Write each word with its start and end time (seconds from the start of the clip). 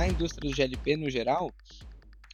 na 0.00 0.08
indústria 0.08 0.48
do 0.48 0.54
GLP 0.54 0.96
no 0.96 1.10
geral, 1.10 1.52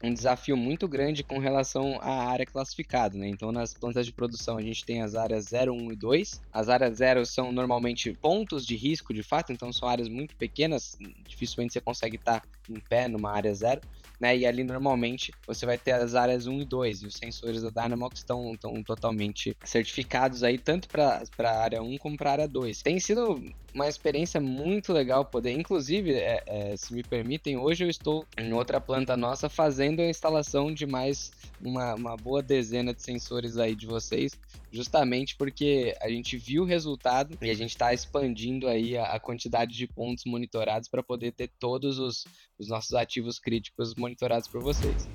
um 0.04 0.12
desafio 0.12 0.56
muito 0.56 0.86
grande 0.86 1.24
com 1.24 1.38
relação 1.38 1.98
à 2.00 2.28
área 2.28 2.46
classificada, 2.46 3.18
né? 3.18 3.28
Então, 3.28 3.50
nas 3.50 3.74
plantas 3.74 4.06
de 4.06 4.12
produção, 4.12 4.56
a 4.56 4.62
gente 4.62 4.84
tem 4.84 5.02
as 5.02 5.14
áreas 5.14 5.46
0, 5.46 5.72
1 5.72 5.92
e 5.92 5.96
2. 5.96 6.42
As 6.52 6.68
áreas 6.68 6.98
0 6.98 7.26
são 7.26 7.50
normalmente 7.50 8.12
pontos 8.20 8.64
de 8.64 8.76
risco, 8.76 9.12
de 9.12 9.22
fato, 9.22 9.52
então 9.52 9.72
são 9.72 9.88
áreas 9.88 10.08
muito 10.08 10.36
pequenas, 10.36 10.96
dificilmente 11.26 11.72
você 11.72 11.80
consegue 11.80 12.16
estar 12.16 12.42
em 12.68 12.78
pé 12.78 13.08
numa 13.08 13.32
área 13.32 13.52
0 13.52 13.80
né? 14.18 14.36
E 14.36 14.46
ali 14.46 14.64
normalmente 14.64 15.32
você 15.46 15.66
vai 15.66 15.78
ter 15.78 15.92
as 15.92 16.14
áreas 16.14 16.46
1 16.46 16.62
e 16.62 16.64
2 16.64 17.02
e 17.02 17.06
os 17.06 17.14
sensores 17.14 17.62
da 17.62 17.70
Dynamox 17.70 18.20
estão, 18.20 18.52
estão 18.54 18.82
totalmente 18.82 19.56
certificados 19.64 20.42
aí 20.42 20.58
tanto 20.58 20.88
para 20.88 21.22
a 21.38 21.62
área 21.62 21.82
1 21.82 21.98
como 21.98 22.16
para 22.16 22.30
a 22.30 22.32
área 22.32 22.48
2. 22.48 22.82
Tem 22.82 22.98
sido 22.98 23.42
uma 23.74 23.88
experiência 23.88 24.40
muito 24.40 24.92
legal 24.92 25.24
poder, 25.24 25.52
inclusive, 25.52 26.14
é, 26.14 26.42
é, 26.46 26.76
se 26.76 26.94
me 26.94 27.02
permitem, 27.02 27.58
hoje 27.58 27.84
eu 27.84 27.90
estou 27.90 28.24
em 28.38 28.52
outra 28.54 28.80
planta 28.80 29.16
nossa 29.16 29.50
fazendo 29.50 30.00
a 30.00 30.08
instalação 30.08 30.72
de 30.72 30.86
mais 30.86 31.30
uma, 31.60 31.94
uma 31.94 32.16
boa 32.16 32.42
dezena 32.42 32.94
de 32.94 33.02
sensores 33.02 33.58
aí 33.58 33.74
de 33.74 33.86
vocês, 33.86 34.32
justamente 34.76 35.34
porque 35.36 35.96
a 36.02 36.08
gente 36.10 36.36
viu 36.36 36.62
o 36.62 36.66
resultado 36.66 37.36
e 37.40 37.48
a 37.48 37.54
gente 37.54 37.70
está 37.70 37.94
expandindo 37.94 38.68
aí 38.68 38.96
a, 38.96 39.14
a, 39.14 39.18
quantidade 39.18 39.74
de 39.74 39.86
pontos 39.86 40.24
monitorados 40.26 40.86
para 40.86 41.02
poder 41.02 41.32
ter 41.32 41.48
todos 41.58 41.98
os, 41.98 42.24
os 42.58 42.68
nossos 42.68 42.92
ativos 42.92 43.38
críticos 43.38 43.94
monitorados 43.94 44.46
por 44.46 44.62
vocês. 44.62 45.08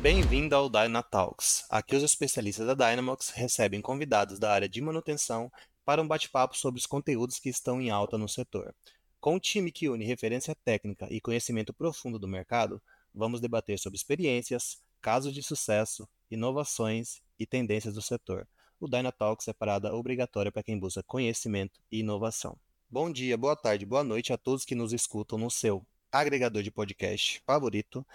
Bem-vindo 0.00 0.56
ao 0.56 0.70
Dynatalks. 0.70 1.66
Aqui 1.68 1.96
os 1.96 2.02
especialistas 2.02 2.66
da 2.66 2.72
Dynamox 2.72 3.28
recebem 3.30 3.82
convidados 3.82 4.38
da 4.38 4.50
área 4.50 4.68
de 4.68 4.80
manutenção 4.80 5.52
para 5.84 6.00
um 6.00 6.08
bate-papo 6.08 6.56
sobre 6.56 6.78
os 6.78 6.86
conteúdos 6.86 7.38
que 7.38 7.50
estão 7.50 7.78
em 7.78 7.90
alta 7.90 8.16
no 8.16 8.28
setor. 8.28 8.74
Com 9.20 9.34
um 9.34 9.38
time 9.38 9.70
que 9.70 9.88
une 9.88 10.04
referência 10.04 10.56
técnica 10.64 11.06
e 11.10 11.20
conhecimento 11.20 11.74
profundo 11.74 12.18
do 12.18 12.28
mercado, 12.28 12.80
vamos 13.14 13.40
debater 13.40 13.78
sobre 13.78 13.96
experiências, 13.96 14.80
casos 15.00 15.34
de 15.34 15.42
sucesso, 15.42 16.08
inovações 16.30 17.20
e 17.38 17.46
tendências 17.46 17.94
do 17.94 18.02
setor. 18.02 18.46
O 18.80 18.88
Dynatalks 18.88 19.48
é 19.48 19.52
parada 19.52 19.94
obrigatória 19.94 20.52
para 20.52 20.62
quem 20.62 20.78
busca 20.78 21.02
conhecimento 21.02 21.80
e 21.90 22.00
inovação. 22.00 22.58
Bom 22.90 23.10
dia, 23.12 23.36
boa 23.36 23.56
tarde, 23.56 23.84
boa 23.84 24.04
noite 24.04 24.32
a 24.32 24.38
todos 24.38 24.64
que 24.64 24.74
nos 24.74 24.92
escutam 24.92 25.38
no 25.38 25.50
seu 25.50 25.84
agregador 26.10 26.62
de 26.62 26.70
podcast 26.70 27.42
favorito 27.44 28.06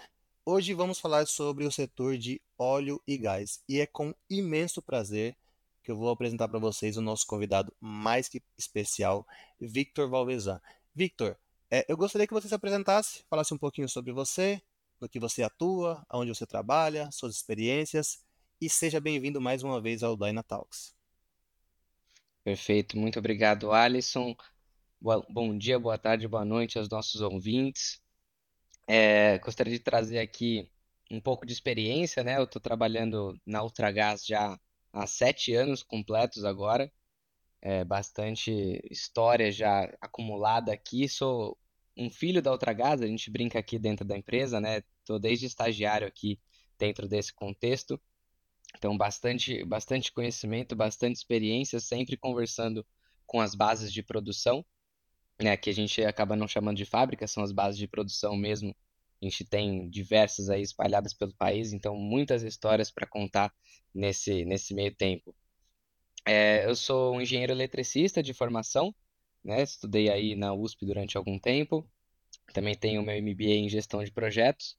Hoje 0.46 0.74
vamos 0.74 1.00
falar 1.00 1.26
sobre 1.26 1.64
o 1.64 1.72
setor 1.72 2.18
de 2.18 2.38
óleo 2.58 3.02
e 3.06 3.16
gás 3.16 3.62
e 3.66 3.80
é 3.80 3.86
com 3.86 4.14
imenso 4.28 4.82
prazer 4.82 5.34
que 5.82 5.90
eu 5.90 5.96
vou 5.96 6.10
apresentar 6.10 6.48
para 6.48 6.58
vocês 6.58 6.98
o 6.98 7.00
nosso 7.00 7.26
convidado 7.26 7.74
mais 7.80 8.28
que 8.28 8.42
especial, 8.58 9.26
Victor 9.58 10.06
Valvezan. 10.06 10.60
Victor, 10.94 11.34
é, 11.70 11.86
eu 11.88 11.96
gostaria 11.96 12.26
que 12.26 12.34
você 12.34 12.46
se 12.46 12.54
apresentasse, 12.54 13.24
falasse 13.30 13.54
um 13.54 13.58
pouquinho 13.58 13.88
sobre 13.88 14.12
você, 14.12 14.60
no 15.04 15.08
que 15.08 15.20
você 15.20 15.42
atua, 15.42 16.02
aonde 16.08 16.34
você 16.34 16.46
trabalha, 16.46 17.10
suas 17.12 17.36
experiências 17.36 18.24
e 18.58 18.70
seja 18.70 18.98
bem-vindo 18.98 19.38
mais 19.38 19.62
uma 19.62 19.78
vez 19.78 20.02
ao 20.02 20.16
Dyna 20.16 20.42
Talks. 20.42 20.94
Perfeito, 22.42 22.96
muito 22.96 23.18
obrigado, 23.18 23.70
Alisson. 23.70 24.34
Bom 25.28 25.58
dia, 25.58 25.78
boa 25.78 25.98
tarde, 25.98 26.26
boa 26.26 26.44
noite 26.44 26.78
aos 26.78 26.88
nossos 26.88 27.20
ouvintes. 27.20 28.00
É, 28.86 29.38
gostaria 29.40 29.74
de 29.74 29.78
trazer 29.78 30.20
aqui 30.20 30.70
um 31.10 31.20
pouco 31.20 31.44
de 31.44 31.52
experiência, 31.52 32.24
né? 32.24 32.38
Eu 32.38 32.44
estou 32.44 32.60
trabalhando 32.60 33.38
na 33.44 33.62
Ultragás 33.62 34.24
já 34.24 34.58
há 34.90 35.06
sete 35.06 35.54
anos 35.54 35.82
completos 35.82 36.46
agora. 36.46 36.90
É, 37.60 37.84
bastante 37.84 38.80
história 38.90 39.52
já 39.52 39.84
acumulada 40.00 40.72
aqui. 40.72 41.06
Sou 41.10 41.58
um 41.94 42.10
filho 42.10 42.40
da 42.40 42.52
Ultragás, 42.52 43.02
a 43.02 43.06
gente 43.06 43.30
brinca 43.30 43.58
aqui 43.58 43.78
dentro 43.78 44.06
da 44.06 44.16
empresa, 44.16 44.58
né? 44.60 44.82
Estou 45.04 45.18
desde 45.18 45.44
estagiário 45.44 46.06
aqui 46.06 46.40
dentro 46.78 47.06
desse 47.06 47.32
contexto. 47.32 48.00
Então, 48.76 48.96
bastante, 48.96 49.62
bastante 49.64 50.10
conhecimento, 50.10 50.74
bastante 50.74 51.16
experiência, 51.16 51.78
sempre 51.78 52.16
conversando 52.16 52.84
com 53.26 53.38
as 53.38 53.54
bases 53.54 53.92
de 53.92 54.02
produção 54.02 54.64
né, 55.40 55.56
que 55.56 55.68
a 55.68 55.74
gente 55.74 56.02
acaba 56.02 56.34
não 56.34 56.48
chamando 56.48 56.76
de 56.76 56.86
fábrica, 56.86 57.26
são 57.26 57.42
as 57.42 57.52
bases 57.52 57.78
de 57.78 57.86
produção 57.86 58.34
mesmo. 58.34 58.74
A 59.20 59.24
gente 59.26 59.44
tem 59.44 59.88
diversas 59.90 60.48
aí 60.48 60.62
espalhadas 60.62 61.12
pelo 61.12 61.34
país, 61.34 61.72
então 61.72 61.96
muitas 61.96 62.42
histórias 62.42 62.90
para 62.90 63.06
contar 63.06 63.52
nesse, 63.94 64.44
nesse 64.44 64.74
meio 64.74 64.94
tempo. 64.94 65.34
É, 66.26 66.64
eu 66.66 66.74
sou 66.74 67.14
um 67.14 67.20
engenheiro 67.20 67.52
eletricista 67.52 68.22
de 68.22 68.32
formação, 68.32 68.94
né, 69.44 69.62
estudei 69.62 70.10
aí 70.10 70.34
na 70.34 70.54
USP 70.54 70.86
durante 70.86 71.16
algum 71.18 71.38
tempo, 71.38 71.86
também 72.54 72.74
tenho 72.74 73.02
meu 73.02 73.14
MBA 73.22 73.44
em 73.44 73.68
gestão 73.68 74.02
de 74.02 74.10
projetos 74.10 74.78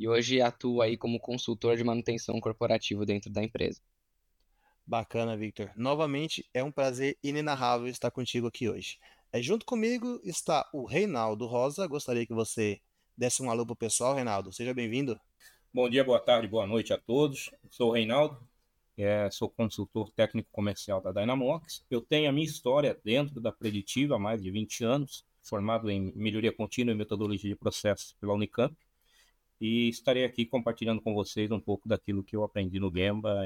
e 0.00 0.08
hoje 0.08 0.40
atuo 0.40 0.80
aí 0.80 0.96
como 0.96 1.20
consultor 1.20 1.76
de 1.76 1.84
manutenção 1.84 2.40
corporativa 2.40 3.04
dentro 3.04 3.30
da 3.30 3.44
empresa. 3.44 3.82
Bacana, 4.86 5.36
Victor. 5.36 5.70
Novamente 5.76 6.48
é 6.54 6.64
um 6.64 6.72
prazer 6.72 7.18
inenarrável 7.22 7.86
estar 7.86 8.10
contigo 8.10 8.46
aqui 8.46 8.66
hoje. 8.66 8.98
É, 9.30 9.42
junto 9.42 9.66
comigo 9.66 10.18
está 10.24 10.66
o 10.72 10.86
Reinaldo 10.86 11.46
Rosa. 11.46 11.86
Gostaria 11.86 12.24
que 12.24 12.32
você 12.32 12.80
desse 13.14 13.42
um 13.42 13.50
alô 13.50 13.66
para 13.66 13.74
o 13.74 13.76
pessoal, 13.76 14.14
Reinaldo. 14.14 14.50
Seja 14.54 14.72
bem-vindo. 14.72 15.20
Bom 15.70 15.86
dia, 15.86 16.02
boa 16.02 16.18
tarde, 16.18 16.48
boa 16.48 16.66
noite 16.66 16.94
a 16.94 16.98
todos. 16.98 17.50
sou 17.70 17.90
o 17.90 17.92
Reinaldo, 17.92 18.40
é, 18.96 19.30
sou 19.30 19.50
consultor 19.50 20.10
técnico 20.12 20.48
comercial 20.50 21.02
da 21.02 21.12
Dynamox. 21.12 21.84
Eu 21.90 22.00
tenho 22.00 22.30
a 22.30 22.32
minha 22.32 22.46
história 22.46 22.98
dentro 23.04 23.38
da 23.38 23.52
Preditiva 23.52 24.16
há 24.16 24.18
mais 24.18 24.42
de 24.42 24.50
20 24.50 24.82
anos, 24.82 25.26
formado 25.42 25.90
em 25.90 26.10
melhoria 26.16 26.50
contínua 26.50 26.94
e 26.94 26.96
metodologia 26.96 27.50
de 27.50 27.56
processos 27.56 28.14
pela 28.18 28.32
Unicamp. 28.32 28.74
E 29.60 29.88
estarei 29.88 30.24
aqui 30.24 30.46
compartilhando 30.46 31.02
com 31.02 31.12
vocês 31.12 31.50
um 31.50 31.60
pouco 31.60 31.88
daquilo 31.88 32.24
que 32.24 32.34
eu 32.34 32.42
aprendi 32.42 32.80
no 32.80 32.90
Gemba 32.90 33.42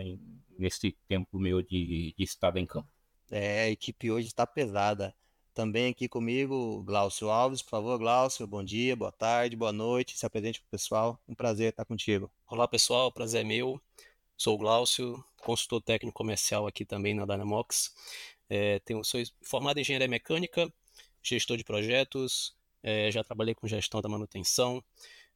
nesse 0.56 0.92
tempo 1.08 1.38
meu 1.38 1.60
de, 1.60 2.14
de 2.16 2.22
estada 2.22 2.60
em 2.60 2.66
campo. 2.66 2.88
É, 3.30 3.62
a 3.62 3.70
equipe 3.70 4.10
hoje 4.10 4.28
está 4.28 4.46
pesada. 4.46 5.14
Também 5.52 5.90
aqui 5.90 6.08
comigo, 6.08 6.82
Glaucio 6.84 7.30
Alves. 7.30 7.62
Por 7.62 7.70
favor, 7.70 7.98
Glaucio, 7.98 8.46
bom 8.46 8.62
dia, 8.62 8.94
boa 8.94 9.12
tarde, 9.12 9.56
boa 9.56 9.72
noite. 9.72 10.16
Se 10.16 10.24
apresente 10.24 10.60
para 10.60 10.66
o 10.66 10.70
pessoal. 10.70 11.20
Um 11.28 11.34
prazer 11.34 11.70
estar 11.70 11.84
contigo. 11.84 12.30
Olá, 12.46 12.68
pessoal. 12.68 13.10
Prazer 13.10 13.40
é 13.40 13.44
meu. 13.44 13.80
Sou 14.36 14.54
o 14.54 14.58
Glaucio, 14.58 15.24
consultor 15.42 15.80
técnico 15.80 16.16
comercial 16.16 16.66
aqui 16.66 16.84
também 16.84 17.14
na 17.14 17.24
Dynamox. 17.24 17.94
É, 18.48 18.78
tenho, 18.80 19.02
sou 19.04 19.20
formado 19.42 19.78
em 19.78 19.80
engenharia 19.80 20.08
mecânica, 20.08 20.72
gestor 21.22 21.56
de 21.56 21.64
projetos, 21.64 22.54
é, 22.82 23.10
já 23.10 23.24
trabalhei 23.24 23.54
com 23.54 23.66
gestão 23.66 24.00
da 24.00 24.08
manutenção, 24.08 24.84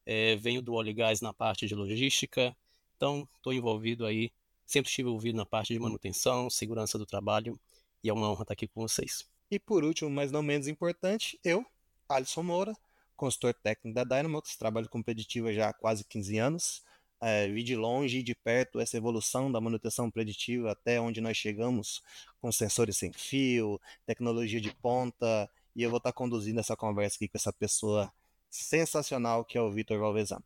é, 0.08 0.36
venho 0.36 0.62
do 0.62 0.72
óleo 0.72 0.88
e 0.88 0.94
gás 0.94 1.20
na 1.20 1.34
parte 1.34 1.66
de 1.66 1.74
logística, 1.74 2.56
então 2.96 3.28
estou 3.36 3.52
envolvido 3.52 4.06
aí, 4.06 4.32
sempre 4.64 4.88
estive 4.88 5.06
envolvido 5.06 5.36
na 5.36 5.44
parte 5.44 5.74
de 5.74 5.78
manutenção, 5.78 6.48
segurança 6.48 6.96
do 6.96 7.04
trabalho, 7.04 7.60
e 8.02 8.08
é 8.08 8.12
uma 8.12 8.30
honra 8.30 8.40
estar 8.40 8.54
aqui 8.54 8.66
com 8.66 8.80
vocês. 8.80 9.28
E 9.50 9.58
por 9.58 9.84
último, 9.84 10.08
mas 10.08 10.32
não 10.32 10.42
menos 10.42 10.66
importante, 10.66 11.38
eu, 11.44 11.62
Alisson 12.08 12.42
Moura, 12.42 12.74
consultor 13.14 13.52
técnico 13.52 13.94
da 13.94 14.02
Dynamox, 14.02 14.56
trabalho 14.56 14.88
com 14.88 15.02
preditiva 15.02 15.52
já 15.52 15.68
há 15.68 15.72
quase 15.74 16.02
15 16.04 16.38
anos. 16.38 16.82
É, 17.20 17.48
vi 17.48 17.62
de 17.62 17.76
longe 17.76 18.18
e 18.18 18.22
de 18.22 18.34
perto 18.34 18.80
essa 18.80 18.96
evolução 18.96 19.50
da 19.50 19.60
manutenção 19.60 20.08
preditiva 20.08 20.70
até 20.70 21.00
onde 21.00 21.20
nós 21.20 21.36
chegamos 21.36 22.00
com 22.40 22.50
sensores 22.50 22.96
sem 22.96 23.12
fio, 23.12 23.78
tecnologia 24.06 24.60
de 24.60 24.72
ponta, 24.76 25.50
e 25.74 25.82
eu 25.82 25.90
vou 25.90 25.98
estar 25.98 26.12
conduzindo 26.12 26.60
essa 26.60 26.76
conversa 26.76 27.16
aqui 27.16 27.28
com 27.28 27.36
essa 27.36 27.52
pessoa 27.52 28.10
sensacional 28.50 29.44
que 29.44 29.58
é 29.58 29.60
o 29.60 29.70
Vitor 29.70 29.98
Valvezan. 29.98 30.42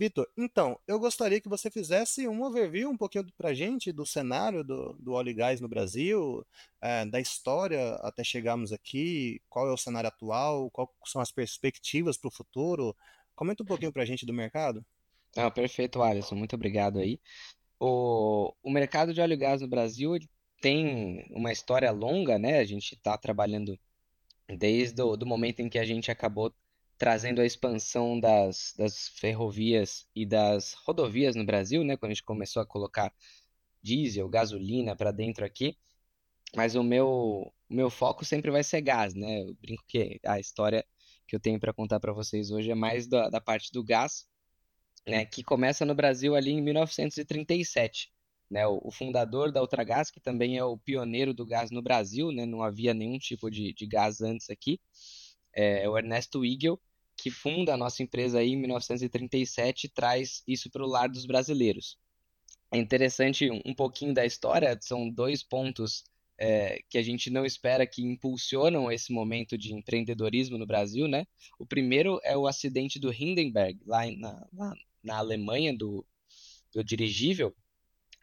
Vitor, 0.00 0.26
então, 0.34 0.80
eu 0.88 0.98
gostaria 0.98 1.42
que 1.42 1.48
você 1.48 1.70
fizesse 1.70 2.26
um 2.26 2.42
overview 2.42 2.88
um 2.88 2.96
pouquinho 2.96 3.26
para 3.36 3.50
a 3.50 3.54
gente 3.54 3.92
do 3.92 4.06
cenário 4.06 4.64
do, 4.64 4.94
do 4.94 5.12
óleo 5.12 5.28
e 5.28 5.34
gás 5.34 5.60
no 5.60 5.68
Brasil, 5.68 6.42
é, 6.80 7.04
da 7.04 7.20
história 7.20 7.96
até 7.96 8.24
chegarmos 8.24 8.72
aqui, 8.72 9.42
qual 9.46 9.68
é 9.68 9.72
o 9.72 9.76
cenário 9.76 10.08
atual, 10.08 10.70
quais 10.70 10.88
são 11.04 11.20
as 11.20 11.30
perspectivas 11.30 12.16
para 12.16 12.28
o 12.28 12.30
futuro. 12.30 12.96
Comenta 13.34 13.62
um 13.62 13.66
pouquinho 13.66 13.92
para 13.92 14.02
a 14.02 14.06
gente 14.06 14.24
do 14.24 14.32
mercado. 14.32 14.82
Ah, 15.36 15.50
perfeito, 15.50 16.02
Alisson, 16.02 16.34
muito 16.34 16.56
obrigado 16.56 16.98
aí. 16.98 17.20
O, 17.78 18.54
o 18.62 18.70
mercado 18.70 19.12
de 19.12 19.20
óleo 19.20 19.34
e 19.34 19.36
gás 19.36 19.60
no 19.60 19.68
Brasil 19.68 20.18
tem 20.62 21.26
uma 21.30 21.52
história 21.52 21.90
longa, 21.90 22.38
né? 22.38 22.58
A 22.58 22.64
gente 22.64 22.94
está 22.94 23.18
trabalhando 23.18 23.78
desde 24.48 25.02
o 25.02 25.14
do 25.14 25.26
momento 25.26 25.60
em 25.60 25.68
que 25.68 25.78
a 25.78 25.84
gente 25.84 26.10
acabou 26.10 26.54
trazendo 27.00 27.40
a 27.40 27.46
expansão 27.46 28.20
das, 28.20 28.74
das 28.76 29.08
ferrovias 29.08 30.06
e 30.14 30.26
das 30.26 30.74
rodovias 30.74 31.34
no 31.34 31.46
Brasil, 31.46 31.82
né? 31.82 31.96
Quando 31.96 32.10
a 32.10 32.14
gente 32.14 32.22
começou 32.22 32.60
a 32.60 32.66
colocar 32.66 33.10
diesel, 33.82 34.28
gasolina 34.28 34.94
para 34.94 35.10
dentro 35.10 35.42
aqui. 35.42 35.78
Mas 36.54 36.74
o 36.74 36.82
meu, 36.82 37.08
o 37.70 37.74
meu 37.74 37.88
foco 37.88 38.22
sempre 38.22 38.50
vai 38.50 38.62
ser 38.62 38.82
gás, 38.82 39.14
né? 39.14 39.44
Eu 39.44 39.54
brinco 39.54 39.82
que 39.88 40.20
a 40.26 40.38
história 40.38 40.84
que 41.26 41.34
eu 41.34 41.40
tenho 41.40 41.58
para 41.58 41.72
contar 41.72 41.98
para 42.00 42.12
vocês 42.12 42.50
hoje 42.50 42.70
é 42.70 42.74
mais 42.74 43.08
da, 43.08 43.30
da 43.30 43.40
parte 43.40 43.72
do 43.72 43.82
gás, 43.82 44.26
né? 45.08 45.24
Que 45.24 45.42
começa 45.42 45.86
no 45.86 45.94
Brasil 45.94 46.34
ali 46.34 46.50
em 46.50 46.60
1937. 46.60 48.12
né? 48.50 48.66
O, 48.66 48.78
o, 48.84 48.90
fundador 48.92 49.50
da 49.50 49.62
Ultragás, 49.62 50.10
que 50.10 50.20
também 50.20 50.58
é 50.58 50.64
o 50.64 50.76
pioneiro 50.76 51.32
do 51.32 51.46
gás 51.46 51.70
no 51.70 51.80
Brasil, 51.80 52.30
né? 52.30 52.44
Não 52.44 52.62
havia 52.62 52.92
nenhum 52.92 53.18
tipo 53.18 53.50
de, 53.50 53.72
de 53.72 53.86
gás 53.86 54.20
antes 54.20 54.50
aqui. 54.50 54.78
É, 55.54 55.84
é 55.84 55.88
o 55.88 55.96
Ernesto 55.96 56.44
Igel, 56.44 56.78
que 57.20 57.30
funda 57.30 57.74
a 57.74 57.76
nossa 57.76 58.02
empresa 58.02 58.38
aí 58.38 58.52
em 58.52 58.56
1937 58.56 59.84
e 59.84 59.88
traz 59.90 60.42
isso 60.46 60.70
para 60.70 60.82
o 60.82 60.88
lar 60.88 61.08
dos 61.08 61.26
brasileiros. 61.26 61.98
É 62.72 62.78
interessante 62.78 63.50
um 63.64 63.74
pouquinho 63.74 64.14
da 64.14 64.24
história, 64.24 64.78
são 64.80 65.10
dois 65.10 65.42
pontos 65.42 66.04
é, 66.38 66.82
que 66.88 66.96
a 66.96 67.02
gente 67.02 67.28
não 67.28 67.44
espera 67.44 67.86
que 67.86 68.02
impulsionam 68.02 68.90
esse 68.90 69.12
momento 69.12 69.58
de 69.58 69.74
empreendedorismo 69.74 70.56
no 70.56 70.66
Brasil, 70.66 71.06
né? 71.06 71.26
O 71.58 71.66
primeiro 71.66 72.18
é 72.24 72.36
o 72.36 72.46
acidente 72.46 72.98
do 72.98 73.12
Hindenburg, 73.12 73.78
lá 73.84 74.10
na, 74.12 74.48
lá 74.52 74.74
na 75.02 75.18
Alemanha, 75.18 75.76
do, 75.76 76.06
do 76.72 76.82
dirigível, 76.82 77.54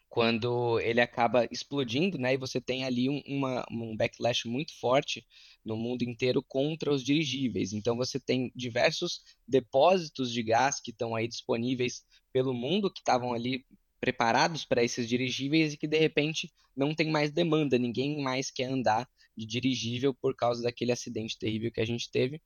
quando 0.09 0.79
ele 0.79 1.01
acaba 1.01 1.47
explodindo, 1.51 2.17
né? 2.17 2.33
E 2.33 2.37
você 2.37 2.61
tem 2.61 2.85
ali 2.85 3.09
um, 3.09 3.21
uma, 3.27 3.65
um 3.69 3.95
backlash 3.95 4.47
muito 4.47 4.77
forte 4.79 5.25
no 5.63 5.75
mundo 5.75 6.03
inteiro 6.03 6.41
contra 6.41 6.91
os 6.91 7.03
dirigíveis. 7.03 7.73
Então 7.73 7.95
você 7.95 8.19
tem 8.19 8.51
diversos 8.55 9.21
depósitos 9.47 10.31
de 10.31 10.41
gás 10.41 10.79
que 10.79 10.91
estão 10.91 11.15
aí 11.15 11.27
disponíveis 11.27 12.03
pelo 12.31 12.53
mundo, 12.53 12.91
que 12.91 12.99
estavam 12.99 13.33
ali 13.33 13.65
preparados 13.99 14.63
para 14.63 14.83
esses 14.83 15.07
dirigíveis 15.09 15.73
e 15.73 15.77
que 15.77 15.87
de 15.87 15.97
repente 15.97 16.51
não 16.75 16.93
tem 16.93 17.09
mais 17.09 17.31
demanda, 17.31 17.77
ninguém 17.77 18.21
mais 18.21 18.51
quer 18.51 18.65
andar 18.65 19.09
de 19.35 19.45
dirigível 19.45 20.13
por 20.13 20.35
causa 20.35 20.63
daquele 20.63 20.91
acidente 20.91 21.37
terrível 21.37 21.71
que 21.71 21.81
a 21.81 21.85
gente 21.85 22.09
teve. 22.09 22.41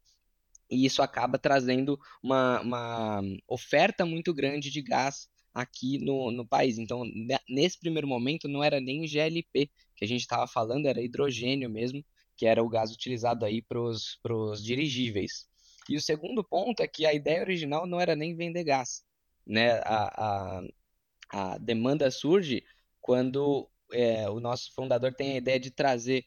E 0.69 0.85
isso 0.85 1.01
acaba 1.01 1.37
trazendo 1.37 1.99
uma, 2.23 2.61
uma 2.61 3.21
oferta 3.47 4.05
muito 4.05 4.33
grande 4.33 4.71
de 4.71 4.81
gás 4.81 5.27
aqui 5.53 5.97
no, 5.99 6.31
no 6.31 6.45
país. 6.45 6.77
Então, 6.77 7.03
nesse 7.49 7.79
primeiro 7.79 8.07
momento, 8.07 8.47
não 8.47 8.63
era 8.63 8.79
nem 8.79 9.07
GLP 9.07 9.69
que 9.95 10.05
a 10.05 10.07
gente 10.07 10.21
estava 10.21 10.47
falando, 10.47 10.87
era 10.87 11.01
hidrogênio 11.01 11.69
mesmo, 11.69 12.03
que 12.35 12.45
era 12.45 12.63
o 12.63 12.69
gás 12.69 12.91
utilizado 12.91 13.45
aí 13.45 13.61
para 13.61 13.79
os 13.79 14.63
dirigíveis. 14.63 15.47
E 15.89 15.95
o 15.95 16.01
segundo 16.01 16.43
ponto 16.43 16.81
é 16.81 16.87
que 16.87 17.05
a 17.05 17.13
ideia 17.13 17.41
original 17.41 17.85
não 17.85 17.99
era 17.99 18.15
nem 18.15 18.35
vender 18.35 18.63
gás. 18.63 19.03
Né? 19.45 19.73
A, 19.83 20.59
a, 20.59 20.63
a 21.29 21.57
demanda 21.57 22.09
surge 22.09 22.63
quando 22.99 23.69
é, 23.91 24.29
o 24.29 24.39
nosso 24.39 24.73
fundador 24.73 25.13
tem 25.13 25.33
a 25.33 25.37
ideia 25.37 25.59
de 25.59 25.71
trazer 25.71 26.25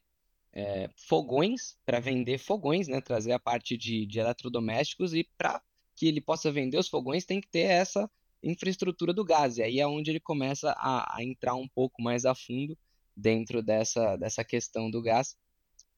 é, 0.52 0.88
fogões 0.96 1.76
para 1.84 2.00
vender 2.00 2.38
fogões, 2.38 2.86
né? 2.86 3.00
Trazer 3.00 3.32
a 3.32 3.38
parte 3.38 3.76
de, 3.76 4.06
de 4.06 4.20
eletrodomésticos 4.20 5.14
e 5.14 5.24
para 5.36 5.60
que 5.96 6.06
ele 6.06 6.20
possa 6.20 6.50
vender 6.50 6.78
os 6.78 6.88
fogões 6.88 7.24
tem 7.24 7.40
que 7.40 7.48
ter 7.48 7.62
essa 7.62 8.10
infraestrutura 8.44 9.12
do 9.12 9.24
gás. 9.24 9.58
E 9.58 9.62
aí 9.62 9.80
é 9.80 9.86
onde 9.86 10.10
ele 10.10 10.20
começa 10.20 10.72
a, 10.76 11.16
a 11.16 11.24
entrar 11.24 11.54
um 11.54 11.68
pouco 11.68 12.02
mais 12.02 12.24
a 12.24 12.34
fundo 12.34 12.76
dentro 13.16 13.62
dessa, 13.62 14.16
dessa 14.16 14.44
questão 14.44 14.90
do 14.90 15.02
gás 15.02 15.36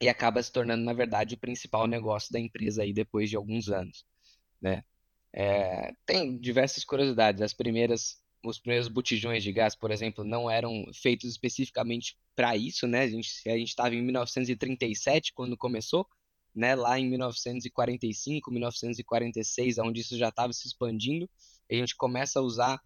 e 0.00 0.08
acaba 0.08 0.42
se 0.42 0.52
tornando, 0.52 0.84
na 0.84 0.92
verdade, 0.92 1.34
o 1.34 1.38
principal 1.38 1.86
negócio 1.86 2.32
da 2.32 2.38
empresa 2.38 2.82
aí 2.82 2.92
depois 2.92 3.30
de 3.30 3.36
alguns 3.36 3.68
anos, 3.68 4.04
né? 4.60 4.84
É, 5.32 5.92
tem 6.06 6.38
diversas 6.38 6.84
curiosidades. 6.84 7.42
As 7.42 7.52
primeiras 7.52 8.22
os 8.48 8.58
primeiros 8.58 8.88
botijões 8.88 9.42
de 9.42 9.52
gás, 9.52 9.74
por 9.74 9.90
exemplo, 9.90 10.24
não 10.24 10.48
eram 10.48 10.84
feitos 10.94 11.30
especificamente 11.30 12.16
para 12.34 12.56
isso, 12.56 12.86
né? 12.86 13.02
A 13.02 13.08
gente 13.08 13.68
estava 13.68 13.94
em 13.94 14.02
1937 14.02 15.32
quando 15.32 15.56
começou, 15.56 16.06
né? 16.54 16.74
Lá 16.74 16.98
em 16.98 17.08
1945, 17.08 18.50
1946, 18.50 19.78
onde 19.78 20.00
isso 20.00 20.16
já 20.16 20.28
estava 20.28 20.52
se 20.52 20.66
expandindo, 20.66 21.28
a 21.70 21.74
gente 21.74 21.96
começa 21.96 22.38
a 22.38 22.42
usar 22.42 22.80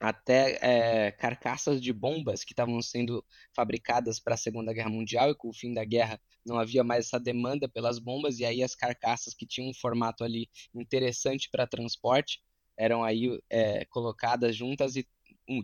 até 0.00 0.58
é, 0.62 1.10
carcaças 1.12 1.80
de 1.80 1.92
bombas 1.92 2.44
que 2.44 2.52
estavam 2.52 2.80
sendo 2.80 3.24
fabricadas 3.54 4.20
para 4.20 4.34
a 4.34 4.36
Segunda 4.36 4.72
Guerra 4.72 4.90
Mundial 4.90 5.30
e 5.30 5.34
com 5.34 5.48
o 5.48 5.52
fim 5.52 5.72
da 5.74 5.84
guerra 5.84 6.20
não 6.46 6.58
havia 6.58 6.84
mais 6.84 7.06
essa 7.06 7.18
demanda 7.18 7.68
pelas 7.68 7.98
bombas 7.98 8.38
e 8.38 8.44
aí 8.44 8.62
as 8.62 8.76
carcaças 8.76 9.34
que 9.34 9.46
tinham 9.46 9.70
um 9.70 9.74
formato 9.74 10.22
ali 10.22 10.48
interessante 10.72 11.48
para 11.50 11.66
transporte 11.66 12.40
eram 12.76 13.02
aí 13.02 13.40
é, 13.50 13.84
colocadas 13.86 14.54
juntas 14.54 14.94
e 14.94 15.06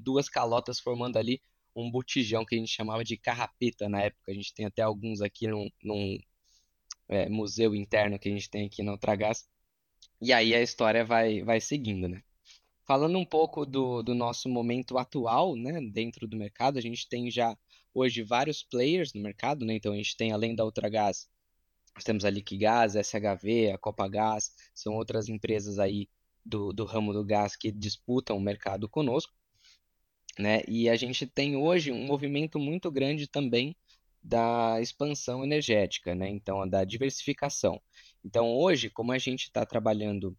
duas 0.03 0.29
calotas 0.29 0.81
formando 0.81 1.17
ali 1.17 1.41
um 1.77 1.91
botijão 1.91 2.45
que 2.45 2.55
a 2.55 2.59
gente 2.59 2.73
chamava 2.73 3.05
de 3.05 3.17
carrapeta 3.17 3.89
na 3.89 4.03
época. 4.03 4.31
A 4.31 4.35
gente 4.35 4.55
tem 4.55 4.67
até 4.67 4.83
alguns 4.83 5.21
aqui 5.21 5.47
num, 5.49 5.69
num 5.83 6.19
é, 7.09 7.29
museu 7.29 7.75
interno 7.75 8.19
que 8.19 8.29
a 8.29 8.33
gente 8.33 8.51
tem 8.51 8.67
aqui 8.67 8.83
na 8.83 8.93
Ultragás. 8.93 9.49
E 10.21 10.33
aí 10.33 10.55
a 10.55 10.63
história 10.63 11.05
vai, 11.05 11.43
vai 11.43 11.61
seguindo, 11.61 12.09
né? 12.09 12.23
Falando 12.87 13.19
um 13.19 13.25
pouco 13.25 13.65
do, 13.65 14.03
do 14.03 14.15
nosso 14.15 14.49
momento 14.49 14.99
atual, 14.99 15.57
né, 15.57 15.81
dentro 15.91 16.29
do 16.29 16.37
mercado, 16.37 16.79
a 16.79 16.83
gente 16.83 17.09
tem 17.09 17.31
já 17.31 17.57
hoje 17.95 18.23
vários 18.23 18.63
players 18.63 19.15
no 19.15 19.23
mercado, 19.23 19.65
né? 19.65 19.75
Então 19.75 19.93
a 19.93 19.97
gente 19.97 20.17
tem 20.17 20.33
além 20.33 20.55
da 20.55 20.65
Ultragás, 20.65 21.29
nós 21.95 22.05
temos 22.05 22.25
a 22.25 22.31
Liquigás, 22.31 22.95
SHV, 22.95 23.73
a 23.73 23.79
Copagás, 23.79 24.51
são 24.75 24.95
outras 24.95 25.29
empresas 25.29 25.79
aí 25.79 26.09
do, 26.45 26.73
do 26.73 26.85
ramo 26.85 27.13
do 27.13 27.25
gás 27.25 27.57
que 27.57 27.73
disputam 27.73 28.37
o 28.37 28.41
mercado 28.41 28.89
conosco, 28.89 29.33
né? 30.39 30.63
E 30.69 30.89
a 30.89 30.97
gente 30.97 31.27
tem 31.27 31.57
hoje 31.57 31.93
um 31.93 32.05
movimento 32.05 32.59
muito 32.59 32.91
grande 32.91 33.27
também 33.27 33.77
da 34.23 34.81
expansão 34.81 35.45
energética, 35.45 36.15
né? 36.15 36.29
Então, 36.29 36.69
da 36.69 36.85
diversificação. 36.85 37.81
Então, 38.25 38.55
hoje, 38.57 38.91
como 38.91 39.13
a 39.13 39.19
gente 39.19 39.45
está 39.45 39.65
trabalhando 39.65 40.37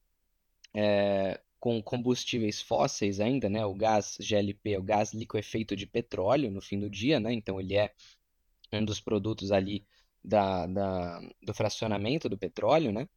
é, 0.75 1.39
com 1.65 1.81
combustíveis 1.81 2.61
fósseis 2.61 3.19
ainda, 3.19 3.49
né? 3.49 3.65
O 3.65 3.73
gás 3.73 4.19
GLP, 4.19 4.77
o 4.77 4.83
gás 4.83 5.15
liquefeito 5.15 5.75
de 5.75 5.87
petróleo 5.87 6.51
no 6.51 6.61
fim 6.61 6.79
do 6.79 6.87
dia, 6.87 7.19
né? 7.19 7.33
Então, 7.33 7.59
ele 7.59 7.75
é 7.75 7.91
um 8.71 8.85
dos 8.85 9.01
produtos 9.01 9.51
ali 9.51 9.83
da, 10.23 10.67
da, 10.67 11.19
do 11.41 11.55
fracionamento 11.55 12.29
do 12.29 12.37
petróleo, 12.37 12.91
né? 12.91 13.09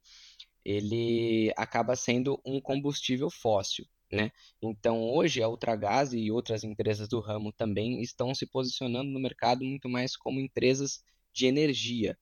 ele 0.65 1.53
acaba 1.55 1.95
sendo 1.95 2.41
um 2.43 2.59
combustível 2.59 3.29
fóssil. 3.29 3.85
Né? 4.11 4.31
Então, 4.59 4.99
hoje, 5.03 5.43
a 5.43 5.47
Ultragaz 5.47 6.11
e 6.13 6.31
outras 6.31 6.63
empresas 6.63 7.07
do 7.07 7.19
ramo 7.19 7.51
também 7.53 8.01
estão 8.01 8.33
se 8.33 8.47
posicionando 8.47 9.11
no 9.11 9.19
mercado 9.19 9.63
muito 9.63 9.87
mais 9.87 10.17
como 10.17 10.39
empresas 10.39 11.03
de 11.31 11.45
energia. 11.45 12.17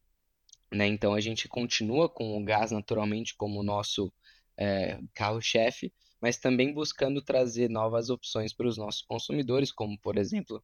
Né? 0.69 0.87
Então, 0.87 1.13
a 1.13 1.21
gente 1.21 1.47
continua 1.47 2.09
com 2.09 2.37
o 2.37 2.43
gás 2.43 2.71
naturalmente 2.71 3.33
como 3.33 3.63
nosso 3.63 4.11
é, 4.57 4.99
carro-chefe, 5.13 5.93
mas 6.21 6.37
também 6.37 6.73
buscando 6.73 7.21
trazer 7.21 7.69
novas 7.69 8.09
opções 8.09 8.53
para 8.53 8.67
os 8.67 8.77
nossos 8.77 9.01
consumidores, 9.01 9.71
como, 9.71 9.97
por 9.99 10.17
exemplo, 10.17 10.63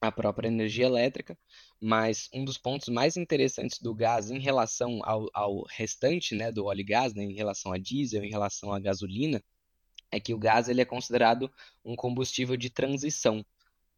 a 0.00 0.10
própria 0.10 0.48
energia 0.48 0.86
elétrica, 0.86 1.38
mas 1.80 2.28
um 2.34 2.44
dos 2.44 2.58
pontos 2.58 2.88
mais 2.88 3.16
interessantes 3.16 3.78
do 3.78 3.94
gás 3.94 4.30
em 4.30 4.40
relação 4.40 5.00
ao, 5.04 5.28
ao 5.32 5.64
restante 5.68 6.34
né, 6.34 6.50
do 6.50 6.64
óleo 6.64 6.80
e 6.80 6.84
gás, 6.84 7.14
né, 7.14 7.22
em 7.22 7.34
relação 7.34 7.72
a 7.72 7.78
diesel, 7.78 8.24
em 8.24 8.30
relação 8.30 8.72
à 8.72 8.80
gasolina, 8.80 9.42
é 10.10 10.20
que 10.20 10.34
o 10.34 10.38
gás 10.38 10.68
ele 10.68 10.80
é 10.80 10.84
considerado 10.84 11.50
um 11.84 11.94
combustível 11.96 12.56
de 12.56 12.68
transição. 12.68 13.44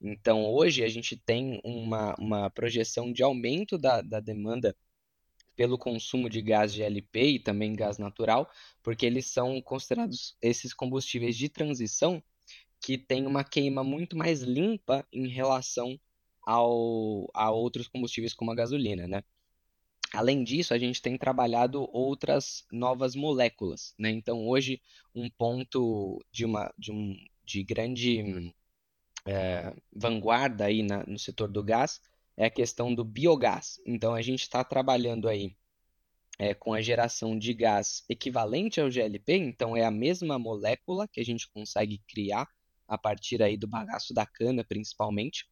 Então, 0.00 0.44
hoje 0.44 0.84
a 0.84 0.88
gente 0.88 1.16
tem 1.16 1.60
uma, 1.64 2.14
uma 2.18 2.50
projeção 2.50 3.12
de 3.12 3.22
aumento 3.22 3.78
da, 3.78 4.02
da 4.02 4.20
demanda 4.20 4.76
pelo 5.56 5.78
consumo 5.78 6.28
de 6.28 6.40
gás 6.42 6.74
GLP 6.74 7.34
e 7.34 7.38
também 7.38 7.74
gás 7.74 7.98
natural, 7.98 8.50
porque 8.82 9.06
eles 9.06 9.26
são 9.26 9.60
considerados 9.60 10.36
esses 10.42 10.74
combustíveis 10.74 11.36
de 11.36 11.48
transição 11.48 12.22
que 12.80 12.98
tem 12.98 13.26
uma 13.26 13.42
queima 13.42 13.82
muito 13.82 14.16
mais 14.16 14.42
limpa 14.42 15.06
em 15.12 15.28
relação 15.28 15.98
ao, 16.42 17.30
a 17.32 17.50
outros 17.50 17.88
combustíveis 17.88 18.34
como 18.34 18.50
a 18.50 18.54
gasolina, 18.54 19.06
né? 19.08 19.22
Além 20.12 20.44
disso, 20.44 20.74
a 20.74 20.78
gente 20.78 21.02
tem 21.02 21.18
trabalhado 21.18 21.88
outras 21.92 22.64
novas 22.70 23.16
moléculas, 23.16 23.94
né? 23.98 24.10
Então, 24.10 24.46
hoje, 24.46 24.80
um 25.14 25.28
ponto 25.30 26.24
de, 26.30 26.44
uma, 26.44 26.72
de, 26.78 26.92
um, 26.92 27.16
de 27.44 27.64
grande 27.64 28.52
é, 29.26 29.74
vanguarda 29.92 30.66
aí 30.66 30.82
na, 30.82 31.04
no 31.04 31.18
setor 31.18 31.50
do 31.50 31.64
gás 31.64 32.00
é 32.36 32.46
a 32.46 32.50
questão 32.50 32.94
do 32.94 33.04
biogás. 33.04 33.80
Então, 33.86 34.14
a 34.14 34.22
gente 34.22 34.42
está 34.42 34.62
trabalhando 34.64 35.28
aí 35.28 35.56
é, 36.38 36.54
com 36.54 36.72
a 36.72 36.80
geração 36.80 37.38
de 37.38 37.54
gás 37.54 38.04
equivalente 38.08 38.80
ao 38.80 38.90
GLP, 38.90 39.36
então 39.36 39.76
é 39.76 39.84
a 39.84 39.90
mesma 39.90 40.38
molécula 40.38 41.06
que 41.08 41.20
a 41.20 41.24
gente 41.24 41.48
consegue 41.50 42.02
criar 42.08 42.48
a 42.88 42.98
partir 42.98 43.42
aí 43.42 43.56
do 43.56 43.66
bagaço 43.66 44.12
da 44.12 44.26
cana, 44.26 44.64
principalmente. 44.64 45.46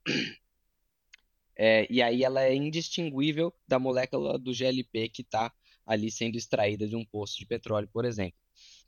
É, 1.54 1.86
e 1.90 2.02
aí 2.02 2.24
ela 2.24 2.42
é 2.42 2.54
indistinguível 2.54 3.54
da 3.68 3.78
molécula 3.78 4.38
do 4.38 4.54
GLP 4.54 5.08
que 5.10 5.22
está 5.22 5.52
ali 5.84 6.10
sendo 6.10 6.36
extraída 6.36 6.88
de 6.88 6.96
um 6.96 7.04
poço 7.04 7.38
de 7.38 7.46
petróleo, 7.46 7.88
por 7.92 8.04
exemplo. 8.04 8.38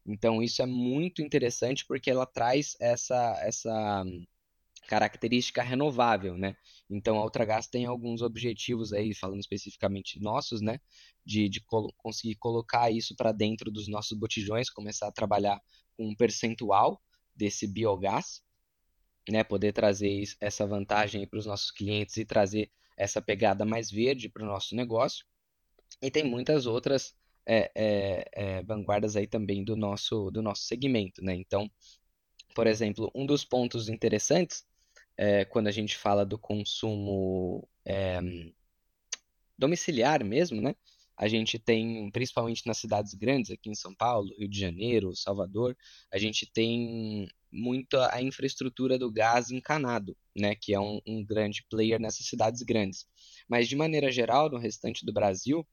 Então 0.07 0.43
isso 0.43 0.63
é 0.63 0.67
muito 0.67 1.23
interessante 1.23 1.85
porque 1.87 2.11
ela 2.11 2.27
traz 2.27 2.77
essa, 2.81 3.37
essa 3.43 4.05
característica 4.89 5.63
renovável, 5.63 6.37
né? 6.37 6.57
Então 6.91 7.19
a 7.19 7.25
Ultragás 7.25 7.67
tem 7.69 7.87
alguns 7.87 8.23
objetivos 8.23 8.93
aí, 8.93 9.15
falando 9.15 9.41
especificamente 9.41 10.21
nossos, 10.21 10.61
né? 10.61 10.79
De, 11.25 11.49
de 11.49 11.61
colo 11.63 11.93
conseguir 11.99 12.37
colocar 12.37 12.91
isso 12.91 13.15
para 13.17 13.33
dentro 13.33 13.71
dos 13.71 13.89
nossos 13.89 14.17
botijões, 14.19 14.71
começar 14.71 15.09
a 15.09 15.13
trabalhar 15.13 15.61
com 15.97 16.09
um 16.09 16.15
percentual 16.17 17.01
desse 17.35 17.67
biogás. 17.67 18.43
né, 19.29 19.43
poder 19.45 19.73
trazer 19.73 20.23
essa 20.41 20.67
vantagem 20.67 21.27
para 21.27 21.39
os 21.39 21.47
nossos 21.47 21.71
clientes 21.71 22.17
e 22.17 22.25
trazer 22.25 22.71
essa 22.97 23.23
pegada 23.23 23.65
mais 23.65 23.91
verde 23.91 24.29
para 24.29 24.43
o 24.45 24.47
nosso 24.47 24.75
negócio. 24.77 25.25
E 26.03 26.11
tem 26.11 26.25
muitas 26.25 26.67
outras 26.67 27.15
é, 27.47 27.71
é, 27.75 28.25
é, 28.35 28.63
vanguardas 28.65 29.17
aí 29.17 29.27
também 29.27 29.65
do 29.65 29.77
nosso, 29.77 30.31
do 30.31 30.43
nosso 30.43 30.65
segmento, 30.65 31.23
né? 31.23 31.35
Então, 31.35 31.71
por 32.55 32.67
exemplo, 32.67 33.11
um 33.15 33.27
dos 33.27 33.45
pontos 33.45 33.89
interessantes 33.89 34.65
é, 35.17 35.45
quando 35.45 35.69
a 35.69 35.73
gente 35.73 35.97
fala 35.97 36.25
do 36.25 36.39
consumo 36.39 37.69
é, 37.85 38.21
domiciliar 39.59 40.25
mesmo, 40.25 40.61
né? 40.61 40.75
A 41.17 41.29
gente 41.29 41.59
tem, 41.59 42.11
principalmente 42.11 42.67
nas 42.67 42.79
cidades 42.79 43.15
grandes, 43.15 43.51
aqui 43.53 43.71
em 43.71 43.75
São 43.75 43.95
Paulo, 43.95 44.35
Rio 44.37 44.49
de 44.49 44.59
Janeiro, 44.59 45.15
Salvador, 45.15 45.77
a 46.13 46.19
gente 46.19 46.45
tem 46.45 47.29
muito 47.53 47.97
a 47.97 48.21
infraestrutura 48.21 48.99
do 48.99 49.13
gás 49.13 49.51
encanado, 49.51 50.17
né? 50.37 50.57
Que 50.57 50.75
é 50.75 50.81
um, 50.81 51.01
um 51.07 51.25
grande 51.25 51.65
player 51.71 52.01
nessas 52.01 52.27
cidades 52.27 52.63
grandes. 52.63 53.07
Mas, 53.49 53.69
de 53.69 53.77
maneira 53.77 54.11
geral, 54.11 54.51
no 54.51 54.59
restante 54.59 55.07
do 55.07 55.13
Brasil, 55.13 55.65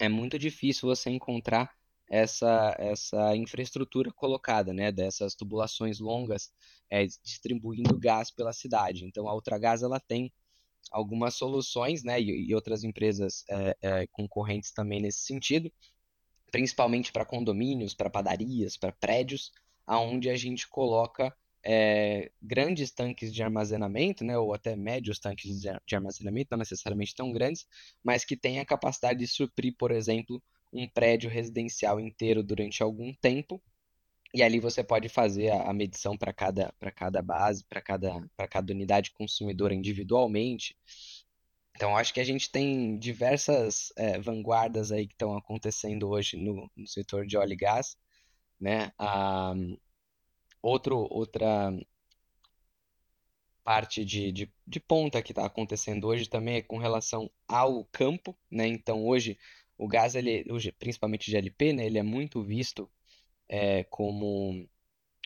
é 0.00 0.08
muito 0.08 0.36
difícil 0.38 0.88
você 0.88 1.10
encontrar 1.10 1.72
essa, 2.12 2.76
essa 2.78 3.34
infraestrutura 3.34 4.12
colocada, 4.12 4.70
né, 4.74 4.92
dessas 4.92 5.34
tubulações 5.34 5.98
longas 5.98 6.52
é, 6.90 7.06
distribuindo 7.06 7.98
gás 7.98 8.30
pela 8.30 8.52
cidade. 8.52 9.06
Então, 9.06 9.26
a 9.26 9.34
Ultragás 9.34 9.82
ela 9.82 9.98
tem 9.98 10.30
algumas 10.90 11.34
soluções, 11.34 12.04
né, 12.04 12.20
e, 12.20 12.48
e 12.48 12.54
outras 12.54 12.84
empresas 12.84 13.44
é, 13.48 13.76
é, 13.80 14.06
concorrentes 14.08 14.72
também 14.72 15.00
nesse 15.00 15.20
sentido, 15.20 15.72
principalmente 16.50 17.10
para 17.10 17.24
condomínios, 17.24 17.94
para 17.94 18.10
padarias, 18.10 18.76
para 18.76 18.92
prédios, 18.92 19.50
aonde 19.86 20.28
a 20.28 20.36
gente 20.36 20.68
coloca 20.68 21.34
é, 21.64 22.30
grandes 22.42 22.90
tanques 22.90 23.32
de 23.32 23.42
armazenamento, 23.42 24.22
né, 24.22 24.36
ou 24.36 24.52
até 24.52 24.76
médios 24.76 25.18
tanques 25.18 25.62
de, 25.62 25.94
armazenamento, 25.94 26.48
não 26.50 26.58
necessariamente 26.58 27.14
tão 27.14 27.32
grandes, 27.32 27.66
mas 28.04 28.22
que 28.22 28.36
têm 28.36 28.60
a 28.60 28.66
capacidade 28.66 29.18
de 29.18 29.26
suprir, 29.26 29.74
por 29.78 29.90
exemplo, 29.90 30.42
um 30.72 30.88
prédio 30.88 31.28
residencial 31.30 32.00
inteiro 32.00 32.42
durante 32.42 32.82
algum 32.82 33.12
tempo. 33.14 33.62
E 34.34 34.42
ali 34.42 34.58
você 34.58 34.82
pode 34.82 35.08
fazer 35.08 35.50
a, 35.50 35.70
a 35.70 35.72
medição 35.74 36.16
para 36.16 36.32
cada, 36.32 36.74
cada 36.94 37.20
base, 37.20 37.64
para 37.64 37.82
cada, 37.82 38.26
cada 38.48 38.72
unidade 38.72 39.10
consumidora 39.10 39.74
individualmente. 39.74 40.76
Então, 41.76 41.96
acho 41.96 42.14
que 42.14 42.20
a 42.20 42.24
gente 42.24 42.50
tem 42.50 42.98
diversas 42.98 43.92
é, 43.96 44.18
vanguardas 44.20 44.92
aí 44.92 45.06
que 45.06 45.14
estão 45.14 45.36
acontecendo 45.36 46.08
hoje 46.08 46.36
no, 46.36 46.70
no 46.76 46.86
setor 46.86 47.26
de 47.26 47.36
óleo 47.36 47.52
e 47.52 47.56
gás, 47.56 47.96
né? 48.60 48.92
Ah, 48.98 49.54
outro, 50.62 51.06
outra 51.10 51.72
parte 53.64 54.04
de, 54.04 54.32
de, 54.32 54.52
de 54.66 54.80
ponta 54.80 55.22
que 55.22 55.32
está 55.32 55.46
acontecendo 55.46 56.06
hoje 56.06 56.28
também 56.28 56.56
é 56.56 56.62
com 56.62 56.78
relação 56.78 57.30
ao 57.48 57.84
campo, 57.86 58.36
né? 58.50 58.66
Então 58.66 59.04
hoje 59.06 59.38
o 59.78 59.88
gás, 59.88 60.14
ele, 60.14 60.44
principalmente 60.78 61.30
GLP, 61.30 61.72
né? 61.72 61.86
Ele 61.86 61.98
é 61.98 62.02
muito 62.02 62.42
visto 62.42 62.90
é, 63.48 63.84
como 63.84 64.68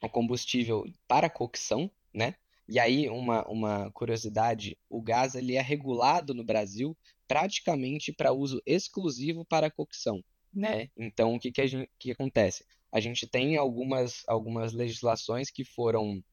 o 0.03 0.09
combustível 0.09 0.85
para 1.09 1.31
cocção, 1.31 1.91
né? 2.13 2.35
E 2.69 2.81
aí 2.81 3.09
uma, 3.09 3.47
uma 3.49 3.91
curiosidade, 3.93 4.77
o 4.89 5.01
gás 5.01 5.35
ele 5.35 5.55
é 5.55 5.61
regulado 5.61 6.35
no 6.35 6.45
Brasil 6.45 6.97
praticamente 7.29 8.13
para 8.13 8.33
uso 8.33 8.61
exclusivo 8.67 9.45
para 9.45 9.71
cocção, 9.71 10.23
né? 10.53 10.91
Então 10.97 11.35
o 11.35 11.41
que 11.41 11.53
que, 11.53 11.61
a 11.61 11.67
gente, 11.67 11.91
que 11.99 12.11
acontece? 12.11 12.65
a 12.97 13.01
gente 13.01 13.27
tem 13.27 13.57
algumas, 13.57 14.23
algumas 14.27 14.73
legislações 14.73 15.51
que 15.51 15.65
foram 15.65 16.25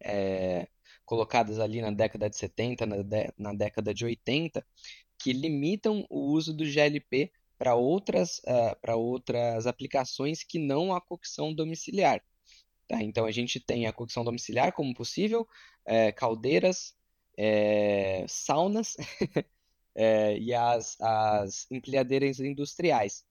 é, 0.00 0.68
colocadas 1.04 1.58
ali 1.58 1.80
na 1.80 1.90
década 1.90 2.30
de 2.30 2.36
70, 2.36 2.86
na, 2.86 3.02
de, 3.02 3.32
na 3.36 3.52
década 3.52 3.92
de 3.92 4.04
80, 4.04 4.64
que 5.18 5.32
limitam 5.32 6.06
o 6.08 6.20
uso 6.32 6.54
do 6.54 6.64
GLP 6.64 7.32
para 7.58 7.74
outras, 7.74 8.38
uh, 8.40 8.96
outras 8.96 9.66
aplicações 9.66 10.44
que 10.44 10.58
não 10.58 10.94
a 10.94 11.00
cocção 11.00 11.52
domiciliar. 11.52 12.22
Tá? 12.88 13.02
Então 13.02 13.26
a 13.26 13.30
gente 13.30 13.60
tem 13.60 13.86
a 13.86 13.92
cocção 13.92 14.24
domiciliar 14.24 14.72
como 14.72 14.94
possível, 14.94 15.46
é, 15.84 16.12
caldeiras, 16.12 16.94
é, 17.36 18.24
saunas 18.28 18.96
é, 19.94 20.38
e 20.38 20.54
as, 20.54 20.96
as 21.00 21.70
empilhadeiras 21.70 22.40
industriais. 22.40 23.24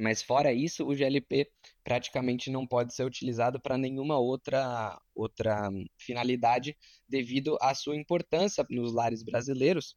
Mas 0.00 0.22
fora 0.22 0.52
isso, 0.52 0.86
o 0.86 0.94
GLP 0.94 1.50
praticamente 1.84 2.50
não 2.50 2.66
pode 2.66 2.94
ser 2.94 3.04
utilizado 3.04 3.60
para 3.60 3.76
nenhuma 3.76 4.18
outra, 4.18 4.98
outra 5.14 5.70
finalidade 5.98 6.76
devido 7.08 7.58
à 7.60 7.74
sua 7.74 7.96
importância 7.96 8.66
nos 8.70 8.94
lares 8.94 9.22
brasileiros, 9.22 9.96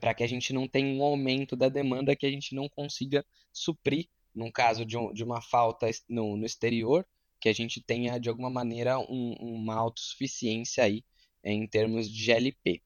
para 0.00 0.14
que 0.14 0.22
a 0.22 0.26
gente 0.26 0.52
não 0.52 0.66
tenha 0.66 0.94
um 0.94 1.02
aumento 1.02 1.56
da 1.56 1.68
demanda 1.68 2.16
que 2.16 2.26
a 2.26 2.30
gente 2.30 2.54
não 2.54 2.68
consiga 2.68 3.24
suprir, 3.52 4.08
num 4.34 4.50
caso 4.50 4.84
de, 4.84 4.96
um, 4.96 5.12
de 5.12 5.22
uma 5.22 5.40
falta 5.40 5.88
no, 6.08 6.36
no 6.36 6.46
exterior, 6.46 7.06
que 7.40 7.48
a 7.48 7.52
gente 7.52 7.82
tenha 7.82 8.18
de 8.18 8.28
alguma 8.28 8.48
maneira 8.48 8.98
um, 8.98 9.34
uma 9.40 9.74
autossuficiência 9.74 10.84
aí 10.84 11.04
em 11.44 11.66
termos 11.66 12.08
de 12.10 12.24
GLP. 12.24 12.82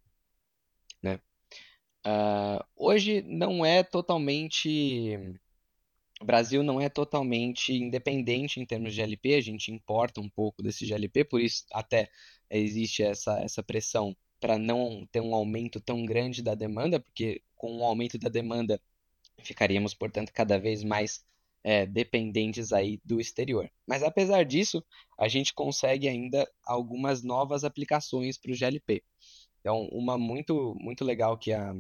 Né? 1.03 1.21
Uh, 2.07 2.65
hoje 2.75 3.23
não 3.23 3.65
é 3.65 3.83
totalmente 3.83 5.39
o 6.21 6.25
Brasil 6.25 6.63
não 6.63 6.81
é 6.81 6.89
totalmente 6.89 7.75
independente 7.75 8.59
em 8.59 8.65
termos 8.65 8.95
de 8.95 9.03
GLP, 9.03 9.35
a 9.35 9.41
gente 9.41 9.71
importa 9.71 10.21
um 10.21 10.29
pouco 10.29 10.63
desse 10.63 10.87
GLP, 10.87 11.25
por 11.25 11.41
isso 11.41 11.67
até 11.71 12.09
existe 12.49 13.03
essa, 13.03 13.39
essa 13.41 13.63
pressão 13.63 14.17
para 14.41 14.59
não 14.59 15.07
ter 15.11 15.21
um 15.21 15.35
aumento 15.35 15.81
tão 15.81 16.05
grande 16.05 16.43
da 16.43 16.55
demanda, 16.55 17.01
porque 17.01 17.43
com 17.57 17.79
o 17.79 17.85
aumento 17.85 18.19
da 18.19 18.29
demanda 18.29 18.81
ficaríamos, 19.43 19.95
portanto, 19.95 20.33
cada 20.33 20.59
vez 20.59 20.83
mais 20.83 21.25
é, 21.63 21.87
dependentes 21.87 22.73
aí 22.73 23.01
do 23.05 23.21
exterior. 23.21 23.71
Mas 23.87 24.03
apesar 24.03 24.45
disso, 24.45 24.85
a 25.19 25.29
gente 25.29 25.53
consegue 25.53 26.09
ainda 26.09 26.49
algumas 26.65 27.23
novas 27.23 27.65
aplicações 27.65 28.39
para 28.39 28.53
o 28.53 28.55
GLP. 28.55 29.03
Então, 29.61 29.89
uma 29.91 30.17
muito, 30.17 30.77
muito 30.79 31.05
legal 31.05 31.37
que 31.37 31.53
a, 31.53 31.75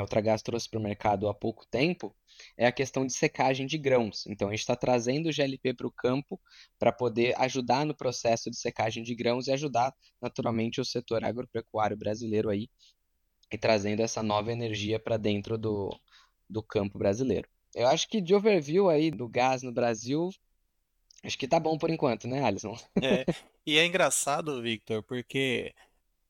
a 0.00 0.02
Ultragás 0.02 0.42
trouxe 0.42 0.68
para 0.68 0.78
o 0.78 0.82
mercado 0.82 1.28
há 1.28 1.34
pouco 1.34 1.66
tempo 1.66 2.14
é 2.56 2.66
a 2.66 2.72
questão 2.72 3.06
de 3.06 3.12
secagem 3.14 3.66
de 3.66 3.78
grãos. 3.78 4.26
Então, 4.26 4.48
a 4.48 4.50
gente 4.50 4.60
está 4.60 4.76
trazendo 4.76 5.28
o 5.28 5.32
GLP 5.32 5.74
para 5.74 5.86
o 5.86 5.92
campo 5.92 6.40
para 6.78 6.92
poder 6.92 7.34
ajudar 7.40 7.86
no 7.86 7.96
processo 7.96 8.50
de 8.50 8.58
secagem 8.58 9.02
de 9.02 9.14
grãos 9.14 9.46
e 9.46 9.52
ajudar, 9.52 9.94
naturalmente, 10.20 10.80
o 10.80 10.84
setor 10.84 11.24
agropecuário 11.24 11.96
brasileiro 11.96 12.50
aí 12.50 12.68
e 13.50 13.56
trazendo 13.56 14.00
essa 14.00 14.22
nova 14.22 14.52
energia 14.52 14.98
para 14.98 15.16
dentro 15.16 15.56
do, 15.56 15.98
do 16.48 16.62
campo 16.62 16.98
brasileiro. 16.98 17.48
Eu 17.74 17.86
acho 17.86 18.08
que 18.08 18.20
de 18.20 18.34
overview 18.34 18.88
aí 18.88 19.10
do 19.10 19.28
gás 19.28 19.62
no 19.62 19.72
Brasil, 19.72 20.30
acho 21.22 21.38
que 21.38 21.48
tá 21.48 21.60
bom 21.60 21.78
por 21.78 21.90
enquanto, 21.90 22.26
né, 22.26 22.42
Alisson? 22.42 22.76
É, 23.02 23.24
e 23.66 23.78
é 23.78 23.86
engraçado, 23.86 24.60
Victor, 24.60 25.02
porque 25.02 25.74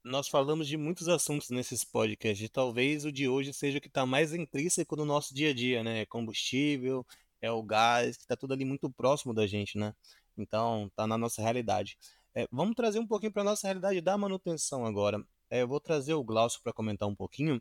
nós 0.07 0.29
falamos 0.29 0.69
de 0.69 0.77
muitos 0.77 1.09
assuntos 1.09 1.51
nesses 1.51 1.83
podcasts, 1.83 2.47
e 2.47 2.49
talvez 2.49 3.05
o 3.05 3.11
de 3.11 3.29
hoje 3.29 3.53
seja 3.53 3.79
o 3.79 3.81
que 3.81 3.89
está 3.89 4.07
mais 4.07 4.33
intrínseco 4.33 4.95
no 4.95 5.05
nosso 5.05 5.35
dia 5.35 5.51
a 5.51 5.55
dia, 5.55 5.83
né? 5.83 6.03
É 6.03 6.07
combustível, 6.07 7.05
é 7.41 7.51
o 7.51 7.61
gás, 7.63 8.17
que 8.17 8.23
está 8.23 8.37
tudo 8.37 8.55
ali 8.55 8.65
muito 8.65 8.89
próximo 8.89 9.35
da 9.35 9.47
gente, 9.47 9.77
né? 9.77 9.93
Então, 10.39 10.91
tá 10.95 11.07
na 11.09 11.19
nossa 11.19 11.43
realidade. 11.43 11.99
É, 12.35 12.47
vamos 12.53 12.77
trazer 12.77 13.01
um 13.01 13.07
pouquinho 13.07 13.33
para 13.33 13.43
a 13.43 13.45
nossa 13.45 13.67
realidade 13.67 14.01
da 14.01 14.17
manutenção 14.17 14.87
agora. 14.87 15.21
É, 15.51 15.63
eu 15.63 15.69
vou 15.69 15.81
trazer 15.81 16.15
o 16.15 16.23
Glaucio 16.23 16.61
para 16.63 16.73
comentar 16.73 17.09
um 17.09 17.15
pouquinho, 17.15 17.61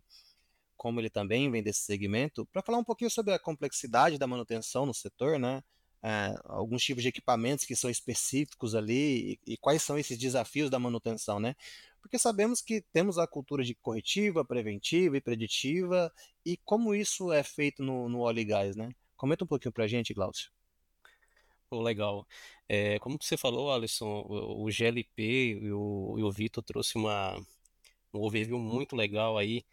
como 0.78 1.00
ele 1.00 1.10
também 1.10 1.50
vem 1.50 1.64
desse 1.64 1.80
segmento, 1.82 2.46
para 2.52 2.62
falar 2.62 2.78
um 2.78 2.84
pouquinho 2.84 3.10
sobre 3.10 3.34
a 3.34 3.40
complexidade 3.40 4.20
da 4.20 4.28
manutenção 4.28 4.86
no 4.86 4.94
setor, 4.94 5.40
né? 5.40 5.64
É, 6.04 6.36
alguns 6.44 6.84
tipos 6.84 7.02
de 7.02 7.10
equipamentos 7.10 7.66
que 7.66 7.76
são 7.76 7.90
específicos 7.90 8.76
ali 8.76 9.40
e, 9.48 9.54
e, 9.54 9.58
quais 9.58 9.82
são 9.82 9.98
esses 9.98 10.16
desafios 10.20 10.70
da 10.70 10.78
manutenção, 10.78 11.40
né? 11.40 11.56
Porque 12.06 12.20
sabemos 12.20 12.62
que 12.62 12.82
temos 12.94 13.18
a 13.18 13.26
cultura 13.26 13.64
de 13.64 13.74
corretiva, 13.74 14.46
preventiva 14.46 15.18
e 15.18 15.22
preditiva, 15.22 16.14
e 16.46 16.56
como 16.56 16.94
isso 16.94 17.34
é 17.34 17.42
feito 17.42 17.82
no, 17.82 18.08
no 18.08 18.20
óleo 18.20 18.42
e 18.42 18.46
gás, 18.46 18.76
né? 18.76 18.92
Comenta 19.18 19.44
um 19.44 19.48
pouquinho 19.48 19.72
pra 19.72 19.88
gente, 19.88 20.14
Glaucio. 20.14 20.52
Legal. 21.72 22.28
É, 22.70 23.00
como 23.00 23.18
você 23.20 23.36
falou, 23.36 23.74
Alisson, 23.74 24.24
o, 24.30 24.66
o 24.66 24.72
GLP 24.72 25.60
e 25.64 25.72
o, 25.72 26.16
e 26.20 26.24
o 26.24 26.32
Vitor 26.32 26.64
trouxe 26.64 26.96
uma, 26.96 27.36
um 28.14 28.22
overview 28.22 28.60
muito 28.60 28.96
legal 28.96 29.36
aí, 29.36 29.66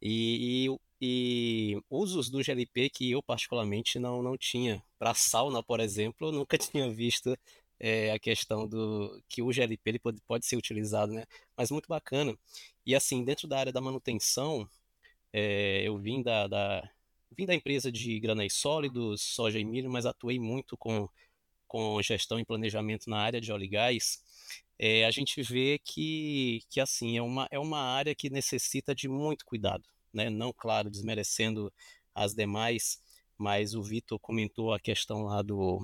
e, 0.00 0.68
e, 1.00 1.74
e, 1.74 1.82
usos 1.90 2.30
do 2.30 2.40
GLP 2.40 2.88
que 2.88 3.10
eu 3.10 3.20
particularmente 3.20 3.98
não, 3.98 4.22
não 4.22 4.38
tinha. 4.38 4.80
Para 4.96 5.12
sauna, 5.12 5.60
por 5.60 5.80
exemplo, 5.80 6.28
eu 6.28 6.32
nunca 6.32 6.56
tinha 6.56 6.88
visto 6.88 7.36
é, 7.80 8.12
a 8.12 8.18
questão 8.18 8.68
do 8.68 9.22
que 9.28 9.42
o 9.42 9.52
GLP 9.52 9.90
ele 9.90 9.98
pode, 9.98 10.20
pode 10.22 10.46
ser 10.46 10.56
utilizado, 10.56 11.12
né? 11.12 11.24
Mas 11.56 11.70
muito 11.70 11.88
bacana. 11.88 12.36
E 12.86 12.94
assim, 12.94 13.24
dentro 13.24 13.48
da 13.48 13.58
área 13.58 13.72
da 13.72 13.80
manutenção, 13.80 14.68
é, 15.32 15.82
eu 15.84 15.98
vim 15.98 16.22
da, 16.22 16.46
da, 16.46 16.90
vim 17.36 17.46
da 17.46 17.54
empresa 17.54 17.90
de 17.92 18.20
granéis 18.20 18.54
sólidos, 18.54 19.22
soja 19.22 19.58
e 19.58 19.64
milho, 19.64 19.90
mas 19.90 20.06
atuei 20.06 20.38
muito 20.38 20.76
com 20.76 21.08
com 21.70 22.02
gestão 22.02 22.40
e 22.40 22.44
planejamento 22.44 23.08
na 23.08 23.18
área 23.18 23.40
de 23.40 23.52
óleo 23.52 23.62
e 23.62 23.68
gás, 23.68 24.20
é, 24.76 25.04
a 25.04 25.10
gente 25.12 25.40
vê 25.40 25.78
que, 25.84 26.62
que 26.68 26.80
assim, 26.80 27.16
é 27.16 27.22
uma, 27.22 27.46
é 27.48 27.60
uma 27.60 27.78
área 27.78 28.12
que 28.12 28.28
necessita 28.28 28.92
de 28.92 29.08
muito 29.08 29.44
cuidado, 29.44 29.84
né? 30.12 30.28
Não, 30.28 30.52
claro, 30.52 30.90
desmerecendo 30.90 31.72
as 32.12 32.34
demais, 32.34 33.00
mas 33.38 33.72
o 33.76 33.82
Vitor 33.84 34.18
comentou 34.18 34.74
a 34.74 34.80
questão 34.80 35.22
lá 35.22 35.42
do, 35.42 35.80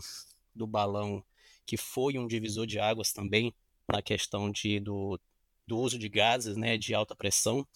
do 0.53 0.67
balão, 0.67 1.23
que 1.67 1.77
foi 1.77 2.17
um 2.19 2.27
divisor 2.27 2.67
de 2.67 2.79
águas 2.79 3.13
também, 3.13 3.55
na 3.91 4.01
questão 4.01 4.51
de, 4.51 4.81
do, 4.81 5.21
do 5.67 5.79
uso 5.79 5.99
de 5.99 6.09
gases, 6.09 6.57
né, 6.57 6.77
de 6.79 6.95
alta 6.95 7.15
pressão. 7.15 7.67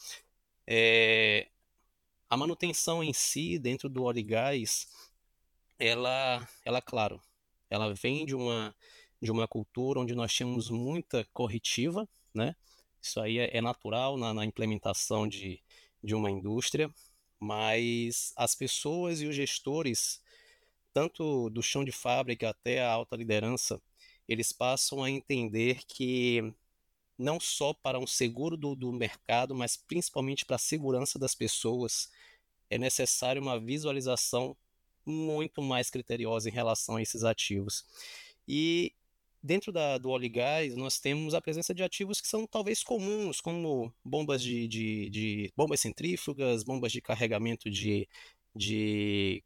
É, 0.67 1.49
a 2.29 2.37
manutenção 2.37 3.03
em 3.03 3.13
si, 3.13 3.59
dentro 3.59 3.89
do 3.89 4.05
óleo 4.05 4.21
e 4.21 4.23
gás, 4.23 4.87
ela, 5.79 6.49
ela, 6.65 6.81
claro, 6.81 7.21
ela 7.69 7.93
vem 7.95 8.25
de 8.25 8.35
uma, 8.35 8.75
de 9.21 9.31
uma 9.31 9.49
cultura 9.49 10.01
onde 10.01 10.15
nós 10.15 10.33
tínhamos 10.33 10.71
muita 10.71 11.27
corretiva, 11.33 12.09
né? 12.33 12.55
Isso 13.03 13.21
aí 13.21 13.39
é, 13.39 13.57
é 13.57 13.61
natural 13.61 14.17
na, 14.17 14.35
na 14.35 14.45
implementação 14.45 15.27
de, 15.27 15.61
de 16.05 16.15
uma 16.15 16.31
indústria, 16.31 16.93
mas 17.39 18.33
as 18.37 18.55
pessoas 18.55 19.23
e 19.23 19.27
os 19.27 19.35
gestores, 19.35 20.23
tanto 20.93 21.51
do 21.51 21.63
chão 21.63 21.85
de 21.85 21.93
fábrica 21.93 22.51
até 22.51 22.83
a 22.83 22.91
alta 22.91 23.17
liderança, 23.17 23.81
eles 24.29 24.53
passam 24.53 25.03
a 25.03 25.11
entender 25.11 25.81
que 25.87 26.53
não 27.19 27.39
só 27.39 27.75
para 27.75 27.99
um 27.99 28.07
seguro 28.07 28.57
do, 28.57 28.75
do 28.75 28.93
mercado, 28.93 29.55
mas 29.55 29.77
principalmente 29.77 30.45
para 30.45 30.57
a 30.57 30.59
segurança 30.59 31.19
das 31.19 31.35
pessoas, 31.35 32.11
é 32.71 32.79
necessário 32.79 33.43
uma 33.43 33.61
visualização 33.61 34.57
muito 35.05 35.61
mais 35.61 35.91
criteriosa 35.91 36.49
em 36.49 36.53
relação 36.53 36.97
a 36.97 37.03
esses 37.03 37.25
ativos. 37.25 37.85
E 38.47 38.95
dentro 39.43 39.73
da, 39.73 39.99
do 39.99 40.11
óleo 40.11 40.25
e 40.25 40.29
gás, 40.29 40.77
nós 40.77 40.99
temos 40.99 41.35
a 41.35 41.41
presença 41.41 41.75
de 41.75 41.83
ativos 41.83 42.21
que 42.21 42.29
são 42.29 42.47
talvez 42.47 42.83
comuns, 42.83 43.41
como 43.41 43.93
bombas 44.05 44.43
de, 44.43 44.69
de, 44.69 45.11
de 45.11 45.53
bombas 45.57 45.81
centrífugas, 45.81 46.63
bombas 46.63 46.93
de 46.93 47.01
carregamento 47.01 47.71
de, 47.71 48.09
de 48.55 49.43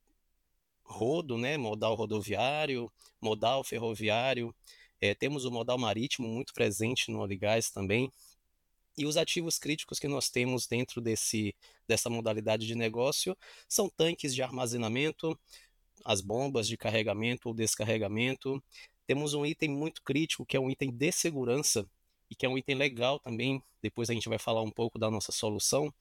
rodo, 0.84 1.38
né, 1.38 1.56
modal 1.56 1.94
rodoviário, 1.94 2.90
modal 3.20 3.64
ferroviário. 3.64 4.54
É, 5.00 5.14
temos 5.14 5.44
o 5.44 5.50
modal 5.50 5.78
marítimo 5.78 6.28
muito 6.28 6.52
presente 6.54 7.10
no 7.10 7.20
óleo 7.20 7.32
e 7.32 7.38
gás 7.38 7.70
também. 7.70 8.10
E 8.96 9.06
os 9.06 9.16
ativos 9.16 9.58
críticos 9.58 9.98
que 9.98 10.06
nós 10.06 10.30
temos 10.30 10.66
dentro 10.66 11.00
desse, 11.00 11.54
dessa 11.86 12.08
modalidade 12.08 12.66
de 12.66 12.74
negócio 12.74 13.36
são 13.68 13.88
tanques 13.88 14.34
de 14.34 14.42
armazenamento, 14.42 15.38
as 16.04 16.20
bombas 16.20 16.68
de 16.68 16.76
carregamento 16.76 17.48
ou 17.48 17.54
descarregamento. 17.54 18.62
Temos 19.06 19.34
um 19.34 19.44
item 19.44 19.70
muito 19.70 20.02
crítico, 20.02 20.46
que 20.46 20.56
é 20.56 20.60
um 20.60 20.70
item 20.70 20.92
de 20.92 21.10
segurança, 21.10 21.88
e 22.30 22.34
que 22.34 22.46
é 22.46 22.48
um 22.48 22.56
item 22.56 22.76
legal 22.76 23.18
também, 23.18 23.62
depois 23.82 24.08
a 24.10 24.14
gente 24.14 24.28
vai 24.28 24.38
falar 24.38 24.62
um 24.62 24.70
pouco 24.70 24.98
da 24.98 25.10
nossa 25.10 25.32
solução, 25.32 25.92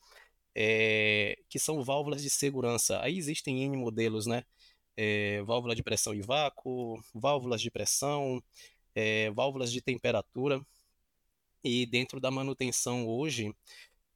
é, 0.56 1.38
que 1.50 1.60
são 1.60 1.84
válvulas 1.84 2.22
de 2.22 2.30
segurança. 2.30 3.02
Aí 3.02 3.18
existem 3.18 3.64
N 3.64 3.78
modelos, 3.78 4.26
né? 4.26 4.44
É, 4.96 5.42
válvula 5.44 5.76
de 5.76 5.84
pressão 5.84 6.14
e 6.14 6.22
vácuo, 6.22 7.02
válvulas 7.14 7.62
de 7.62 7.72
pressão, 7.72 8.44
é, 8.96 9.32
válvulas 9.32 9.72
de 9.72 9.82
temperatura. 9.82 10.66
E 11.64 11.86
dentro 11.86 12.20
da 12.20 12.30
manutenção 12.30 13.08
hoje, 13.08 13.56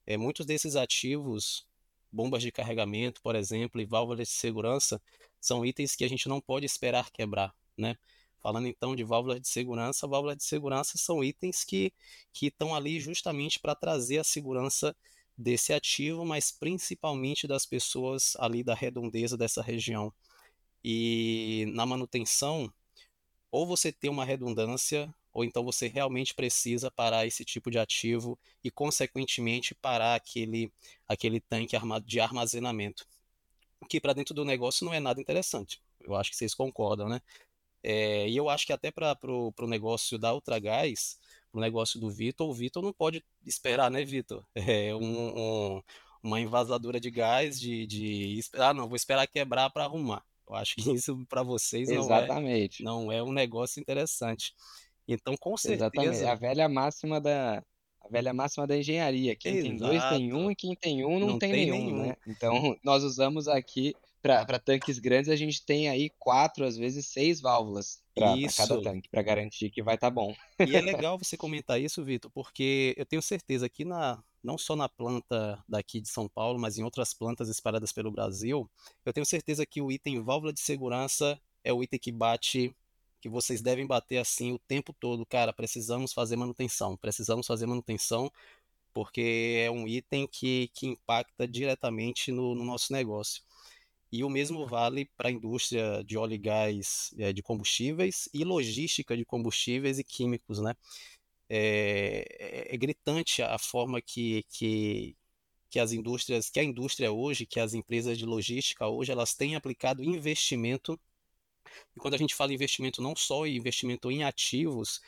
é, 0.05 0.17
muitos 0.17 0.45
desses 0.45 0.75
ativos, 0.75 1.65
bombas 2.11 2.41
de 2.41 2.51
carregamento, 2.51 3.21
por 3.21 3.35
exemplo, 3.35 3.81
e 3.81 3.85
válvulas 3.85 4.27
de 4.27 4.33
segurança, 4.33 5.01
são 5.39 5.65
itens 5.65 5.95
que 5.95 6.03
a 6.03 6.09
gente 6.09 6.27
não 6.27 6.41
pode 6.41 6.65
esperar 6.65 7.09
quebrar, 7.11 7.53
né? 7.77 7.97
Falando 8.39 8.67
então 8.67 8.95
de 8.95 9.03
válvulas 9.03 9.41
de 9.41 9.47
segurança, 9.47 10.07
válvulas 10.07 10.37
de 10.37 10.43
segurança 10.43 10.97
são 10.97 11.23
itens 11.23 11.63
que 11.63 11.93
estão 12.41 12.75
ali 12.75 12.99
justamente 12.99 13.59
para 13.59 13.75
trazer 13.75 14.19
a 14.19 14.23
segurança 14.23 14.95
desse 15.37 15.73
ativo, 15.73 16.25
mas 16.25 16.51
principalmente 16.51 17.47
das 17.47 17.65
pessoas 17.65 18.35
ali 18.39 18.63
da 18.63 18.73
redondeza 18.73 19.37
dessa 19.37 19.61
região. 19.61 20.13
E 20.83 21.65
na 21.73 21.85
manutenção, 21.85 22.71
ou 23.51 23.65
você 23.65 23.91
tem 23.91 24.09
uma 24.09 24.25
redundância 24.25 25.13
ou 25.37 25.45
então 25.45 25.63
você 25.63 25.87
realmente 25.87 26.33
precisa 26.33 26.89
parar 26.89 27.27
esse 27.27 27.45
tipo 27.45 27.69
de 27.69 27.77
ativo 27.77 28.39
e, 28.63 28.71
consequentemente, 28.71 29.75
parar 29.75 30.15
aquele, 30.15 30.73
aquele 31.07 31.39
tanque 31.39 31.77
de 32.03 32.19
armazenamento. 32.19 33.05
Que 33.87 34.01
para 34.01 34.13
dentro 34.13 34.33
do 34.33 34.43
negócio 34.43 34.83
não 34.83 34.91
é 34.91 34.99
nada 34.99 35.21
interessante. 35.21 35.79
Eu 36.01 36.15
acho 36.15 36.31
que 36.31 36.35
vocês 36.35 36.55
concordam, 36.55 37.07
né? 37.07 37.21
É, 37.83 38.27
e 38.27 38.35
eu 38.35 38.49
acho 38.49 38.65
que 38.65 38.73
até 38.73 38.89
para 38.89 39.15
o 39.23 39.67
negócio 39.67 40.17
da 40.17 40.33
Ultragás, 40.33 41.19
para 41.51 41.59
o 41.59 41.61
negócio 41.61 41.99
do 41.99 42.09
Vitor, 42.09 42.49
o 42.49 42.53
Vitor 42.53 42.81
não 42.81 42.91
pode 42.91 43.23
esperar, 43.45 43.91
né, 43.91 44.03
Vitor? 44.03 44.43
É 44.55 44.95
um, 44.95 45.75
um, 45.77 45.83
uma 46.23 46.41
invasadora 46.41 46.99
de 46.99 47.11
gás, 47.11 47.59
de, 47.59 47.85
de 47.85 48.41
ah, 48.53 48.73
não, 48.73 48.87
vou 48.87 48.95
esperar 48.95 49.27
quebrar 49.27 49.69
para 49.69 49.83
arrumar. 49.83 50.25
Eu 50.47 50.55
acho 50.55 50.75
que 50.75 50.81
isso 50.93 51.25
para 51.27 51.43
vocês 51.43 51.89
não 51.89 52.13
é, 52.13 52.67
não 52.79 53.11
é 53.11 53.23
um 53.23 53.31
negócio 53.31 53.79
interessante. 53.79 54.53
Então, 55.07 55.35
com 55.37 55.53
Exatamente. 55.53 56.23
É 56.23 56.29
a 56.29 56.35
velha 56.35 56.67
máxima 56.67 57.21
da, 57.21 57.63
a 58.01 58.09
velha 58.09 58.33
máxima 58.33 58.67
da 58.67 58.77
engenharia. 58.77 59.35
Quem 59.35 59.61
tem 59.61 59.77
dois 59.77 60.03
tem 60.09 60.33
um 60.33 60.51
e 60.51 60.55
quem 60.55 60.75
tem 60.75 61.05
um 61.05 61.19
não, 61.19 61.27
Não 61.27 61.39
tem 61.39 61.51
tem 61.51 61.71
nenhum, 61.71 62.03
né? 62.03 62.17
Então, 62.27 62.51
nós 62.83 63.03
usamos 63.03 63.47
aqui 63.47 63.95
para 64.21 64.59
tanques 64.59 64.99
grandes, 64.99 65.29
a 65.29 65.35
gente 65.35 65.63
tem 65.65 65.87
aí 65.87 66.09
quatro, 66.19 66.65
às 66.65 66.75
vezes 66.75 67.07
seis 67.07 67.39
válvulas 67.39 68.01
para 68.13 68.35
cada 68.57 68.81
tanque, 68.81 69.07
para 69.09 69.21
garantir 69.21 69.69
que 69.69 69.81
vai 69.81 69.95
estar 69.95 70.09
bom. 70.09 70.35
E 70.59 70.75
é 70.75 70.81
legal 70.81 71.17
você 71.17 71.37
comentar 71.37 71.79
isso, 71.79 72.03
Vitor, 72.03 72.29
porque 72.31 72.93
eu 72.97 73.05
tenho 73.05 73.21
certeza 73.21 73.69
que 73.69 73.85
na, 73.85 74.21
não 74.43 74.57
só 74.57 74.75
na 74.75 74.87
planta 74.87 75.63
daqui 75.67 75.99
de 75.99 76.09
São 76.09 76.27
Paulo, 76.27 76.59
mas 76.59 76.77
em 76.77 76.83
outras 76.83 77.13
plantas 77.13 77.49
espalhadas 77.49 77.91
pelo 77.91 78.11
Brasil, 78.11 78.69
eu 79.05 79.13
tenho 79.13 79.25
certeza 79.25 79.65
que 79.65 79.81
o 79.81 79.91
item 79.91 80.21
válvula 80.21 80.53
de 80.53 80.59
segurança 80.59 81.39
é 81.63 81.73
o 81.73 81.83
item 81.83 81.99
que 81.99 82.11
bate 82.11 82.75
que 83.19 83.29
vocês 83.29 83.61
devem 83.61 83.85
bater 83.85 84.17
assim 84.17 84.53
o 84.53 84.59
tempo 84.59 84.93
todo, 84.93 85.25
cara, 85.25 85.51
precisamos 85.51 86.13
fazer 86.13 86.35
manutenção, 86.35 86.95
precisamos 86.95 87.47
fazer 87.47 87.65
manutenção, 87.65 88.31
porque 88.93 89.63
é 89.65 89.71
um 89.71 89.87
item 89.87 90.27
que, 90.27 90.69
que 90.73 90.87
impacta 90.87 91.47
diretamente 91.47 92.31
no, 92.31 92.55
no 92.55 92.63
nosso 92.63 92.93
negócio. 92.93 93.43
E 94.11 94.23
o 94.23 94.29
mesmo 94.29 94.65
vale 94.65 95.05
para 95.17 95.27
a 95.27 95.31
indústria 95.31 96.03
de 96.03 96.17
óleo 96.17 96.33
e 96.33 96.37
gás 96.37 97.13
é, 97.17 97.33
de 97.33 97.41
combustíveis 97.41 98.29
e 98.33 98.43
logística 98.43 99.17
de 99.17 99.25
combustíveis 99.25 99.99
e 99.99 100.03
químicos, 100.03 100.59
né? 100.59 100.75
É, 101.49 102.25
é, 102.39 102.75
é 102.75 102.77
gritante 102.77 103.41
a 103.41 103.57
forma 103.57 104.01
que, 104.01 104.43
que, 104.49 105.15
que 105.69 105.79
as 105.79 105.91
indústrias, 105.91 106.49
que 106.49 106.59
a 106.59 106.63
indústria 106.63 107.11
hoje, 107.11 107.45
que 107.45 107.59
as 107.59 107.73
empresas 107.73 108.17
de 108.17 108.25
logística 108.25 108.87
hoje, 108.87 109.11
elas 109.11 109.33
têm 109.33 109.55
aplicado 109.55 110.03
investimento. 110.03 110.99
E 111.95 111.99
quando 111.99 112.15
a 112.15 112.17
gente 112.17 112.35
fala 112.35 112.53
investimento, 112.53 113.01
não 113.01 113.15
só 113.15 113.45
investimento 113.45 114.11
em 114.11 114.23
ativos, 114.23 115.01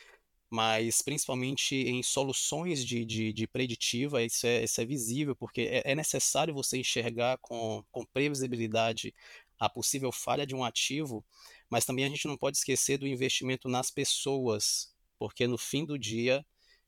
mas 0.50 1.00
principalmente 1.00 1.76
em 1.76 2.02
soluções 2.02 2.84
de, 2.84 3.04
de, 3.04 3.32
de 3.32 3.46
preditiva, 3.46 4.22
isso 4.22 4.46
é, 4.46 4.64
isso 4.64 4.80
é 4.80 4.84
visível, 4.84 5.36
porque 5.36 5.62
é, 5.62 5.92
é 5.92 5.94
necessário 5.94 6.52
você 6.52 6.78
enxergar 6.78 7.38
com, 7.38 7.84
com 7.92 8.04
previsibilidade 8.04 9.14
a 9.60 9.68
possível 9.68 10.10
falha 10.10 10.46
de 10.46 10.54
um 10.54 10.64
ativo, 10.64 11.24
mas 11.68 11.84
também 11.84 12.04
a 12.04 12.08
gente 12.08 12.26
não 12.26 12.36
pode 12.36 12.56
esquecer 12.56 12.98
do 12.98 13.06
investimento 13.06 13.68
nas 13.68 13.90
pessoas, 13.90 14.92
porque 15.20 15.46
no 15.46 15.58
fim 15.58 15.84
do 15.84 15.98
dia 15.98 16.44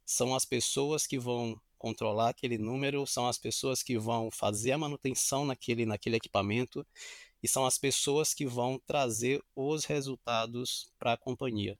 são 0.07 0.35
as 0.35 0.47
pessoas 0.47 1.07
que 1.07 1.19
vão 1.19 1.61
controlar 1.77 2.31
aquele 2.31 2.57
número, 2.57 3.07
são 3.07 3.29
as 3.29 3.37
pessoas 3.37 3.83
que 3.83 3.99
vão 3.99 4.31
fazer 4.31 4.73
a 4.73 4.79
manutenção 4.79 5.45
naquele, 5.45 5.85
naquele 5.85 6.17
equipamento 6.17 6.87
e 7.43 7.49
são 7.49 7.67
as 7.67 7.77
pessoas 7.77 8.33
que 8.33 8.47
vão 8.47 8.81
trazer 8.87 9.45
os 9.55 9.85
resultados 9.85 10.91
para 10.99 11.13
a 11.13 11.17
companhia. 11.19 11.79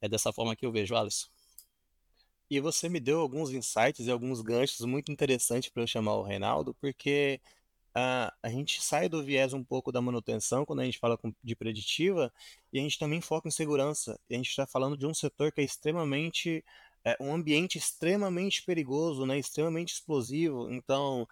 É 0.00 0.08
dessa 0.08 0.32
forma 0.32 0.56
que 0.56 0.64
eu 0.64 0.72
vejo, 0.72 0.96
Alisson. 0.96 1.28
E 2.48 2.58
você 2.58 2.88
me 2.88 3.00
deu 3.00 3.20
alguns 3.20 3.50
insights 3.50 4.06
e 4.06 4.10
alguns 4.10 4.40
ganchos 4.40 4.86
muito 4.86 5.12
interessantes 5.12 5.68
para 5.68 5.82
eu 5.82 5.86
chamar 5.86 6.14
o 6.14 6.22
Reinaldo, 6.22 6.74
porque 6.80 7.38
uh, 7.96 8.32
a 8.42 8.48
gente 8.48 8.82
sai 8.82 9.08
do 9.08 9.22
viés 9.22 9.52
um 9.52 9.64
pouco 9.64 9.90
da 9.90 10.00
manutenção 10.00 10.64
quando 10.64 10.80
a 10.80 10.84
gente 10.84 10.98
fala 10.98 11.18
de 11.42 11.56
preditiva 11.56 12.32
e 12.72 12.78
a 12.78 12.82
gente 12.82 12.98
também 12.98 13.20
foca 13.20 13.48
em 13.48 13.50
segurança. 13.50 14.18
E 14.28 14.34
a 14.34 14.36
gente 14.36 14.50
está 14.50 14.66
falando 14.66 14.96
de 14.96 15.06
um 15.06 15.14
setor 15.14 15.50
que 15.50 15.60
é 15.60 15.64
extremamente, 15.64 16.64
é, 17.04 17.16
um 17.20 17.34
ambiente 17.34 17.78
extremamente 17.78 18.62
perigoso, 18.62 19.26
né, 19.26 19.38
extremamente 19.38 19.94
explosivo. 19.94 20.70
Então, 20.70 21.26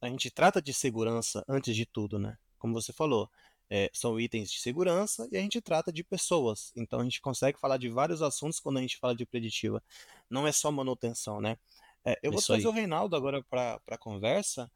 a 0.00 0.08
gente 0.08 0.30
trata 0.30 0.60
de 0.60 0.72
segurança 0.74 1.44
antes 1.48 1.74
de 1.74 1.86
tudo, 1.86 2.18
né? 2.18 2.36
como 2.62 2.74
você 2.74 2.92
falou, 2.92 3.28
é, 3.68 3.90
são 3.92 4.20
itens 4.20 4.48
de 4.52 4.60
segurança 4.60 5.28
e 5.32 5.36
a 5.36 5.40
gente 5.40 5.60
trata 5.60 5.92
de 5.92 6.04
pessoas. 6.04 6.72
Então 6.76 7.00
a 7.00 7.02
gente 7.02 7.20
consegue 7.20 7.58
falar 7.58 7.76
de 7.76 7.88
vários 7.88 8.22
assuntos 8.22 8.60
quando 8.60 8.78
a 8.78 8.80
gente 8.80 8.98
fala 8.98 9.16
de 9.16 9.26
preditiva. 9.26 9.82
Não 10.30 10.46
é 10.46 10.52
só 10.52 10.70
manutenção, 10.70 11.40
né? 11.40 11.58
É, 12.04 12.16
eu 12.22 12.30
vou 12.30 12.40
trazer 12.40 12.62
aí. 12.62 12.66
o 12.66 12.70
Reinaldo 12.70 13.16
agora 13.16 13.42
para 13.42 13.80
a 13.88 13.98
conversa, 13.98 14.70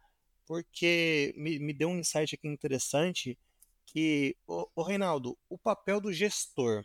porque 0.47 1.35
me, 1.37 1.59
me 1.59 1.73
deu 1.73 1.89
um 1.89 1.99
insight 1.99 2.35
aqui 2.35 2.49
interessante 2.49 3.39
que, 3.87 4.37
o, 4.47 4.83
Reinaldo, 4.83 5.37
o 5.49 5.59
papel 5.59 6.01
do 6.01 6.13
gestor. 6.13 6.85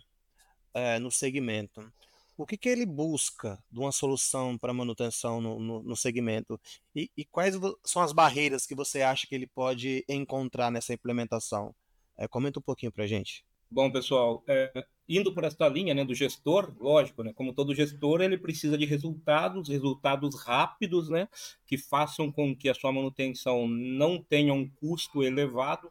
é, 0.73 0.99
no 0.99 1.11
segmento, 1.11 1.91
o 2.37 2.45
que, 2.45 2.57
que 2.57 2.69
ele 2.69 2.85
busca 2.85 3.61
de 3.71 3.79
uma 3.79 3.91
solução 3.91 4.57
para 4.57 4.73
manutenção 4.73 5.41
no, 5.41 5.59
no, 5.59 5.83
no 5.83 5.95
segmento? 5.95 6.59
E, 6.95 7.11
e, 7.15 7.25
quais 7.25 7.55
são 7.85 8.01
as 8.01 8.13
barreiras 8.13 8.65
que 8.65 8.75
você 8.75 9.01
acha 9.01 9.27
que 9.27 9.35
ele 9.35 9.47
pode 9.47 10.03
encontrar 10.07 10.71
nessa 10.71 10.93
implementação? 10.93 11.75
É, 12.17 12.27
comenta 12.27 12.59
um 12.59 12.63
pouquinho 12.63 12.91
para 12.91 13.07
gente. 13.07 13.45
Bom, 13.73 13.89
pessoal, 13.89 14.43
é, 14.47 14.85
indo 15.07 15.33
por 15.33 15.45
esta 15.45 15.65
linha 15.69 15.93
né, 15.93 16.03
do 16.03 16.13
gestor, 16.13 16.75
lógico, 16.77 17.23
né, 17.23 17.31
como 17.31 17.53
todo 17.53 17.73
gestor, 17.73 18.19
ele 18.19 18.37
precisa 18.37 18.77
de 18.77 18.83
resultados, 18.83 19.69
resultados 19.69 20.35
rápidos, 20.43 21.07
né, 21.07 21.29
que 21.65 21.77
façam 21.77 22.29
com 22.29 22.53
que 22.53 22.67
a 22.67 22.73
sua 22.73 22.91
manutenção 22.91 23.69
não 23.69 24.21
tenha 24.21 24.53
um 24.53 24.67
custo 24.69 25.23
elevado 25.23 25.89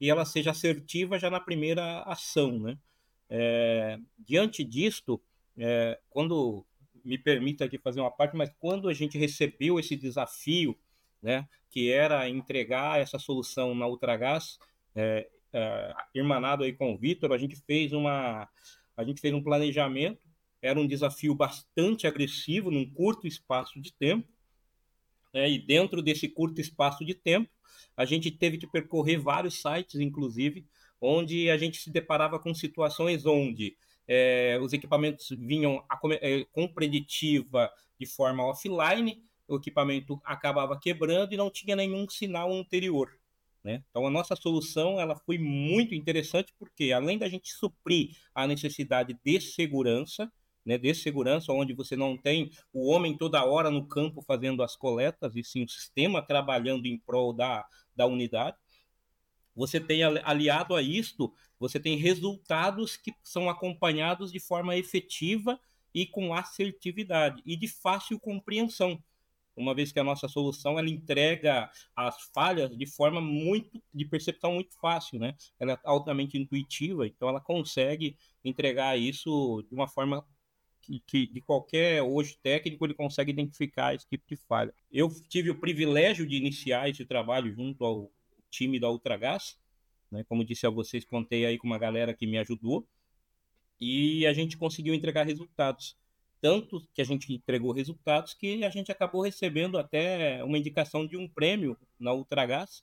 e 0.00 0.10
ela 0.10 0.24
seja 0.24 0.50
assertiva 0.50 1.16
já 1.16 1.30
na 1.30 1.38
primeira 1.38 2.02
ação. 2.02 2.58
Né? 2.58 2.76
É, 3.30 4.00
diante 4.18 4.64
disto, 4.64 5.22
é, 5.56 6.00
quando 6.10 6.66
me 7.04 7.16
permita 7.16 7.66
aqui 7.66 7.78
fazer 7.78 8.00
uma 8.00 8.10
parte, 8.10 8.36
mas 8.36 8.50
quando 8.58 8.88
a 8.88 8.92
gente 8.92 9.16
recebeu 9.16 9.78
esse 9.78 9.94
desafio, 9.94 10.76
né, 11.22 11.48
que 11.70 11.88
era 11.88 12.28
entregar 12.28 12.98
essa 12.98 13.16
solução 13.16 13.76
na 13.76 13.86
Ultragás, 13.86 14.58
é, 14.92 15.28
é, 15.52 15.94
irmanado 16.14 16.64
aí 16.64 16.72
com 16.72 16.92
o 16.92 16.98
Vitor, 16.98 17.32
a 17.32 17.38
gente 17.38 17.56
fez 17.66 17.92
uma, 17.92 18.48
a 18.96 19.04
gente 19.04 19.20
fez 19.20 19.34
um 19.34 19.42
planejamento. 19.42 20.20
Era 20.60 20.78
um 20.78 20.86
desafio 20.86 21.34
bastante 21.34 22.06
agressivo 22.06 22.70
num 22.70 22.88
curto 22.88 23.26
espaço 23.26 23.80
de 23.80 23.92
tempo. 23.92 24.28
Né, 25.34 25.50
e 25.50 25.58
dentro 25.58 26.00
desse 26.00 26.28
curto 26.28 26.60
espaço 26.60 27.04
de 27.04 27.14
tempo, 27.14 27.50
a 27.96 28.04
gente 28.04 28.30
teve 28.30 28.58
que 28.58 28.66
percorrer 28.66 29.18
vários 29.18 29.60
sites, 29.60 30.00
inclusive, 30.00 30.66
onde 31.00 31.50
a 31.50 31.56
gente 31.56 31.78
se 31.78 31.90
deparava 31.90 32.38
com 32.38 32.54
situações 32.54 33.26
onde 33.26 33.76
é, 34.06 34.58
os 34.60 34.72
equipamentos 34.72 35.30
vinham 35.30 35.84
a, 35.88 35.98
é, 36.20 36.44
com 36.52 36.68
preditiva 36.68 37.70
de 37.98 38.06
forma 38.06 38.44
offline, 38.44 39.22
o 39.48 39.56
equipamento 39.56 40.20
acabava 40.24 40.78
quebrando 40.78 41.32
e 41.32 41.36
não 41.36 41.50
tinha 41.50 41.76
nenhum 41.76 42.08
sinal 42.08 42.52
anterior. 42.52 43.10
Né? 43.64 43.84
Então 43.90 44.06
a 44.06 44.10
nossa 44.10 44.34
solução 44.34 44.98
ela 45.00 45.14
foi 45.14 45.38
muito 45.38 45.94
interessante 45.94 46.52
porque 46.58 46.92
além 46.92 47.16
da 47.16 47.28
gente 47.28 47.52
suprir 47.52 48.16
a 48.34 48.46
necessidade 48.46 49.16
de 49.24 49.40
segurança, 49.40 50.30
né, 50.64 50.78
de 50.78 50.94
segurança, 50.94 51.52
onde 51.52 51.72
você 51.72 51.96
não 51.96 52.16
tem 52.16 52.50
o 52.72 52.90
homem 52.90 53.16
toda 53.16 53.44
hora 53.44 53.70
no 53.70 53.86
campo 53.86 54.22
fazendo 54.22 54.62
as 54.62 54.76
coletas, 54.76 55.34
e 55.36 55.42
sim 55.42 55.64
o 55.64 55.68
sistema 55.68 56.22
trabalhando 56.22 56.86
em 56.86 56.98
prol 56.98 57.32
da, 57.32 57.64
da 57.94 58.06
unidade. 58.06 58.56
Você 59.54 59.78
tem 59.78 60.02
aliado 60.02 60.74
a 60.74 60.82
isto, 60.82 61.32
você 61.58 61.78
tem 61.78 61.96
resultados 61.96 62.96
que 62.96 63.12
são 63.22 63.50
acompanhados 63.50 64.32
de 64.32 64.40
forma 64.40 64.76
efetiva 64.76 65.60
e 65.94 66.06
com 66.06 66.32
assertividade 66.32 67.42
e 67.44 67.56
de 67.56 67.68
fácil 67.68 68.18
compreensão 68.18 69.02
uma 69.56 69.74
vez 69.74 69.92
que 69.92 70.00
a 70.00 70.04
nossa 70.04 70.28
solução 70.28 70.78
ela 70.78 70.88
entrega 70.88 71.70
as 71.94 72.22
falhas 72.34 72.76
de 72.76 72.86
forma 72.86 73.20
muito 73.20 73.82
de 73.92 74.04
percepção 74.04 74.54
muito 74.54 74.78
fácil, 74.78 75.18
né? 75.18 75.34
Ela 75.58 75.72
é 75.72 75.78
altamente 75.84 76.38
intuitiva, 76.38 77.06
então 77.06 77.28
ela 77.28 77.40
consegue 77.40 78.16
entregar 78.44 78.98
isso 78.98 79.64
de 79.68 79.74
uma 79.74 79.86
forma 79.88 80.24
que, 80.80 81.00
que, 81.06 81.26
de 81.26 81.40
qualquer 81.40 82.02
hoje 82.02 82.36
técnico 82.42 82.84
ele 82.84 82.94
consegue 82.94 83.30
identificar 83.30 83.94
esse 83.94 84.06
tipo 84.08 84.24
de 84.28 84.36
falha. 84.36 84.74
Eu 84.90 85.08
tive 85.28 85.50
o 85.50 85.58
privilégio 85.58 86.26
de 86.26 86.36
iniciar 86.36 86.88
esse 86.88 87.04
trabalho 87.04 87.52
junto 87.54 87.84
ao 87.84 88.10
time 88.50 88.80
da 88.80 88.90
Ultragás, 88.90 89.58
né? 90.10 90.24
Como 90.24 90.44
disse 90.44 90.66
a 90.66 90.70
vocês, 90.70 91.04
contei 91.04 91.46
aí 91.46 91.58
com 91.58 91.66
uma 91.66 91.78
galera 91.78 92.14
que 92.14 92.26
me 92.26 92.38
ajudou 92.38 92.86
e 93.80 94.26
a 94.26 94.32
gente 94.32 94.56
conseguiu 94.56 94.94
entregar 94.94 95.26
resultados 95.26 95.96
tanto 96.42 96.84
que 96.92 97.00
a 97.00 97.04
gente 97.04 97.32
entregou 97.32 97.72
resultados 97.72 98.34
que 98.34 98.64
a 98.64 98.68
gente 98.68 98.90
acabou 98.90 99.22
recebendo 99.22 99.78
até 99.78 100.42
uma 100.42 100.58
indicação 100.58 101.06
de 101.06 101.16
um 101.16 101.28
prêmio 101.28 101.78
na 102.00 102.12
Ultragás. 102.12 102.82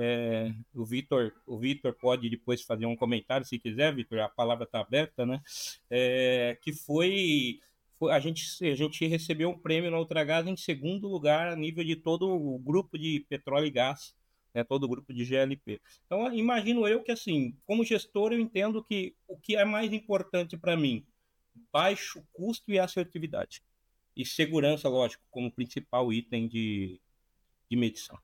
É, 0.00 0.52
o 0.74 0.84
Vitor 0.84 1.32
o 1.46 1.58
Vitor 1.58 1.92
pode 1.94 2.28
depois 2.28 2.62
fazer 2.62 2.86
um 2.86 2.96
comentário 2.96 3.46
se 3.46 3.58
quiser, 3.58 3.94
Vitor, 3.94 4.18
a 4.18 4.28
palavra 4.28 4.64
está 4.64 4.80
aberta, 4.80 5.24
né? 5.24 5.40
É, 5.88 6.58
que 6.60 6.72
foi, 6.72 7.60
foi, 8.00 8.12
a 8.12 8.18
gente 8.18 8.42
a 8.66 8.74
gente 8.74 9.06
recebeu 9.06 9.50
um 9.50 9.58
prêmio 9.58 9.92
na 9.92 9.98
Ultragás 9.98 10.46
em 10.48 10.56
segundo 10.56 11.06
lugar 11.08 11.52
a 11.52 11.56
nível 11.56 11.84
de 11.84 11.94
todo 11.94 12.28
o 12.28 12.58
grupo 12.58 12.98
de 12.98 13.24
petróleo 13.28 13.66
e 13.66 13.70
gás, 13.70 14.14
né, 14.52 14.64
todo 14.64 14.84
o 14.84 14.88
grupo 14.88 15.12
de 15.12 15.24
GLP. 15.24 15.80
Então 16.06 16.32
imagino 16.34 16.86
eu 16.86 17.02
que 17.02 17.12
assim, 17.12 17.56
como 17.64 17.84
gestor 17.84 18.32
eu 18.32 18.40
entendo 18.40 18.82
que 18.82 19.14
o 19.28 19.38
que 19.38 19.54
é 19.56 19.64
mais 19.64 19.92
importante 19.92 20.56
para 20.56 20.76
mim 20.76 21.06
baixo 21.72 22.22
custo 22.32 22.70
e 22.70 22.78
assertividade. 22.78 23.62
E 24.16 24.24
segurança, 24.26 24.88
lógico, 24.88 25.22
como 25.30 25.52
principal 25.52 26.12
item 26.12 26.48
de, 26.48 27.00
de 27.70 27.76
medição. 27.76 28.18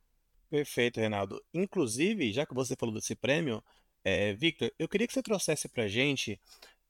Perfeito, 0.51 1.01
Reinaldo. 1.01 1.43
Inclusive, 1.53 2.33
já 2.33 2.47
que 2.47 2.55
você 2.55 2.77
falou 2.77 2.95
desse 2.95 3.15
prêmio, 3.15 3.63
é, 4.05 4.33
Victor, 4.35 4.73
eu 4.79 4.89
queria 4.89 5.07
que 5.07 5.13
você 5.13 5.23
trouxesse 5.23 5.69
para 5.69 5.89
gente 5.89 6.41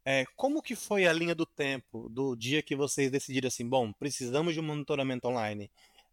é, 0.05 0.25
como 0.37 0.63
que 0.63 0.77
foi 0.77 1.07
a 1.07 1.13
linha 1.13 1.35
do 1.35 1.47
tempo 1.47 2.09
do 2.11 2.37
dia 2.37 2.63
que 2.63 2.77
vocês 2.77 3.11
decidiram 3.11 3.49
assim, 3.49 3.67
bom, 3.67 3.93
precisamos 3.93 4.53
de 4.53 4.61
um 4.61 4.63
monitoramento 4.63 5.29
online. 5.29 5.71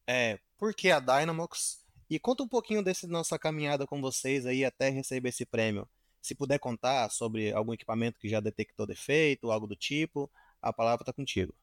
É, 0.07 0.39
por 0.57 0.73
que 0.73 0.89
a 0.91 0.99
Dynamox? 0.99 1.83
E 2.09 2.19
conta 2.19 2.43
um 2.43 2.47
pouquinho 2.47 2.83
dessa 2.83 3.07
nossa 3.07 3.37
caminhada 3.37 3.85
com 3.85 4.01
vocês 4.01 4.45
aí 4.45 4.63
até 4.63 4.89
receber 4.89 5.29
esse 5.29 5.45
prêmio. 5.45 5.87
Se 6.21 6.35
puder 6.35 6.59
contar 6.59 7.09
sobre 7.09 7.51
algum 7.51 7.73
equipamento 7.73 8.19
que 8.19 8.29
já 8.29 8.39
detectou 8.39 8.85
defeito, 8.85 9.51
algo 9.51 9.67
do 9.67 9.75
tipo, 9.75 10.29
a 10.61 10.71
palavra 10.71 11.03
está 11.03 11.13
contigo. 11.13 11.53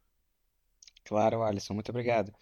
Claro, 1.04 1.42
Alisson, 1.42 1.74
muito 1.74 1.90
obrigado. 1.90 2.32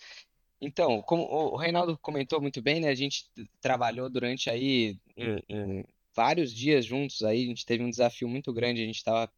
Então, 0.61 1.02
como 1.02 1.22
o 1.24 1.57
Reinaldo 1.57 1.98
comentou 1.98 2.40
muito 2.40 2.62
bem, 2.62 2.81
né? 2.81 2.88
A 2.88 2.94
gente 2.94 3.26
trabalhou 3.61 4.09
durante 4.09 4.48
aí 4.48 4.98
em, 5.16 5.42
em 5.48 5.85
vários 6.14 6.52
dias 6.52 6.85
juntos 6.85 7.22
aí, 7.22 7.44
a 7.44 7.46
gente 7.46 7.66
teve 7.66 7.85
um 7.85 7.90
desafio 7.90 8.26
muito 8.26 8.52
grande, 8.52 8.83
a 8.83 8.87
gente 8.87 8.96
estava 8.96 9.31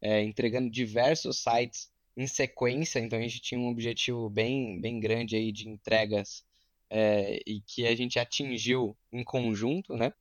é, 0.00 0.22
entregando 0.22 0.70
diversos 0.70 1.42
sites 1.42 1.90
em 2.16 2.26
sequência, 2.26 3.00
então 3.00 3.18
a 3.18 3.22
gente 3.22 3.40
tinha 3.40 3.60
um 3.60 3.68
objetivo 3.68 4.30
bem, 4.30 4.80
bem 4.80 5.00
grande 5.00 5.36
aí 5.36 5.50
de 5.50 5.68
entregas 5.68 6.44
é, 6.88 7.40
e 7.46 7.60
que 7.60 7.86
a 7.86 7.94
gente 7.94 8.18
atingiu 8.18 8.96
em 9.12 9.24
conjunto, 9.24 9.96
né? 9.96 10.12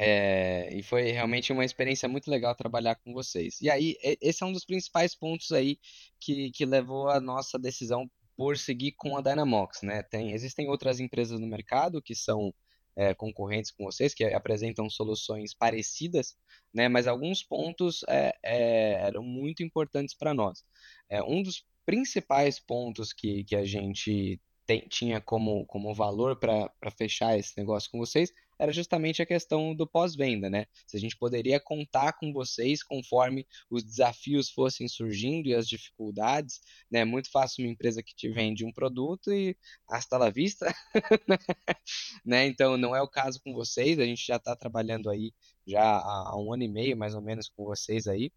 É, 0.00 0.72
e 0.72 0.80
foi 0.80 1.10
realmente 1.10 1.52
uma 1.52 1.64
experiência 1.64 2.08
muito 2.08 2.30
legal 2.30 2.54
trabalhar 2.54 2.94
com 2.94 3.12
vocês. 3.12 3.60
E 3.60 3.68
aí, 3.68 3.96
esse 4.20 4.44
é 4.44 4.46
um 4.46 4.52
dos 4.52 4.64
principais 4.64 5.12
pontos 5.12 5.50
aí 5.50 5.76
que, 6.20 6.52
que 6.52 6.64
levou 6.64 7.08
a 7.08 7.20
nossa 7.20 7.58
decisão 7.58 8.08
por 8.36 8.56
seguir 8.56 8.92
com 8.92 9.16
a 9.16 9.20
Dynamox, 9.20 9.82
né? 9.82 10.04
Tem, 10.04 10.32
existem 10.32 10.68
outras 10.68 11.00
empresas 11.00 11.40
no 11.40 11.48
mercado 11.48 12.00
que 12.00 12.14
são 12.14 12.54
é, 12.94 13.12
concorrentes 13.12 13.72
com 13.72 13.84
vocês, 13.84 14.14
que 14.14 14.22
apresentam 14.24 14.88
soluções 14.88 15.52
parecidas, 15.52 16.36
né? 16.72 16.88
Mas 16.88 17.08
alguns 17.08 17.42
pontos 17.42 18.04
é, 18.08 18.32
é, 18.44 18.92
eram 19.04 19.24
muito 19.24 19.64
importantes 19.64 20.14
para 20.14 20.32
nós. 20.32 20.64
É, 21.08 21.20
um 21.24 21.42
dos 21.42 21.66
principais 21.84 22.60
pontos 22.60 23.12
que, 23.12 23.42
que 23.42 23.56
a 23.56 23.64
gente 23.64 24.40
tem, 24.64 24.86
tinha 24.88 25.20
como, 25.20 25.66
como 25.66 25.92
valor 25.92 26.38
para 26.38 26.70
fechar 26.96 27.36
esse 27.36 27.58
negócio 27.58 27.90
com 27.90 27.98
vocês 27.98 28.32
era 28.58 28.72
justamente 28.72 29.22
a 29.22 29.26
questão 29.26 29.74
do 29.74 29.86
pós-venda, 29.86 30.50
né? 30.50 30.66
Se 30.86 30.96
a 30.96 31.00
gente 31.00 31.16
poderia 31.16 31.60
contar 31.60 32.14
com 32.14 32.32
vocês 32.32 32.82
conforme 32.82 33.46
os 33.70 33.84
desafios 33.84 34.50
fossem 34.50 34.88
surgindo 34.88 35.48
e 35.48 35.54
as 35.54 35.68
dificuldades, 35.68 36.60
né? 36.90 37.04
Muito 37.04 37.30
fácil 37.30 37.64
uma 37.64 37.72
empresa 37.72 38.02
que 38.02 38.14
te 38.14 38.28
vende 38.28 38.64
um 38.64 38.72
produto 38.72 39.32
e 39.32 39.56
hasta 39.88 40.18
la 40.18 40.30
vista, 40.30 40.74
né? 42.24 42.46
Então 42.46 42.76
não 42.76 42.94
é 42.94 43.02
o 43.02 43.08
caso 43.08 43.40
com 43.42 43.52
vocês, 43.52 43.98
a 43.98 44.04
gente 44.04 44.26
já 44.26 44.36
está 44.36 44.56
trabalhando 44.56 45.10
aí 45.10 45.32
já 45.66 45.82
há 45.82 46.36
um 46.36 46.52
ano 46.52 46.62
e 46.64 46.68
meio 46.68 46.96
mais 46.96 47.14
ou 47.14 47.20
menos 47.22 47.48
com 47.48 47.64
vocês 47.64 48.06
aí. 48.06 48.32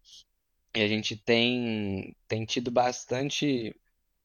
E 0.74 0.80
a 0.82 0.88
gente 0.88 1.16
tem, 1.16 2.16
tem 2.26 2.44
tido 2.46 2.70
bastante 2.70 3.74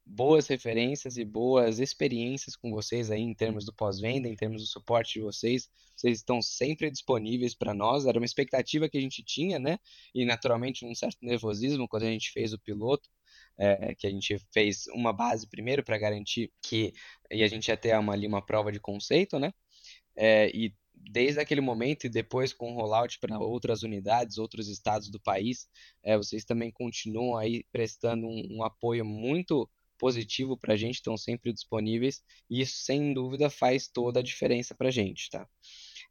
boas 0.07 0.47
referências 0.47 1.17
e 1.17 1.25
boas 1.25 1.79
experiências 1.79 2.55
com 2.55 2.71
vocês 2.71 3.11
aí 3.11 3.21
em 3.21 3.33
termos 3.33 3.65
do 3.65 3.73
pós-venda, 3.73 4.27
em 4.27 4.35
termos 4.35 4.61
do 4.61 4.67
suporte 4.67 5.15
de 5.15 5.21
vocês. 5.21 5.69
Vocês 5.95 6.19
estão 6.19 6.41
sempre 6.41 6.89
disponíveis 6.89 7.53
para 7.53 7.73
nós. 7.73 8.05
Era 8.05 8.17
uma 8.17 8.25
expectativa 8.25 8.87
que 8.87 8.97
a 8.97 9.01
gente 9.01 9.23
tinha, 9.23 9.59
né? 9.59 9.77
E 10.15 10.25
naturalmente 10.25 10.85
um 10.85 10.95
certo 10.95 11.17
nervosismo 11.21 11.87
quando 11.87 12.03
a 12.03 12.11
gente 12.11 12.31
fez 12.31 12.53
o 12.53 12.59
piloto. 12.59 13.09
É, 13.59 13.95
que 13.95 14.05
a 14.05 14.09
gente 14.09 14.39
fez 14.53 14.85
uma 14.93 15.11
base 15.11 15.47
primeiro 15.47 15.83
para 15.83 15.97
garantir 15.97 16.51
que 16.61 16.93
e 17.31 17.41
a 17.43 17.47
gente 17.47 17.67
ia 17.69 17.77
ter 17.77 17.97
uma, 17.97 18.13
ali 18.13 18.27
uma 18.27 18.45
prova 18.45 18.71
de 18.71 18.79
conceito, 18.79 19.39
né? 19.39 19.51
É, 20.15 20.49
e 20.55 20.75
desde 20.93 21.39
aquele 21.39 21.61
momento 21.61 22.05
e 22.05 22.09
depois 22.09 22.53
com 22.53 22.71
o 22.71 22.75
rollout 22.75 23.19
para 23.19 23.37
outras 23.39 23.83
unidades, 23.83 24.37
outros 24.37 24.67
estados 24.67 25.09
do 25.09 25.19
país, 25.19 25.67
é, 26.03 26.17
vocês 26.17 26.45
também 26.45 26.71
continuam 26.71 27.35
aí 27.35 27.63
prestando 27.71 28.27
um, 28.27 28.57
um 28.57 28.63
apoio 28.63 29.03
muito 29.03 29.69
positivo 29.97 30.57
para 30.57 30.73
a 30.73 30.77
gente, 30.77 30.95
estão 30.95 31.17
sempre 31.17 31.53
disponíveis, 31.53 32.21
e 32.49 32.61
isso 32.61 32.77
sem 32.77 33.13
dúvida 33.13 33.49
faz 33.49 33.87
toda 33.87 34.19
a 34.19 34.23
diferença 34.23 34.75
para 34.75 34.87
a 34.87 34.91
gente, 34.91 35.29
tá? 35.29 35.47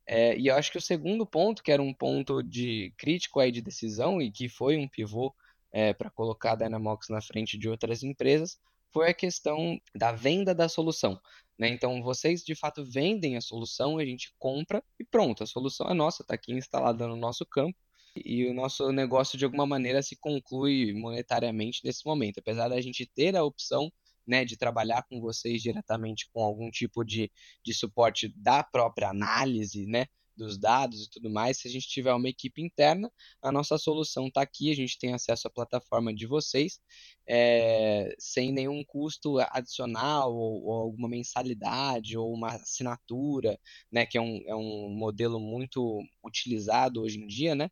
É, 0.07 0.37
e 0.38 0.46
eu 0.46 0.55
acho 0.55 0.70
que 0.70 0.79
o 0.79 0.81
segundo 0.81 1.27
ponto, 1.27 1.62
que 1.62 1.72
era 1.72 1.83
um 1.83 1.92
ponto 1.92 2.42
de 2.42 2.92
crítico 2.96 3.40
aí 3.40 3.51
de 3.51 3.61
decisão 3.61 4.22
e 4.22 4.31
que 4.31 4.49
foi 4.49 4.77
um 4.77 4.88
pivô 4.88 5.35
é, 5.72 5.92
para 5.92 6.11
colocar 6.11 6.53
a 6.53 6.57
Dynamox 6.57 7.09
na 7.09 7.20
frente 7.20 7.59
de 7.59 7.68
outras 7.68 8.03
empresas, 8.03 8.59
foi 8.92 9.11
a 9.11 9.14
questão 9.14 9.79
da 9.94 10.12
venda 10.12 10.55
da 10.55 10.68
solução. 10.68 11.20
Né? 11.59 11.68
Então, 11.68 12.03
vocês 12.03 12.42
de 12.42 12.55
fato 12.55 12.85
vendem 12.85 13.37
a 13.37 13.40
solução, 13.40 13.99
a 13.99 14.05
gente 14.05 14.33
compra 14.38 14.83
e 14.99 15.05
pronto, 15.05 15.42
a 15.42 15.46
solução 15.46 15.88
é 15.90 15.94
nossa, 15.94 16.22
está 16.22 16.35
aqui 16.35 16.53
instalada 16.53 17.07
no 17.07 17.16
nosso 17.16 17.44
campo 17.44 17.77
e 18.24 18.48
o 18.48 18.55
nosso 18.55 18.90
negócio 18.92 19.38
de 19.38 19.44
alguma 19.44 19.66
maneira 19.66 20.02
se 20.02 20.16
conclui 20.16 20.92
monetariamente 20.92 21.81
nesse 21.85 22.05
momento. 22.07 22.38
Apesar 22.38 22.68
da 22.68 22.81
gente 22.81 23.07
ter 23.07 23.37
a 23.37 23.44
opção 23.44 23.90
né, 24.26 24.44
de 24.44 24.57
trabalhar 24.57 25.05
com 25.09 25.20
vocês 25.20 25.62
diretamente 25.62 26.29
com 26.33 26.42
algum 26.42 26.70
tipo 26.70 27.05
de, 27.05 27.31
de 27.64 27.74
suporte 27.74 28.29
da 28.37 28.62
própria 28.62 29.11
análise, 29.11 29.87
né, 29.87 30.07
dos 30.37 30.59
dados 30.59 31.05
e 31.05 31.11
tudo 31.11 31.31
mais, 31.31 31.59
se 31.59 31.68
a 31.68 31.70
gente 31.70 31.88
tiver 31.88 32.12
uma 32.12 32.29
equipe 32.29 32.61
interna, 32.62 33.11
a 33.40 33.50
nossa 33.50 33.79
solução 33.79 34.26
está 34.26 34.42
aqui, 34.42 34.70
a 34.70 34.74
gente 34.74 34.98
tem 34.98 35.14
acesso 35.14 35.48
à 35.48 35.50
plataforma 35.50 36.14
de 36.14 36.26
vocês, 36.26 36.79
é, 37.26 38.14
sem 38.18 38.52
nenhum 38.52 38.85
custo 38.85 39.38
adicional, 39.50 40.35
ou, 40.35 40.64
ou, 40.64 40.72
alguma 40.74 41.09
mensalidade, 41.09 42.18
ou 42.18 42.33
uma 42.33 42.48
assinatura, 42.48 43.59
né, 43.90 44.05
que 44.05 44.18
é 44.18 44.20
um, 44.20 44.42
é 44.46 44.55
um 44.55 44.90
modelo 44.90 45.40
muito 45.40 46.02
utilizado 46.22 47.00
hoje 47.00 47.18
em 47.18 47.26
dia, 47.26 47.55
né? 47.55 47.70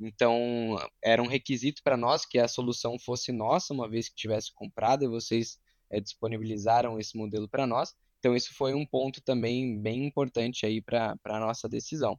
Então, 0.00 0.76
era 1.02 1.22
um 1.22 1.26
requisito 1.26 1.82
para 1.82 1.96
nós 1.96 2.24
que 2.24 2.38
a 2.38 2.48
solução 2.48 2.98
fosse 2.98 3.32
nossa, 3.32 3.74
uma 3.74 3.88
vez 3.88 4.08
que 4.08 4.16
tivesse 4.16 4.52
comprado, 4.54 5.04
e 5.04 5.08
vocês 5.08 5.58
é, 5.90 6.00
disponibilizaram 6.00 6.98
esse 6.98 7.16
modelo 7.16 7.48
para 7.48 7.66
nós. 7.66 7.94
Então, 8.18 8.34
isso 8.34 8.54
foi 8.54 8.74
um 8.74 8.86
ponto 8.86 9.20
também 9.22 9.78
bem 9.80 10.06
importante 10.06 10.64
aí 10.64 10.80
para 10.80 11.16
a 11.24 11.40
nossa 11.40 11.68
decisão. 11.68 12.18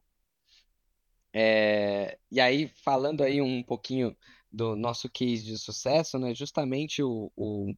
É, 1.32 2.18
e 2.30 2.40
aí, 2.40 2.68
falando 2.84 3.22
aí 3.22 3.40
um 3.40 3.62
pouquinho 3.62 4.16
do 4.50 4.76
nosso 4.76 5.08
case 5.10 5.44
de 5.44 5.58
sucesso, 5.58 6.18
né, 6.18 6.34
justamente 6.34 7.02
o, 7.02 7.32
o, 7.34 7.72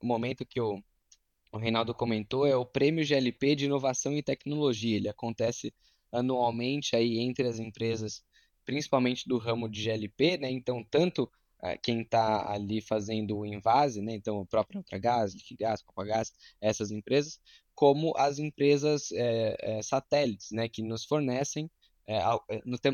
o 0.00 0.06
momento 0.06 0.44
que 0.44 0.60
o, 0.60 0.82
o 1.52 1.58
Reinaldo 1.58 1.94
comentou 1.94 2.46
é 2.46 2.56
o 2.56 2.66
Prêmio 2.66 3.04
GLP 3.04 3.54
de 3.54 3.66
Inovação 3.66 4.12
e 4.14 4.22
Tecnologia. 4.22 4.96
Ele 4.96 5.08
acontece 5.08 5.72
anualmente 6.12 6.96
aí 6.96 7.18
entre 7.18 7.46
as 7.46 7.58
empresas, 7.58 8.22
principalmente 8.66 9.26
do 9.26 9.38
ramo 9.38 9.68
de 9.68 9.82
GLP, 9.82 10.36
né? 10.36 10.50
Então, 10.50 10.84
tanto 10.84 11.30
ah, 11.60 11.76
quem 11.76 12.02
está 12.02 12.50
ali 12.52 12.80
fazendo 12.80 13.38
o 13.38 13.46
invase, 13.46 14.02
né? 14.02 14.14
então 14.14 14.38
o 14.40 14.46
próprio 14.46 14.78
Ultragás, 14.78 15.34
Liquigás, 15.34 15.82
Copagás, 15.82 16.32
essas 16.60 16.90
empresas, 16.90 17.40
como 17.74 18.12
as 18.16 18.38
empresas 18.38 19.10
é, 19.12 19.56
é, 19.78 19.82
satélites, 19.82 20.50
né? 20.50 20.68
que 20.68 20.82
nos 20.82 21.04
fornecem. 21.04 21.70
É, 22.08 22.20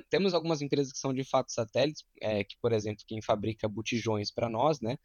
temos 0.08 0.32
algumas 0.32 0.62
empresas 0.62 0.92
que 0.92 0.98
são 0.98 1.12
de 1.12 1.24
fato 1.24 1.52
satélites, 1.52 2.02
que, 2.48 2.56
por 2.60 2.72
exemplo, 2.72 3.04
quem 3.06 3.20
fabrica 3.20 3.68
botijões 3.68 4.30
para 4.30 4.48
nós, 4.48 4.80
né? 4.80 4.96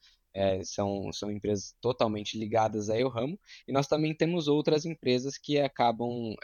são, 0.64 1.12
são 1.12 1.32
empresas 1.32 1.76
totalmente 1.82 2.38
ligadas 2.38 2.90
ao 2.90 3.10
ramo, 3.10 3.40
e 3.68 3.74
nós 3.74 3.88
também 3.88 4.16
temos 4.16 4.48
outras 4.48 4.86
empresas 4.86 5.38
que 5.38 5.60
acabam 5.60 6.36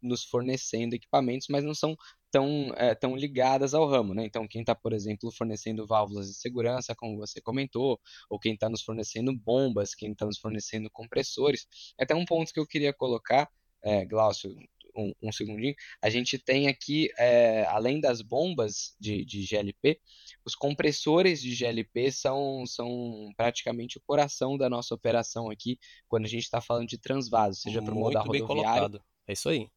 nos 0.00 0.24
fornecendo 0.24 0.94
equipamentos, 0.94 1.48
mas 1.48 1.64
não 1.64 1.74
são 1.74 1.96
tão, 2.30 2.72
é, 2.76 2.94
tão 2.94 3.16
ligadas 3.16 3.74
ao 3.74 3.86
ramo, 3.88 4.14
né? 4.14 4.24
Então, 4.24 4.46
quem 4.46 4.60
está, 4.60 4.74
por 4.74 4.92
exemplo, 4.92 5.30
fornecendo 5.32 5.86
válvulas 5.86 6.28
de 6.28 6.34
segurança, 6.34 6.94
como 6.94 7.16
você 7.16 7.40
comentou, 7.40 8.00
ou 8.28 8.38
quem 8.38 8.54
está 8.54 8.68
nos 8.68 8.82
fornecendo 8.82 9.36
bombas, 9.36 9.94
quem 9.94 10.12
está 10.12 10.26
nos 10.26 10.38
fornecendo 10.38 10.88
compressores. 10.90 11.66
É 11.98 12.04
até 12.04 12.14
um 12.14 12.24
ponto 12.24 12.52
que 12.52 12.60
eu 12.60 12.66
queria 12.66 12.92
colocar, 12.92 13.48
é, 13.82 14.04
Glaucio, 14.04 14.54
um, 14.96 15.12
um, 15.22 15.32
segundinho, 15.32 15.74
a 16.02 16.10
gente 16.10 16.38
tem 16.38 16.68
aqui, 16.68 17.10
é, 17.18 17.64
além 17.66 18.00
das 18.00 18.22
bombas 18.22 18.94
de, 18.98 19.24
de, 19.24 19.42
GLP, 19.44 20.00
os 20.44 20.54
compressores 20.54 21.40
de 21.40 21.54
GLP 21.54 22.10
são, 22.10 22.64
são 22.66 23.30
praticamente 23.36 23.98
o 23.98 24.02
coração 24.06 24.56
da 24.56 24.68
nossa 24.68 24.94
operação 24.94 25.50
aqui, 25.50 25.78
quando 26.08 26.24
a 26.24 26.28
gente 26.28 26.42
está 26.42 26.60
falando 26.60 26.88
de 26.88 26.98
transvaso, 26.98 27.60
seja 27.60 27.82
para 27.82 27.94
o 27.94 27.98
modo 27.98 28.18
rodoviário. 28.18 29.02
É 29.26 29.32
isso 29.32 29.48
aí. 29.48 29.68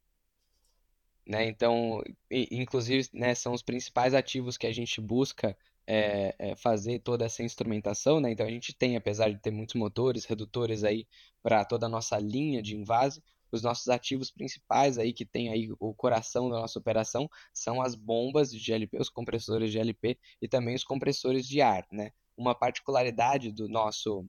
Né? 1.26 1.48
Então, 1.48 2.04
inclusive, 2.30 3.08
né, 3.14 3.34
são 3.34 3.54
os 3.54 3.62
principais 3.62 4.14
ativos 4.14 4.58
que 4.58 4.68
a 4.68 4.74
gente 4.74 5.00
busca 5.00 5.58
é, 5.86 6.36
é, 6.40 6.56
fazer 6.56 7.00
toda 7.00 7.26
essa 7.26 7.44
instrumentação, 7.44 8.20
né? 8.20 8.32
Então 8.32 8.46
a 8.46 8.50
gente 8.50 8.74
tem, 8.74 8.96
apesar 8.96 9.30
de 9.30 9.40
ter 9.40 9.52
muitos 9.52 9.76
motores, 9.76 10.26
redutores 10.26 10.84
aí 10.84 11.06
para 11.42 11.66
toda 11.66 11.86
a 11.86 11.90
nossa 11.90 12.18
linha 12.18 12.62
de 12.62 12.76
invase, 12.76 13.22
os 13.54 13.62
nossos 13.62 13.88
ativos 13.88 14.32
principais 14.32 14.98
aí 14.98 15.14
que 15.14 15.26
tem 15.26 15.50
aí 15.50 15.70
o 15.80 15.94
coração 15.94 16.50
da 16.50 16.60
nossa 16.60 16.80
operação 16.80 17.30
são 17.54 17.82
as 17.82 17.94
bombas 17.94 18.52
de 18.52 18.58
GLP, 18.58 18.98
os 19.00 19.10
compressores 19.10 19.72
de 19.72 19.78
GLP 19.78 20.18
e 20.42 20.48
também 20.48 20.74
os 20.74 20.84
compressores 20.84 21.48
de 21.48 21.62
ar, 21.62 21.86
né? 21.92 22.12
Uma 22.36 22.56
particularidade 22.56 23.52
do 23.52 23.70
nosso 23.70 24.26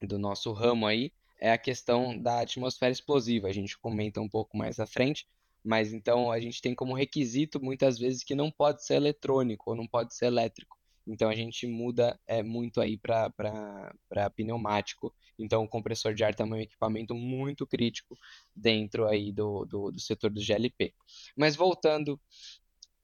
do 0.00 0.18
nosso 0.18 0.52
ramo 0.52 0.86
aí 0.86 1.12
é 1.40 1.50
a 1.50 1.58
questão 1.58 2.16
da 2.16 2.40
atmosfera 2.40 2.92
explosiva. 2.92 3.48
A 3.48 3.52
gente 3.52 3.76
comenta 3.78 4.20
um 4.20 4.28
pouco 4.28 4.56
mais 4.56 4.78
à 4.78 4.86
frente, 4.86 5.26
mas 5.64 5.92
então 5.92 6.30
a 6.30 6.38
gente 6.38 6.62
tem 6.62 6.74
como 6.74 6.94
requisito 6.94 7.60
muitas 7.60 7.98
vezes 7.98 8.22
que 8.22 8.34
não 8.34 8.50
pode 8.50 8.84
ser 8.84 8.94
eletrônico 8.94 9.70
ou 9.70 9.76
não 9.76 9.86
pode 9.86 10.14
ser 10.14 10.26
elétrico. 10.26 10.78
Então 11.06 11.28
a 11.28 11.34
gente 11.34 11.66
muda 11.66 12.18
é, 12.26 12.42
muito 12.42 12.80
aí 12.80 12.96
para 12.96 13.32
pneumático. 14.34 15.14
Então 15.38 15.64
o 15.64 15.68
compressor 15.68 16.14
de 16.14 16.24
ar 16.24 16.34
também 16.34 16.60
é 16.60 16.62
um 16.62 16.64
equipamento 16.64 17.14
muito 17.14 17.66
crítico 17.66 18.18
dentro 18.54 19.06
aí 19.06 19.32
do, 19.32 19.64
do, 19.64 19.90
do 19.90 20.00
setor 20.00 20.30
do 20.30 20.40
GLP. 20.40 20.94
Mas 21.36 21.56
voltando 21.56 22.20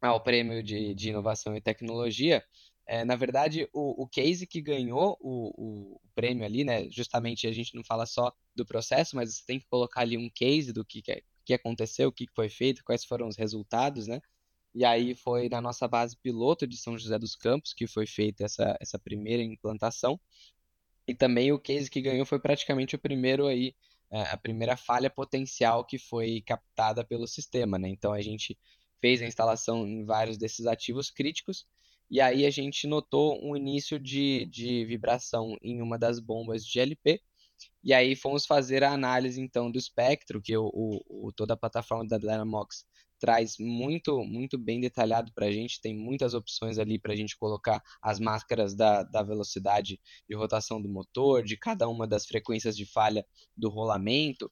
ao 0.01 0.23
prêmio 0.23 0.63
de, 0.63 0.95
de 0.95 1.11
inovação 1.11 1.55
e 1.55 1.61
tecnologia, 1.61 2.43
é, 2.87 3.05
na 3.05 3.15
verdade, 3.15 3.69
o, 3.73 4.03
o 4.03 4.09
case 4.09 4.47
que 4.49 4.61
ganhou 4.61 5.17
o, 5.21 5.95
o, 5.95 6.01
prêmio 6.13 6.45
ali, 6.45 6.65
né? 6.65 6.91
Justamente 6.91 7.47
a 7.47 7.53
gente 7.53 7.75
não 7.75 7.85
fala 7.85 8.05
só 8.05 8.33
do 8.53 8.67
processo, 8.67 9.15
mas 9.15 9.33
você 9.33 9.45
tem 9.47 9.61
que 9.61 9.67
colocar 9.69 10.01
ali 10.01 10.19
um 10.19 10.29
case 10.29 10.73
do 10.73 10.85
que, 10.85 11.01
que, 11.01 11.13
é, 11.13 11.23
que 11.45 11.55
aconteceu, 11.55 12.09
o 12.09 12.13
que 12.13 12.27
foi 12.35 12.49
feito, 12.49 12.83
quais 12.83 13.05
foram 13.05 13.29
os 13.29 13.37
resultados, 13.37 14.09
né? 14.09 14.21
E 14.75 14.85
aí 14.85 15.15
foi 15.15 15.49
na 15.49 15.61
nossa 15.61 15.89
base 15.89 16.17
piloto 16.17 16.67
de 16.67 16.77
São 16.77 16.97
José 16.97 17.19
dos 17.19 17.35
Campos 17.35 17.75
que 17.75 17.87
foi 17.87 18.07
feita 18.07 18.45
essa, 18.45 18.77
essa 18.81 18.99
primeira 18.99 19.43
implantação. 19.43 20.21
E 21.07 21.15
também 21.15 21.53
o 21.53 21.59
case 21.59 21.91
que 21.91 22.01
ganhou 22.01 22.25
foi 22.25 22.39
praticamente 22.39 22.95
o 22.95 22.99
primeiro 22.99 23.47
aí, 23.47 23.75
é, 24.11 24.23
a 24.23 24.37
primeira 24.37 24.77
falha 24.77 25.11
potencial 25.11 25.85
que 25.85 25.99
foi 25.99 26.43
captada 26.47 27.05
pelo 27.05 27.27
sistema, 27.27 27.79
né? 27.79 27.89
Então 27.89 28.13
a 28.13 28.21
gente 28.21 28.57
fez 29.01 29.21
a 29.23 29.27
instalação 29.27 29.87
em 29.87 30.05
vários 30.05 30.39
desses 30.39 30.67
ativos 30.67 31.11
críticos 31.11 31.67
e 32.11 32.21
aí 32.21 32.45
a 32.47 32.51
gente 32.51 32.87
notou 32.87 33.41
um 33.45 33.57
início 33.57 33.99
de, 33.99 34.45
de 34.47 34.85
vibração 34.85 35.57
em 35.63 35.81
uma 35.81 35.99
das 35.99 36.21
bombas 36.21 36.65
de 36.65 36.79
LP 36.79 37.21
e 37.83 37.93
aí 37.93 38.15
fomos 38.15 38.47
fazer 38.47 38.83
a 38.85 38.93
análise 38.93 39.41
então 39.41 39.71
do 39.71 39.79
espectro, 39.79 40.41
que 40.41 40.57
o, 40.57 40.71
o, 40.73 41.33
toda 41.33 41.55
a 41.55 41.57
plataforma 41.57 42.07
da 42.07 42.19
Dynamox 42.19 42.85
traz 43.21 43.57
muito, 43.59 44.25
muito 44.25 44.59
bem 44.59 44.81
detalhado 44.81 45.33
para 45.33 45.47
a 45.47 45.53
gente. 45.53 45.81
Tem 45.81 45.95
muitas 45.95 46.35
opções 46.35 46.79
ali 46.79 46.99
para 46.99 47.13
a 47.13 47.17
gente 47.17 47.37
colocar 47.37 47.83
as 48.03 48.19
máscaras 48.19 48.75
da, 48.75 49.03
da 49.05 49.23
velocidade 49.23 50.01
de 50.29 50.35
rotação 50.35 50.81
do 50.81 50.89
motor, 50.89 51.45
de 51.45 51.57
cada 51.57 51.89
uma 51.89 52.07
das 52.07 52.27
frequências 52.27 52.77
de 52.77 52.87
falha 52.87 53.25
do 53.57 53.69
rolamento. 53.69 54.51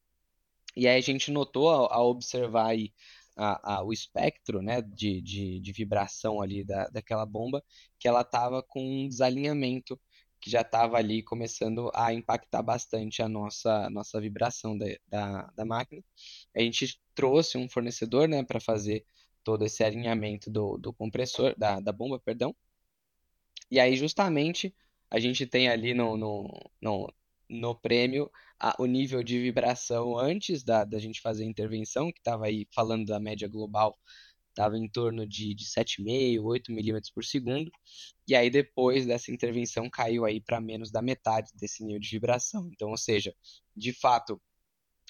E 0.77 0.87
aí 0.87 0.99
a 0.99 1.01
gente 1.01 1.31
notou, 1.31 1.71
ao, 1.71 1.93
ao 1.93 2.11
observar 2.11 2.67
aí 2.69 2.93
a, 3.37 3.77
a, 3.77 3.85
o 3.85 3.93
espectro 3.93 4.61
né, 4.61 4.83
de, 4.83 5.23
de, 5.23 5.61
de 5.61 5.73
vibração 5.73 6.41
ali 6.43 6.65
da, 6.65 6.89
daquela 6.89 7.25
bomba, 7.25 7.65
que 7.99 8.07
ela 8.07 8.21
estava 8.21 8.63
com 8.63 8.81
um 8.81 9.09
desalinhamento 9.09 9.99
que 10.41 10.51
já 10.51 10.61
estava 10.61 10.97
ali 10.97 11.23
começando 11.23 11.91
a 11.95 12.13
impactar 12.15 12.63
bastante 12.63 13.23
a 13.23 13.29
nossa, 13.29 13.91
nossa 13.91 14.21
vibração 14.21 14.77
da, 14.77 14.87
da, 15.07 15.43
da 15.57 15.65
máquina. 15.65 16.03
A 16.59 16.63
gente 16.63 17.01
trouxe 17.15 17.57
um 17.57 17.69
fornecedor 17.69 18.29
né, 18.29 18.43
para 18.43 18.61
fazer 18.61 19.05
todo 19.45 19.65
esse 19.65 19.83
alinhamento 19.85 20.51
do, 20.51 20.77
do 20.77 20.93
compressor, 20.93 21.55
da, 21.57 21.81
da 21.81 21.93
bomba, 21.93 22.19
perdão. 22.19 22.55
E 23.71 23.79
aí, 23.79 23.97
justamente, 23.97 24.75
a 25.11 25.19
gente 25.21 25.47
tem 25.47 25.69
ali 25.69 25.95
no, 25.95 26.17
no, 26.17 26.71
no, 26.81 27.15
no 27.49 27.75
prêmio 27.75 28.31
a, 28.59 28.75
o 28.79 28.87
nível 28.87 29.23
de 29.23 29.39
vibração 29.41 30.19
antes 30.19 30.63
da, 30.63 30.85
da 30.85 30.99
gente 30.99 31.21
fazer 31.21 31.45
a 31.45 31.47
intervenção, 31.47 32.13
que 32.13 32.19
estava 32.19 32.47
aí 32.47 32.67
falando 32.75 33.07
da 33.07 33.21
média 33.21 33.49
global 33.49 33.97
estava 34.59 34.77
em 34.77 34.89
torno 34.89 35.25
de, 35.27 35.55
de 35.55 35.65
7,5, 35.65 36.43
8 36.43 36.73
milímetros 36.73 37.13
por 37.13 37.25
segundo, 37.25 37.71
e 38.27 38.35
aí 38.35 38.51
depois 38.51 39.07
dessa 39.07 39.31
intervenção 39.31 39.89
caiu 39.89 40.25
aí 40.25 40.41
para 40.41 40.61
menos 40.61 40.91
da 40.91 41.01
metade 41.01 41.53
desse 41.55 41.85
nível 41.85 42.01
de 42.01 42.11
vibração. 42.11 42.69
Então, 42.73 42.91
ou 42.91 42.97
seja, 42.97 43.33
de 43.77 43.93
fato, 43.93 44.41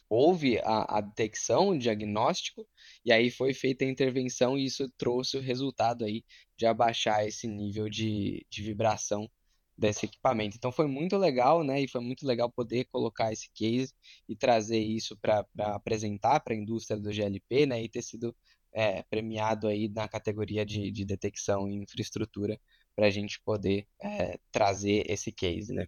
houve 0.08 0.58
a, 0.60 0.98
a, 0.98 1.00
detecção, 1.00 1.70
o 1.70 1.78
diagnóstico, 1.78 2.66
e 3.04 3.12
aí 3.12 3.30
foi 3.30 3.52
feita 3.54 3.84
a 3.84 3.88
intervenção 3.88 4.56
e 4.58 4.64
isso 4.64 4.90
trouxe 4.96 5.36
o 5.36 5.40
resultado 5.40 6.04
aí 6.04 6.24
de 6.56 6.66
abaixar 6.66 7.26
esse 7.26 7.46
nível 7.46 7.88
de, 7.88 8.46
de 8.50 8.62
vibração 8.62 9.30
desse 9.76 10.06
equipamento. 10.06 10.56
Então 10.56 10.72
foi 10.72 10.88
muito 10.88 11.16
legal, 11.16 11.62
né? 11.62 11.80
E 11.82 11.88
foi 11.88 12.00
muito 12.00 12.26
legal 12.26 12.50
poder 12.50 12.86
colocar 12.86 13.32
esse 13.32 13.48
case 13.54 13.92
e 14.28 14.34
trazer 14.34 14.80
isso 14.80 15.16
para 15.16 15.46
apresentar 15.58 16.40
para 16.40 16.54
a 16.54 16.56
indústria 16.56 16.98
do 16.98 17.12
GLP, 17.12 17.66
né? 17.66 17.82
E 17.82 17.88
ter 17.88 18.02
sido 18.02 18.34
é, 18.72 19.02
premiado 19.04 19.68
aí 19.68 19.88
na 19.88 20.08
categoria 20.08 20.66
de, 20.66 20.90
de 20.90 21.04
detecção 21.04 21.68
e 21.68 21.76
infraestrutura 21.76 22.60
para 22.96 23.06
a 23.06 23.10
gente 23.10 23.40
poder 23.42 23.86
é, 24.02 24.38
trazer 24.50 25.04
esse 25.10 25.30
case, 25.32 25.72
né? 25.72 25.86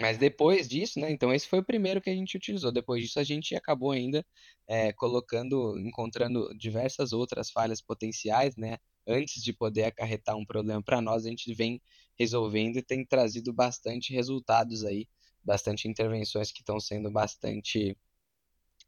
Mas 0.00 0.16
depois 0.16 0.68
disso, 0.68 1.00
né? 1.00 1.10
Então 1.10 1.32
esse 1.32 1.48
foi 1.48 1.58
o 1.58 1.64
primeiro 1.64 2.00
que 2.00 2.08
a 2.08 2.14
gente 2.14 2.36
utilizou. 2.36 2.70
Depois 2.70 3.02
disso 3.02 3.18
a 3.18 3.24
gente 3.24 3.56
acabou 3.56 3.90
ainda 3.90 4.24
é, 4.68 4.92
colocando, 4.92 5.76
encontrando 5.80 6.54
diversas 6.56 7.12
outras 7.12 7.50
falhas 7.50 7.82
potenciais, 7.82 8.56
né? 8.56 8.78
Antes 9.04 9.42
de 9.42 9.52
poder 9.52 9.84
acarretar 9.84 10.36
um 10.36 10.46
problema 10.46 10.80
para 10.80 11.00
nós, 11.00 11.26
a 11.26 11.28
gente 11.28 11.52
vem 11.52 11.82
resolvendo 12.16 12.76
e 12.76 12.82
tem 12.82 13.04
trazido 13.04 13.52
bastante 13.52 14.12
resultados 14.12 14.84
aí, 14.84 15.08
bastante 15.42 15.88
intervenções 15.88 16.52
que 16.52 16.60
estão 16.60 16.78
sendo 16.78 17.10
bastante 17.10 17.96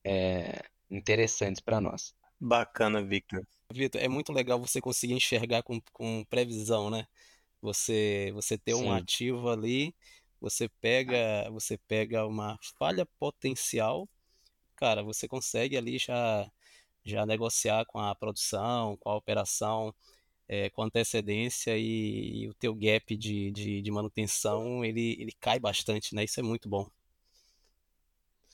é, 0.05 0.63
interessantes 0.89 1.61
para 1.61 1.81
nós. 1.81 2.15
Bacana, 2.39 3.03
Victor. 3.03 3.45
Vitor, 3.73 4.01
é 4.01 4.09
muito 4.09 4.33
legal 4.33 4.61
você 4.61 4.81
conseguir 4.81 5.15
enxergar 5.15 5.63
com, 5.65 5.81
com 5.93 6.25
previsão, 6.31 6.89
né? 6.89 7.05
Você, 7.61 8.31
você 8.33 8.57
ter 8.57 8.75
um 8.75 8.85
Sim. 8.85 8.93
ativo 8.93 9.49
ali 9.49 9.95
você 10.41 10.69
pega, 10.81 11.51
você 11.51 11.79
pega 11.79 12.27
uma 12.27 12.59
falha 12.79 13.07
potencial, 13.19 14.09
cara, 14.77 15.03
você 15.03 15.29
consegue 15.29 15.77
ali 15.77 15.99
já, 15.99 16.51
já 17.05 17.27
negociar 17.27 17.85
com 17.87 17.99
a 18.01 18.15
produção, 18.15 18.97
com 18.99 19.11
a 19.11 19.17
operação, 19.17 19.95
é, 20.49 20.71
com 20.71 20.83
antecedência 20.83 21.77
e, 21.79 22.45
e, 22.45 22.49
o 22.49 22.55
teu 22.55 22.75
gap 22.75 23.17
de, 23.17 23.51
de, 23.53 23.83
de 23.83 23.91
manutenção 23.93 24.85
ele, 24.85 25.17
ele 25.21 25.33
cai 25.41 25.61
bastante, 25.61 26.15
né? 26.15 26.25
Isso 26.25 26.41
é 26.41 26.43
muito 26.43 26.69
bom. 26.69 26.91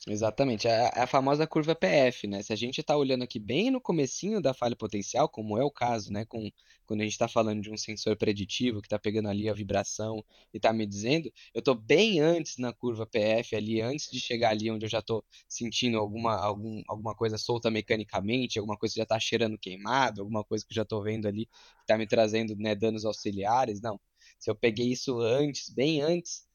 Exatamente, 0.05 0.67
é 0.67 0.71
a, 0.71 0.91
é 0.95 1.01
a 1.01 1.07
famosa 1.07 1.45
curva 1.47 1.73
PF, 1.75 2.27
né? 2.27 2.41
Se 2.43 2.53
a 2.53 2.55
gente 2.55 2.79
está 2.79 2.95
olhando 2.95 3.23
aqui 3.23 3.39
bem 3.39 3.71
no 3.71 3.81
comecinho 3.81 4.41
da 4.41 4.53
falha 4.53 4.75
potencial, 4.75 5.27
como 5.27 5.57
é 5.57 5.63
o 5.63 5.71
caso, 5.71 6.11
né? 6.13 6.23
Com, 6.25 6.49
quando 6.85 7.01
a 7.01 7.03
gente 7.03 7.13
está 7.13 7.27
falando 7.27 7.61
de 7.61 7.69
um 7.71 7.75
sensor 7.75 8.15
preditivo 8.15 8.79
que 8.79 8.87
está 8.87 8.97
pegando 8.99 9.27
ali 9.27 9.49
a 9.49 9.53
vibração 9.53 10.23
e 10.53 10.57
está 10.57 10.71
me 10.71 10.85
dizendo, 10.85 11.31
eu 11.53 11.59
estou 11.59 11.73
bem 11.75 12.19
antes 12.21 12.57
na 12.57 12.71
curva 12.71 13.05
PF 13.07 13.55
ali, 13.55 13.81
antes 13.81 14.09
de 14.09 14.19
chegar 14.19 14.51
ali 14.51 14.69
onde 14.71 14.85
eu 14.85 14.89
já 14.89 14.99
estou 14.99 15.25
sentindo 15.47 15.97
alguma, 15.97 16.35
algum, 16.37 16.81
alguma 16.87 17.13
coisa 17.15 17.37
solta 17.37 17.69
mecanicamente, 17.71 18.59
alguma 18.59 18.77
coisa 18.77 18.93
que 18.93 18.99
já 18.99 19.03
está 19.03 19.19
cheirando 19.19 19.57
queimado, 19.57 20.21
alguma 20.21 20.43
coisa 20.43 20.63
que 20.65 20.71
eu 20.71 20.75
já 20.75 20.83
estou 20.83 21.01
vendo 21.03 21.27
ali 21.27 21.45
que 21.47 21.51
está 21.81 21.97
me 21.97 22.07
trazendo 22.07 22.55
né, 22.55 22.75
danos 22.75 23.03
auxiliares. 23.03 23.81
Não, 23.81 23.99
se 24.39 24.49
eu 24.49 24.55
peguei 24.55 24.87
isso 24.91 25.19
antes, 25.19 25.69
bem 25.69 26.01
antes 26.01 26.46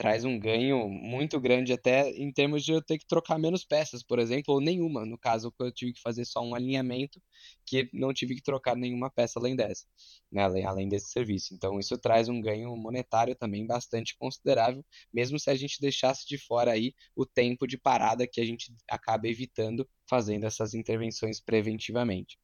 traz 0.00 0.24
um 0.24 0.38
ganho 0.38 0.88
muito 0.88 1.38
grande 1.38 1.74
até 1.74 2.08
em 2.08 2.32
termos 2.32 2.64
de 2.64 2.72
eu 2.72 2.80
ter 2.80 2.96
que 2.96 3.06
trocar 3.06 3.38
menos 3.38 3.66
peças, 3.66 4.02
por 4.02 4.18
exemplo, 4.18 4.54
ou 4.54 4.58
nenhuma, 4.58 5.04
no 5.04 5.18
caso 5.18 5.52
que 5.52 5.62
eu 5.62 5.70
tive 5.70 5.92
que 5.92 6.00
fazer 6.00 6.24
só 6.24 6.40
um 6.40 6.54
alinhamento, 6.54 7.20
que 7.66 7.86
não 7.92 8.10
tive 8.10 8.34
que 8.34 8.42
trocar 8.42 8.74
nenhuma 8.74 9.10
peça 9.10 9.38
além 9.38 9.54
dessa, 9.54 9.84
né, 10.32 10.42
além, 10.42 10.64
além 10.64 10.88
desse 10.88 11.10
serviço. 11.10 11.52
Então 11.52 11.78
isso 11.78 11.98
traz 11.98 12.30
um 12.30 12.40
ganho 12.40 12.74
monetário 12.78 13.36
também 13.36 13.66
bastante 13.66 14.16
considerável, 14.16 14.82
mesmo 15.12 15.38
se 15.38 15.50
a 15.50 15.54
gente 15.54 15.78
deixasse 15.78 16.26
de 16.26 16.38
fora 16.38 16.72
aí 16.72 16.94
o 17.14 17.26
tempo 17.26 17.66
de 17.66 17.76
parada 17.76 18.26
que 18.26 18.40
a 18.40 18.44
gente 18.46 18.72
acaba 18.88 19.28
evitando 19.28 19.86
fazendo 20.08 20.46
essas 20.46 20.72
intervenções 20.72 21.42
preventivamente. 21.42 22.38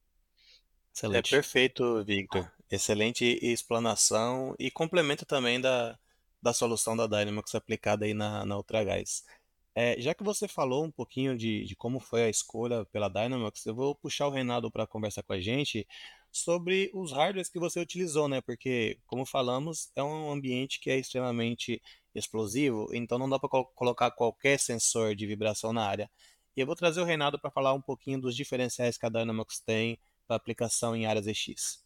Excelente. 0.93 1.33
É 1.33 1.37
perfeito, 1.37 2.03
Victor. 2.03 2.51
Excelente 2.69 3.39
explanação 3.41 4.55
e 4.59 4.69
complemento 4.69 5.25
também 5.25 5.59
da, 5.59 5.97
da 6.41 6.53
solução 6.53 6.95
da 6.95 7.07
Dynamax 7.07 7.55
aplicada 7.55 8.05
aí 8.05 8.13
na, 8.13 8.45
na 8.45 8.57
Ultragás. 8.57 9.23
É, 9.75 9.99
já 10.01 10.13
que 10.15 10.23
você 10.23 10.47
falou 10.47 10.83
um 10.83 10.91
pouquinho 10.91 11.37
de, 11.37 11.63
de 11.63 11.75
como 11.75 11.99
foi 11.99 12.23
a 12.23 12.29
escolha 12.29 12.83
pela 12.85 13.07
Dynamax, 13.09 13.63
eu 13.65 13.75
vou 13.75 13.93
puxar 13.93 14.27
o 14.27 14.31
Reinaldo 14.31 14.71
para 14.71 14.87
conversar 14.87 15.21
com 15.21 15.33
a 15.33 15.39
gente 15.39 15.87
sobre 16.31 16.89
os 16.95 17.11
hardwares 17.11 17.47
que 17.49 17.59
você 17.59 17.79
utilizou, 17.79 18.27
né? 18.27 18.41
Porque, 18.41 18.99
como 19.05 19.25
falamos, 19.25 19.91
é 19.95 20.03
um 20.03 20.31
ambiente 20.31 20.79
que 20.79 20.89
é 20.89 20.97
extremamente 20.97 21.81
explosivo, 22.15 22.89
então 22.91 23.19
não 23.19 23.29
dá 23.29 23.37
para 23.37 23.49
colocar 23.75 24.09
qualquer 24.11 24.59
sensor 24.59 25.15
de 25.15 25.27
vibração 25.27 25.71
na 25.71 25.85
área. 25.85 26.09
E 26.55 26.61
eu 26.61 26.65
vou 26.65 26.75
trazer 26.75 27.01
o 27.01 27.05
Reinaldo 27.05 27.39
para 27.39 27.51
falar 27.51 27.73
um 27.73 27.81
pouquinho 27.81 28.19
dos 28.19 28.35
diferenciais 28.35 28.97
que 28.97 29.05
a 29.05 29.09
Dynamax 29.09 29.59
tem 29.59 29.99
para 30.25 30.35
aplicação 30.35 30.95
em 30.95 31.05
áreas 31.05 31.27
EX. 31.27 31.85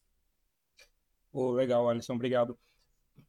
Oh, 1.34 1.52
legal, 1.52 1.90
Alisson, 1.90 2.14
obrigado 2.14 2.58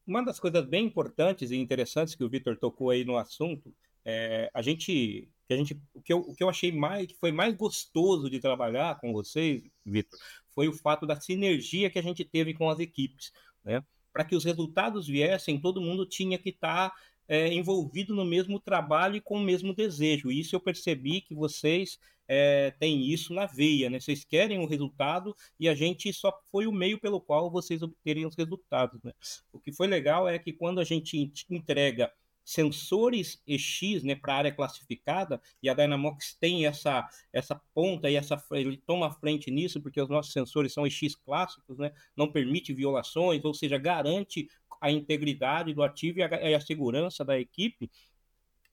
uma 0.07 0.23
das 0.25 0.41
coisas 0.41 0.65
bem 0.67 0.87
importantes 0.87 1.51
e 1.51 1.57
interessantes 1.57 2.15
que 2.15 2.25
o 2.25 2.29
Vitor 2.29 2.57
tocou 2.57 2.91
aí 2.91 3.05
no 3.05 3.17
assunto, 3.17 3.75
é, 4.05 4.51
a 4.53 4.63
gente, 4.63 5.29
que 5.47 5.55
a 5.55 5.57
gente, 5.57 5.81
o 5.95 6.03
que 6.03 6.13
eu, 6.13 6.19
o 6.19 6.35
que 6.35 6.43
eu 6.43 6.49
achei 6.49 6.73
mais, 6.73 7.07
que 7.07 7.15
foi 7.15 7.31
mais 7.31 7.55
gostoso 7.55 8.29
de 8.29 8.41
trabalhar 8.41 8.99
com 9.01 9.13
vocês, 9.13 9.63
Vitor, 9.85 10.19
foi 10.55 10.69
o 10.69 10.73
fato 10.73 11.07
da 11.07 11.21
sinergia 11.21 11.91
que 11.91 11.99
a 11.99 12.03
gente 12.03 12.25
teve 12.25 12.55
com 12.55 12.69
as 12.69 12.79
equipes, 12.79 13.33
né? 13.65 13.83
Para 14.13 14.25
que 14.25 14.37
os 14.37 14.45
resultados 14.45 15.07
viessem, 15.07 15.61
todo 15.61 15.81
mundo 15.81 16.05
tinha 16.05 16.39
que 16.39 16.51
estar 16.51 16.91
tá, 16.91 16.97
é, 17.27 17.53
envolvido 17.53 18.15
no 18.15 18.25
mesmo 18.25 18.61
trabalho 18.61 19.17
e 19.17 19.21
com 19.21 19.37
o 19.37 19.43
mesmo 19.43 19.75
desejo. 19.75 20.31
E 20.31 20.41
isso 20.41 20.55
eu 20.55 20.61
percebi 20.61 21.23
que 21.23 21.35
vocês 21.35 21.99
é, 22.35 22.71
tem 22.71 23.03
isso 23.03 23.35
na 23.35 23.45
veia, 23.45 23.91
né? 23.91 24.01
Vocês 24.01 24.25
querem 24.25 24.59
o 24.59 24.67
resultado 24.67 25.37
e 25.61 25.69
a 25.69 25.75
gente 25.75 26.11
só 26.15 26.33
foi 26.51 26.67
o 26.67 26.73
meio 26.73 26.99
pelo 26.99 27.21
qual 27.21 27.51
vocês 27.51 27.83
obterem 27.83 28.25
os 28.25 28.35
resultados, 28.35 29.03
né? 29.03 29.13
O 29.53 29.61
que 29.61 29.71
foi 29.71 29.87
legal 29.87 30.27
é 30.27 30.39
que 30.39 30.51
quando 30.51 30.81
a 30.81 30.85
gente 30.85 31.31
entrega 31.51 32.11
sensores 32.43 33.43
EX, 33.47 34.03
né, 34.03 34.15
para 34.15 34.35
área 34.35 34.53
classificada, 34.53 35.43
e 35.63 35.69
a 35.69 35.75
Dynamox 35.75 36.35
tem 36.41 36.67
essa 36.67 37.07
essa 37.33 37.61
ponta 37.75 38.11
e 38.11 38.17
essa 38.17 38.43
ele 38.53 38.79
toma 38.79 39.09
a 39.09 39.13
frente 39.13 39.51
nisso, 39.51 39.81
porque 39.83 40.01
os 40.01 40.09
nossos 40.09 40.33
sensores 40.33 40.73
são 40.73 40.87
EX 40.87 41.15
clássicos, 41.15 41.77
né, 41.77 41.93
não 42.17 42.33
permite 42.33 42.73
violações, 42.73 43.45
ou 43.45 43.53
seja, 43.53 43.77
garante 43.77 44.49
a 44.81 44.91
integridade 44.91 45.75
do 45.75 45.83
ativo 45.83 46.21
e 46.21 46.23
a, 46.23 46.51
e 46.51 46.55
a 46.55 46.61
segurança 46.61 47.25
da 47.25 47.39
equipe. 47.39 47.91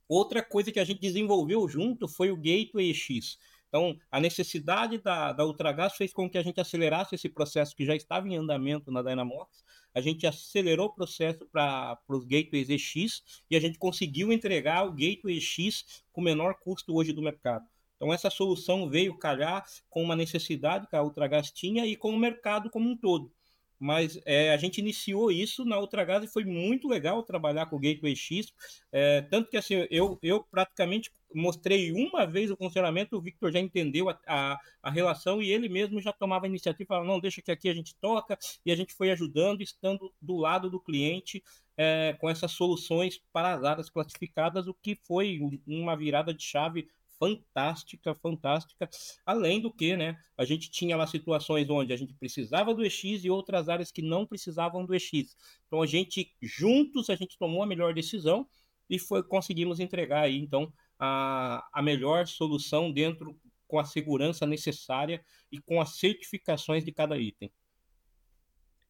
Outra 0.09 0.41
coisa 0.41 0.71
que 0.71 0.79
a 0.79 0.83
gente 0.83 0.99
desenvolveu 0.99 1.69
junto 1.69 2.07
foi 2.07 2.31
o 2.31 2.35
Gateway 2.35 2.91
X. 2.95 3.37
Então, 3.67 3.95
a 4.09 4.19
necessidade 4.19 4.97
da, 4.97 5.31
da 5.31 5.45
Ultragás 5.45 5.93
fez 5.93 6.11
com 6.11 6.27
que 6.27 6.39
a 6.39 6.41
gente 6.41 6.59
acelerasse 6.59 7.13
esse 7.13 7.29
processo 7.29 7.75
que 7.75 7.85
já 7.85 7.95
estava 7.95 8.27
em 8.27 8.35
andamento 8.35 8.89
na 8.89 9.03
Dynamox. 9.03 9.63
A 9.93 10.01
gente 10.01 10.25
acelerou 10.25 10.87
o 10.87 10.93
processo 10.95 11.45
para 11.51 11.99
os 12.07 12.25
Gateways 12.25 12.71
EX 12.71 13.23
e 13.51 13.55
a 13.55 13.59
gente 13.59 13.77
conseguiu 13.77 14.33
entregar 14.33 14.83
o 14.87 14.91
Gateway 14.91 15.39
X 15.39 16.03
com 16.11 16.21
o 16.21 16.23
menor 16.23 16.55
custo 16.55 16.95
hoje 16.95 17.13
do 17.13 17.21
mercado. 17.21 17.67
Então, 17.95 18.11
essa 18.11 18.31
solução 18.31 18.89
veio 18.89 19.15
calhar 19.15 19.63
com 19.91 20.01
uma 20.01 20.15
necessidade 20.15 20.87
que 20.87 20.95
a 20.95 21.03
Ultragás 21.03 21.51
tinha 21.51 21.85
e 21.85 21.95
com 21.95 22.09
o 22.09 22.17
mercado 22.17 22.71
como 22.71 22.89
um 22.89 22.97
todo 22.97 23.31
mas 23.79 24.19
é, 24.25 24.51
a 24.51 24.57
gente 24.57 24.79
iniciou 24.79 25.31
isso 25.31 25.63
na 25.63 25.79
Ultragás 25.79 26.23
e 26.23 26.27
foi 26.27 26.43
muito 26.43 26.87
legal 26.87 27.23
trabalhar 27.23 27.67
com 27.67 27.77
o 27.77 27.79
Gateway 27.79 28.15
X, 28.15 28.53
é, 28.91 29.21
tanto 29.21 29.49
que 29.49 29.57
assim, 29.57 29.87
eu, 29.89 30.19
eu 30.21 30.43
praticamente 30.43 31.11
mostrei 31.33 31.91
uma 31.91 32.25
vez 32.25 32.49
o 32.51 32.57
funcionamento, 32.57 33.15
o 33.15 33.21
Victor 33.21 33.51
já 33.51 33.59
entendeu 33.59 34.09
a, 34.09 34.19
a, 34.27 34.59
a 34.81 34.89
relação 34.89 35.41
e 35.41 35.51
ele 35.51 35.69
mesmo 35.69 36.01
já 36.01 36.11
tomava 36.11 36.45
a 36.45 36.49
iniciativa, 36.49 36.87
falava, 36.87 37.07
não, 37.07 37.19
deixa 37.19 37.41
que 37.41 37.51
aqui 37.51 37.69
a 37.69 37.73
gente 37.73 37.95
toca, 38.01 38.37
e 38.65 38.71
a 38.71 38.75
gente 38.75 38.93
foi 38.93 39.11
ajudando, 39.11 39.61
estando 39.61 40.11
do 40.21 40.37
lado 40.37 40.69
do 40.69 40.79
cliente 40.79 41.43
é, 41.77 42.15
com 42.19 42.29
essas 42.29 42.51
soluções 42.51 43.21
para 43.31 43.53
as 43.53 43.63
áreas 43.63 43.89
classificadas, 43.89 44.67
o 44.67 44.73
que 44.73 44.95
foi 44.95 45.39
uma 45.65 45.95
virada 45.95 46.33
de 46.33 46.43
chave 46.43 46.89
fantástica, 47.19 48.15
fantástica. 48.15 48.89
Além 49.25 49.61
do 49.61 49.71
que, 49.71 49.95
né, 49.97 50.17
a 50.37 50.45
gente 50.45 50.71
tinha 50.71 50.95
lá 50.95 51.05
situações 51.05 51.69
onde 51.69 51.91
a 51.93 51.97
gente 51.97 52.13
precisava 52.13 52.73
do 52.73 52.83
EX 52.83 53.23
e 53.23 53.29
outras 53.29 53.67
áreas 53.67 53.91
que 53.91 54.01
não 54.01 54.25
precisavam 54.25 54.85
do 54.85 54.95
EX. 54.95 55.35
Então 55.67 55.81
a 55.81 55.85
gente 55.85 56.33
juntos 56.41 57.09
a 57.09 57.15
gente 57.15 57.37
tomou 57.37 57.61
a 57.61 57.67
melhor 57.67 57.93
decisão 57.93 58.47
e 58.89 58.97
foi 58.97 59.21
conseguimos 59.21 59.79
entregar 59.79 60.21
aí 60.21 60.37
então 60.37 60.71
a, 60.97 61.67
a 61.73 61.81
melhor 61.81 62.25
solução 62.25 62.91
dentro 62.91 63.37
com 63.67 63.77
a 63.77 63.85
segurança 63.85 64.47
necessária 64.47 65.23
e 65.51 65.61
com 65.61 65.79
as 65.79 65.97
certificações 65.97 66.83
de 66.83 66.91
cada 66.91 67.17
item. 67.17 67.51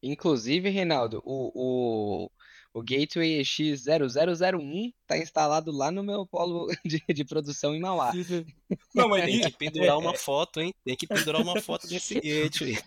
Inclusive, 0.02 0.70
Reinaldo, 0.70 1.22
o, 1.24 1.52
o, 1.54 2.30
o 2.72 2.82
Gateway 2.82 3.40
X0001 3.40 4.92
está 5.02 5.18
instalado 5.18 5.72
lá 5.72 5.90
no 5.90 6.02
meu 6.02 6.24
polo 6.26 6.68
de, 6.84 7.02
de 7.12 7.24
produção 7.24 7.74
em 7.74 7.80
Mauá. 7.80 8.12
Não, 8.94 9.08
mas 9.08 9.24
tem 9.24 9.40
que 9.40 9.56
pendurar 9.56 9.98
uma 9.98 10.16
foto, 10.16 10.60
hein? 10.60 10.72
Tem 10.84 10.96
que 10.96 11.06
pendurar 11.06 11.42
uma 11.42 11.60
foto 11.60 11.88
desse 11.88 12.14
gateway. 12.20 12.78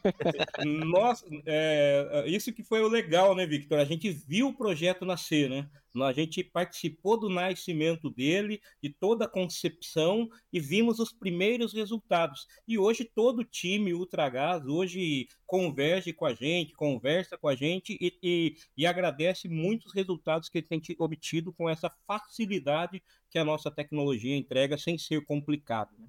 Nossa, 0.65 1.25
é, 1.45 2.23
isso 2.27 2.53
que 2.53 2.63
foi 2.63 2.81
o 2.81 2.87
legal, 2.87 3.35
né, 3.35 3.45
Victor? 3.45 3.79
A 3.79 3.85
gente 3.85 4.09
viu 4.09 4.49
o 4.49 4.53
projeto 4.53 5.05
nascer, 5.05 5.49
né? 5.49 5.69
A 6.01 6.11
gente 6.11 6.43
participou 6.43 7.19
do 7.19 7.29
nascimento 7.29 8.09
dele, 8.09 8.61
de 8.81 8.89
toda 8.89 9.25
a 9.25 9.29
concepção 9.29 10.27
e 10.51 10.59
vimos 10.59 10.99
os 10.99 11.11
primeiros 11.11 11.73
resultados. 11.73 12.47
E 12.67 12.79
hoje 12.79 13.03
todo 13.03 13.39
o 13.39 13.45
time 13.45 13.93
Ultragás 13.93 14.65
hoje 14.65 15.27
converge 15.45 16.11
com 16.11 16.25
a 16.25 16.33
gente, 16.33 16.73
conversa 16.73 17.37
com 17.37 17.47
a 17.47 17.55
gente 17.55 17.95
e, 18.01 18.17
e, 18.23 18.55
e 18.75 18.87
agradece 18.87 19.47
muitos 19.47 19.93
resultados 19.93 20.49
que 20.49 20.57
ele 20.59 20.67
tem 20.67 20.81
obtido 20.97 21.53
com 21.53 21.69
essa 21.69 21.91
facilidade 22.07 23.03
que 23.29 23.37
a 23.37 23.45
nossa 23.45 23.69
tecnologia 23.69 24.35
entrega 24.35 24.77
sem 24.77 24.97
ser 24.97 25.23
complicado. 25.25 25.91
Né? 25.97 26.07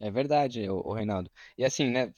É 0.00 0.10
verdade, 0.10 0.68
o, 0.68 0.92
Reinaldo. 0.92 1.30
E 1.56 1.64
assim, 1.64 1.90
né, 1.90 2.12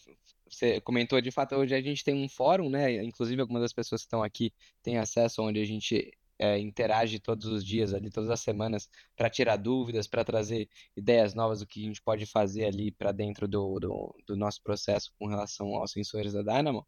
você 0.51 0.81
comentou, 0.81 1.21
de 1.21 1.31
fato, 1.31 1.55
hoje 1.55 1.75
a 1.75 1.81
gente 1.81 2.05
tem 2.05 2.15
um 2.15 2.29
fórum, 2.29 2.69
né? 2.69 3.03
Inclusive, 3.05 3.41
algumas 3.41 3.63
das 3.63 3.73
pessoas 3.73 4.03
que 4.03 4.07
estão 4.07 4.23
aqui 4.23 4.53
têm 4.83 4.99
acesso 4.99 5.43
onde 5.43 5.61
a 5.61 5.65
gente 5.65 6.13
é, 6.39 6.59
interage 6.59 7.21
todos 7.21 7.47
os 7.47 7.65
dias 7.65 7.93
ali, 7.95 8.11
todas 8.11 8.31
as 8.31 8.41
semanas, 8.41 8.89
para 9.15 9.31
tirar 9.31 9.57
dúvidas, 9.57 10.09
para 10.09 10.25
trazer 10.25 10.69
ideias 10.97 11.35
novas 11.35 11.61
do 11.61 11.67
que 11.67 11.83
a 11.83 11.87
gente 11.87 12.03
pode 12.03 12.27
fazer 12.27 12.65
ali 12.65 12.91
para 12.91 13.13
dentro 13.13 13.47
do, 13.47 13.79
do, 13.79 14.17
do, 14.27 14.37
nosso 14.37 14.63
processo 14.63 15.13
com 15.19 15.27
relação 15.27 15.75
aos 15.75 15.93
sensores 15.93 16.33
da 16.33 16.43
Dynamo. 16.43 16.87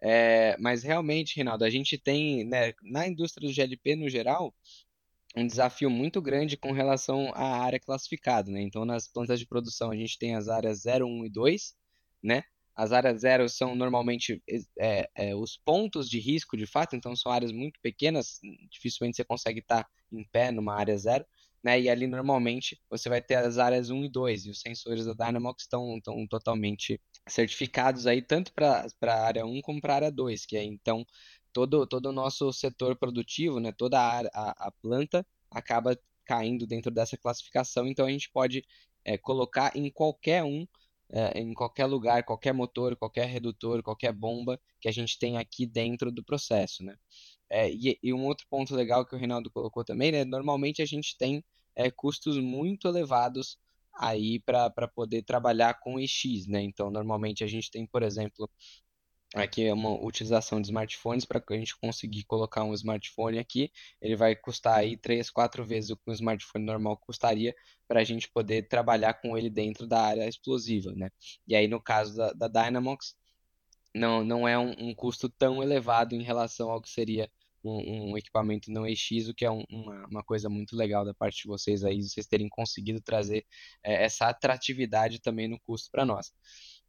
É, 0.00 0.56
mas 0.58 0.82
realmente, 0.82 1.36
Reinaldo, 1.36 1.64
a 1.64 1.70
gente 1.70 1.98
tem, 1.98 2.44
né, 2.44 2.72
na 2.82 3.06
indústria 3.06 3.46
do 3.46 3.52
GLP 3.52 3.94
no 3.96 4.08
geral, 4.08 4.54
um 5.36 5.46
desafio 5.46 5.90
muito 5.90 6.20
grande 6.22 6.56
com 6.56 6.72
relação 6.72 7.30
à 7.34 7.62
área 7.62 7.78
classificada, 7.78 8.50
né? 8.50 8.62
Então, 8.62 8.86
nas 8.86 9.06
plantas 9.06 9.38
de 9.38 9.46
produção, 9.46 9.90
a 9.90 9.96
gente 9.96 10.18
tem 10.18 10.34
as 10.34 10.48
áreas 10.48 10.80
0, 10.80 11.06
1 11.06 11.26
e 11.26 11.30
2, 11.30 11.74
né? 12.22 12.42
As 12.76 12.92
áreas 12.92 13.22
0 13.22 13.48
são 13.48 13.74
normalmente 13.74 14.42
é, 14.78 15.08
é, 15.14 15.34
os 15.34 15.56
pontos 15.56 16.10
de 16.10 16.20
risco, 16.20 16.56
de 16.56 16.66
fato, 16.66 16.94
então 16.94 17.16
são 17.16 17.32
áreas 17.32 17.50
muito 17.50 17.80
pequenas, 17.80 18.38
dificilmente 18.70 19.16
você 19.16 19.24
consegue 19.24 19.60
estar 19.60 19.86
em 20.12 20.22
pé 20.24 20.52
numa 20.52 20.74
área 20.74 20.96
0, 20.96 21.24
né? 21.64 21.80
E 21.80 21.88
ali, 21.88 22.06
normalmente, 22.06 22.78
você 22.88 23.08
vai 23.08 23.20
ter 23.22 23.36
as 23.36 23.58
áreas 23.58 23.90
1 23.90 24.04
e 24.04 24.10
2, 24.10 24.46
e 24.46 24.50
os 24.50 24.60
sensores 24.60 25.06
da 25.06 25.14
Dynamox 25.14 25.62
estão, 25.62 25.96
estão 25.96 26.26
totalmente 26.28 27.00
certificados 27.28 28.06
aí, 28.06 28.22
tanto 28.22 28.52
para 28.52 28.86
a 29.02 29.26
área 29.26 29.46
1 29.46 29.60
como 29.62 29.80
para 29.80 29.94
a 29.94 29.96
área 29.96 30.12
2, 30.12 30.46
que 30.46 30.56
é, 30.56 30.62
então, 30.62 31.04
todo, 31.52 31.86
todo 31.86 32.06
o 32.06 32.12
nosso 32.12 32.52
setor 32.52 32.94
produtivo, 32.96 33.58
né, 33.58 33.72
toda 33.72 33.98
a, 33.98 34.20
a, 34.32 34.68
a 34.68 34.72
planta 34.82 35.26
acaba 35.50 35.98
caindo 36.26 36.66
dentro 36.66 36.90
dessa 36.90 37.16
classificação, 37.16 37.86
então 37.86 38.06
a 38.06 38.10
gente 38.10 38.30
pode 38.30 38.62
é, 39.04 39.16
colocar 39.16 39.74
em 39.76 39.90
qualquer 39.90 40.44
um, 40.44 40.66
é, 41.10 41.40
em 41.40 41.54
qualquer 41.54 41.86
lugar, 41.86 42.24
qualquer 42.24 42.52
motor, 42.52 42.96
qualquer 42.96 43.26
redutor, 43.26 43.82
qualquer 43.82 44.12
bomba 44.12 44.60
que 44.80 44.88
a 44.88 44.92
gente 44.92 45.18
tem 45.18 45.36
aqui 45.38 45.66
dentro 45.66 46.10
do 46.10 46.24
processo, 46.24 46.84
né? 46.84 46.96
É, 47.48 47.70
e, 47.70 47.98
e, 48.02 48.12
um 48.12 48.24
outro 48.24 48.46
ponto 48.50 48.74
legal 48.74 49.06
que 49.06 49.14
o 49.14 49.18
Reinaldo 49.18 49.50
colocou 49.50 49.84
também, 49.84 50.10
né? 50.10 50.24
Normalmente 50.24 50.82
a 50.82 50.86
gente 50.86 51.16
tem 51.16 51.44
é, 51.76 51.90
custos 51.90 52.38
muito 52.38 52.88
elevados 52.88 53.58
aí 53.94 54.40
para 54.40 54.88
poder 54.88 55.22
trabalhar 55.22 55.74
com 55.80 55.98
EX, 55.98 56.46
né? 56.48 56.62
Então, 56.62 56.90
normalmente 56.90 57.44
a 57.44 57.46
gente 57.46 57.70
tem, 57.70 57.86
por 57.86 58.02
exemplo, 58.02 58.50
Aqui 59.36 59.66
é 59.66 59.74
uma 59.74 59.90
utilização 60.02 60.62
de 60.62 60.68
smartphones 60.68 61.26
para 61.26 61.38
que 61.38 61.52
a 61.52 61.58
gente 61.58 61.76
conseguir 61.76 62.24
colocar 62.24 62.64
um 62.64 62.72
smartphone 62.72 63.38
aqui. 63.38 63.70
Ele 64.00 64.16
vai 64.16 64.34
custar 64.34 64.78
aí 64.78 64.96
três, 64.96 65.28
quatro 65.28 65.62
vezes 65.62 65.90
o 65.90 65.96
que 65.96 66.10
um 66.10 66.12
smartphone 66.14 66.64
normal 66.64 66.96
custaria 66.96 67.54
para 67.86 68.00
a 68.00 68.04
gente 68.04 68.30
poder 68.30 68.66
trabalhar 68.66 69.12
com 69.12 69.36
ele 69.36 69.50
dentro 69.50 69.86
da 69.86 70.00
área 70.00 70.26
explosiva, 70.26 70.90
né? 70.96 71.10
E 71.46 71.54
aí 71.54 71.68
no 71.68 71.78
caso 71.78 72.16
da, 72.16 72.32
da 72.32 72.48
Dynamox, 72.48 73.14
não, 73.94 74.24
não 74.24 74.48
é 74.48 74.58
um, 74.58 74.74
um, 74.78 74.94
custo 74.94 75.28
tão 75.28 75.62
elevado 75.62 76.14
em 76.14 76.22
relação 76.22 76.70
ao 76.70 76.80
que 76.80 76.88
seria 76.88 77.30
um, 77.62 78.12
um 78.12 78.16
equipamento 78.16 78.70
não 78.70 78.86
EX, 78.86 79.28
o 79.28 79.34
que 79.34 79.44
é 79.44 79.50
um, 79.50 79.64
uma, 79.68 80.06
uma 80.06 80.24
coisa 80.24 80.48
muito 80.48 80.74
legal 80.74 81.04
da 81.04 81.12
parte 81.12 81.42
de 81.42 81.48
vocês 81.48 81.84
aí, 81.84 82.02
vocês 82.02 82.26
terem 82.26 82.48
conseguido 82.48 83.02
trazer 83.02 83.44
é, 83.82 84.04
essa 84.04 84.28
atratividade 84.28 85.20
também 85.20 85.46
no 85.46 85.60
custo 85.60 85.90
para 85.90 86.06
nós. 86.06 86.32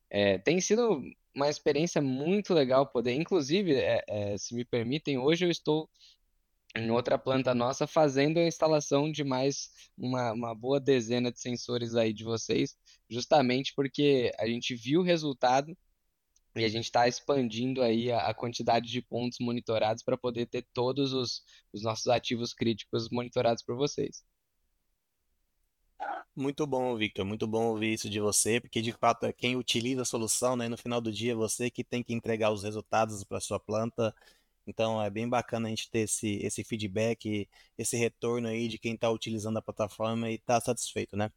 É, 0.09 0.37
tem 0.37 0.59
sido 0.61 1.01
uma 1.35 1.49
experiência 1.49 2.01
muito 2.01 2.53
legal 2.53 2.87
poder, 2.87 3.13
inclusive, 3.13 3.75
é, 3.75 4.03
é, 4.07 4.37
se 4.37 4.55
me 4.55 4.65
permitem, 4.65 5.17
hoje 5.17 5.45
eu 5.45 5.51
estou 5.51 5.89
em 6.75 6.91
outra 6.91 7.17
planta 7.17 7.55
nossa 7.55 7.87
fazendo 7.87 8.39
a 8.39 8.45
instalação 8.45 9.11
de 9.11 9.23
mais 9.23 9.69
uma, 9.97 10.31
uma 10.33 10.55
boa 10.55 10.79
dezena 10.79 11.31
de 11.31 11.39
sensores 11.39 11.95
aí 11.95 12.13
de 12.13 12.23
vocês, 12.23 12.75
justamente 13.09 13.73
porque 13.75 14.31
a 14.39 14.47
gente 14.47 14.75
viu 14.75 15.01
o 15.01 15.03
resultado 15.03 15.75
e 16.55 16.63
a 16.63 16.69
gente 16.69 16.85
está 16.85 17.07
expandindo 17.07 17.81
aí 17.81 18.11
a, 18.11 18.27
a, 18.27 18.33
quantidade 18.33 18.89
de 18.89 19.01
pontos 19.01 19.37
monitorados 19.39 20.03
para 20.03 20.17
poder 20.17 20.47
ter 20.47 20.65
todos 20.73 21.13
os, 21.13 21.43
os 21.73 21.83
nossos 21.83 22.07
ativos 22.07 22.53
críticos 22.53 23.09
monitorados 23.11 23.63
por 23.63 23.75
vocês. 23.75 24.23
Muito 26.35 26.65
bom, 26.67 26.95
Victor. 26.95 27.25
Muito 27.25 27.47
bom 27.47 27.65
ouvir 27.67 27.93
isso 27.93 28.09
de 28.09 28.19
você, 28.19 28.59
porque 28.61 28.81
de 28.81 28.91
fato 28.93 29.25
é 29.25 29.33
quem 29.33 29.55
utiliza 29.55 30.03
a 30.03 30.05
solução, 30.05 30.55
né? 30.55 30.67
No 30.69 30.77
final 30.77 31.01
do 31.01 31.11
dia, 31.11 31.31
é 31.31 31.35
você 31.35 31.69
que 31.69 31.83
tem 31.83 32.03
que 32.03 32.13
entregar 32.13 32.51
os 32.51 32.63
resultados 32.63 33.23
para 33.23 33.39
sua 33.39 33.59
planta. 33.59 34.13
Então 34.67 35.01
é 35.01 35.09
bem 35.09 35.27
bacana 35.29 35.67
a 35.67 35.69
gente 35.71 35.89
ter 35.89 35.99
esse, 36.01 36.37
esse 36.43 36.63
feedback, 36.63 37.49
esse 37.77 37.97
retorno 37.97 38.47
aí 38.49 38.67
de 38.67 38.77
quem 38.77 38.93
está 38.95 39.09
utilizando 39.09 39.57
a 39.57 39.61
plataforma 39.61 40.29
e 40.29 40.35
está 40.35 40.59
satisfeito, 40.61 41.15
né? 41.17 41.31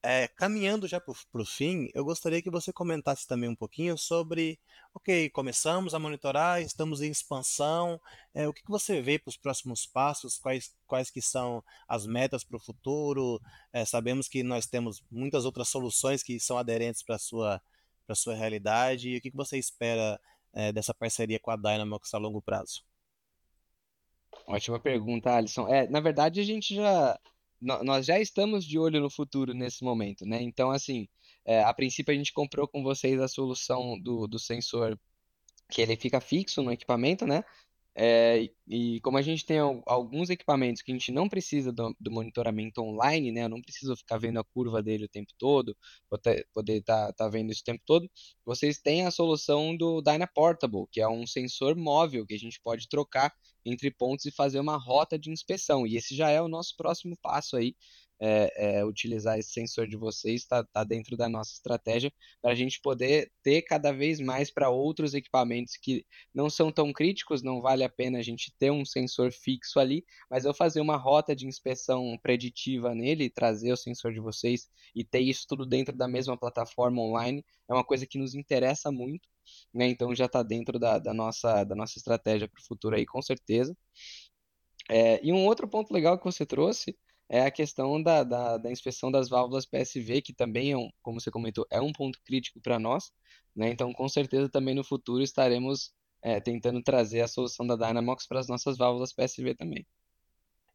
É, 0.00 0.28
caminhando 0.28 0.86
já 0.86 1.00
para 1.00 1.12
o 1.12 1.44
fim, 1.44 1.88
eu 1.92 2.04
gostaria 2.04 2.40
que 2.40 2.50
você 2.50 2.72
comentasse 2.72 3.26
também 3.26 3.48
um 3.48 3.54
pouquinho 3.56 3.98
sobre, 3.98 4.58
ok, 4.94 5.28
começamos 5.30 5.92
a 5.92 5.98
monitorar, 5.98 6.62
estamos 6.62 7.02
em 7.02 7.10
expansão, 7.10 8.00
é, 8.32 8.46
o 8.46 8.52
que, 8.52 8.62
que 8.62 8.70
você 8.70 9.02
vê 9.02 9.18
para 9.18 9.30
os 9.30 9.36
próximos 9.36 9.86
passos, 9.86 10.38
quais, 10.38 10.72
quais 10.86 11.10
que 11.10 11.20
são 11.20 11.64
as 11.88 12.06
metas 12.06 12.44
para 12.44 12.56
o 12.56 12.60
futuro, 12.60 13.40
é, 13.72 13.84
sabemos 13.84 14.28
que 14.28 14.44
nós 14.44 14.66
temos 14.66 15.02
muitas 15.10 15.44
outras 15.44 15.68
soluções 15.68 16.22
que 16.22 16.38
são 16.38 16.56
aderentes 16.56 17.02
para 17.02 17.16
a 17.16 17.18
sua, 17.18 17.60
sua 18.14 18.36
realidade, 18.36 19.10
e 19.10 19.18
o 19.18 19.20
que, 19.20 19.30
que 19.32 19.36
você 19.36 19.58
espera 19.58 20.20
dessa 20.72 20.94
parceria 20.94 21.38
com 21.38 21.50
a 21.50 21.56
Dynamox 21.56 22.12
a 22.14 22.18
longo 22.18 22.40
prazo? 22.40 22.82
Ótima 24.46 24.80
pergunta, 24.80 25.30
Alisson. 25.30 25.68
É, 25.68 25.86
na 25.88 26.00
verdade, 26.00 26.40
a 26.40 26.44
gente 26.44 26.74
já 26.74 27.18
nós 27.60 28.06
já 28.06 28.20
estamos 28.20 28.64
de 28.64 28.78
olho 28.78 29.00
no 29.00 29.10
futuro 29.10 29.52
nesse 29.54 29.82
momento, 29.82 30.24
né? 30.24 30.40
Então, 30.42 30.70
assim, 30.70 31.08
é, 31.44 31.62
a 31.62 31.72
princípio 31.74 32.12
a 32.12 32.16
gente 32.16 32.32
comprou 32.32 32.68
com 32.68 32.82
vocês 32.82 33.20
a 33.20 33.28
solução 33.28 33.98
do, 34.00 34.26
do 34.26 34.38
sensor 34.38 34.98
que 35.70 35.82
ele 35.82 35.96
fica 35.96 36.20
fixo 36.20 36.62
no 36.62 36.72
equipamento, 36.72 37.26
né? 37.26 37.44
É, 38.00 38.48
e 38.68 39.00
como 39.00 39.18
a 39.18 39.22
gente 39.22 39.44
tem 39.44 39.58
alguns 39.58 40.30
equipamentos 40.30 40.82
que 40.82 40.92
a 40.92 40.94
gente 40.94 41.10
não 41.10 41.28
precisa 41.28 41.72
do, 41.72 41.92
do, 41.98 42.12
monitoramento 42.12 42.80
online, 42.80 43.32
né? 43.32 43.42
Eu 43.42 43.48
não 43.48 43.60
preciso 43.60 43.96
ficar 43.96 44.18
vendo 44.18 44.38
a 44.38 44.44
curva 44.44 44.80
dele 44.80 45.06
o 45.06 45.08
tempo 45.08 45.32
todo, 45.36 45.76
poder 46.54 46.78
estar 46.78 47.08
tá, 47.08 47.12
tá 47.12 47.28
vendo 47.28 47.50
isso 47.50 47.62
o 47.62 47.64
tempo 47.64 47.82
todo. 47.84 48.08
Vocês 48.44 48.78
têm 48.78 49.04
a 49.04 49.10
solução 49.10 49.76
do 49.76 50.00
Dyna 50.00 50.28
Portable, 50.28 50.86
que 50.92 51.00
é 51.00 51.08
um 51.08 51.26
sensor 51.26 51.74
móvel 51.74 52.24
que 52.24 52.34
a 52.34 52.38
gente 52.38 52.60
pode 52.62 52.88
trocar 52.88 53.34
entre 53.64 53.90
pontos 53.90 54.26
e 54.26 54.30
fazer 54.30 54.60
uma 54.60 54.76
rota 54.76 55.18
de 55.18 55.32
inspeção. 55.32 55.84
E 55.84 55.96
esse 55.96 56.14
já 56.14 56.30
é 56.30 56.40
o 56.40 56.46
nosso 56.46 56.76
próximo 56.76 57.16
passo 57.20 57.56
aí 57.56 57.74
é, 58.20 58.78
é, 58.78 58.84
utilizar 58.84 59.38
esse 59.38 59.50
sensor 59.52 59.86
de 59.86 59.96
vocês, 59.96 60.42
está 60.42 60.64
tá 60.64 60.84
dentro 60.84 61.16
da 61.16 61.28
nossa 61.28 61.52
estratégia, 61.52 62.12
para 62.42 62.52
a 62.52 62.54
gente 62.54 62.80
poder 62.80 63.30
ter 63.42 63.62
cada 63.62 63.92
vez 63.92 64.20
mais 64.20 64.50
para 64.50 64.70
outros 64.70 65.14
equipamentos 65.14 65.76
que 65.76 66.04
não 66.34 66.50
são 66.50 66.72
tão 66.72 66.92
críticos, 66.92 67.42
não 67.42 67.60
vale 67.60 67.84
a 67.84 67.88
pena 67.88 68.18
a 68.18 68.22
gente 68.22 68.52
ter 68.58 68.70
um 68.70 68.84
sensor 68.84 69.32
fixo 69.32 69.78
ali, 69.78 70.04
mas 70.30 70.44
eu 70.44 70.52
fazer 70.54 70.80
uma 70.80 70.96
rota 70.96 71.34
de 71.34 71.46
inspeção 71.46 72.18
preditiva 72.22 72.94
nele, 72.94 73.30
trazer 73.30 73.72
o 73.72 73.76
sensor 73.76 74.12
de 74.12 74.20
vocês 74.20 74.68
e 74.94 75.04
ter 75.04 75.20
isso 75.20 75.46
tudo 75.48 75.64
dentro 75.64 75.96
da 75.96 76.08
mesma 76.08 76.36
plataforma 76.36 77.00
online, 77.00 77.44
é 77.68 77.72
uma 77.72 77.84
coisa 77.84 78.06
que 78.06 78.18
nos 78.18 78.34
interessa 78.34 78.90
muito, 78.90 79.28
né? 79.72 79.88
Então 79.88 80.14
já 80.14 80.26
está 80.26 80.42
dentro 80.42 80.78
da, 80.78 80.98
da, 80.98 81.14
nossa, 81.14 81.64
da 81.64 81.74
nossa 81.74 81.98
estratégia 81.98 82.48
para 82.48 82.60
o 82.60 82.64
futuro 82.64 82.96
aí, 82.96 83.06
com 83.06 83.22
certeza. 83.22 83.76
É, 84.90 85.20
e 85.22 85.32
um 85.32 85.44
outro 85.46 85.68
ponto 85.68 85.92
legal 85.92 86.18
que 86.18 86.24
você 86.24 86.46
trouxe 86.46 86.96
é 87.28 87.42
a 87.42 87.50
questão 87.50 88.02
da, 88.02 88.24
da, 88.24 88.56
da, 88.56 88.70
inspeção 88.70 89.10
das 89.10 89.28
válvulas 89.28 89.66
PSV, 89.66 90.22
que 90.22 90.32
também, 90.32 90.72
é 90.72 90.76
um, 90.76 90.90
como 91.02 91.20
você 91.20 91.30
comentou, 91.30 91.66
é 91.70 91.80
um 91.80 91.92
ponto 91.92 92.18
crítico 92.24 92.60
para 92.60 92.78
nós. 92.78 93.12
Né? 93.54 93.70
Então, 93.70 93.92
com 93.92 94.08
certeza, 94.08 94.48
também 94.48 94.74
no 94.74 94.82
futuro 94.82 95.22
estaremos 95.22 95.92
é, 96.22 96.40
tentando 96.40 96.82
trazer 96.82 97.20
a 97.20 97.28
solução 97.28 97.66
da 97.66 97.76
Dynamox 97.76 98.26
para 98.26 98.40
as 98.40 98.48
nossas 98.48 98.78
válvulas 98.78 99.12
PSV 99.12 99.54
também. 99.54 99.86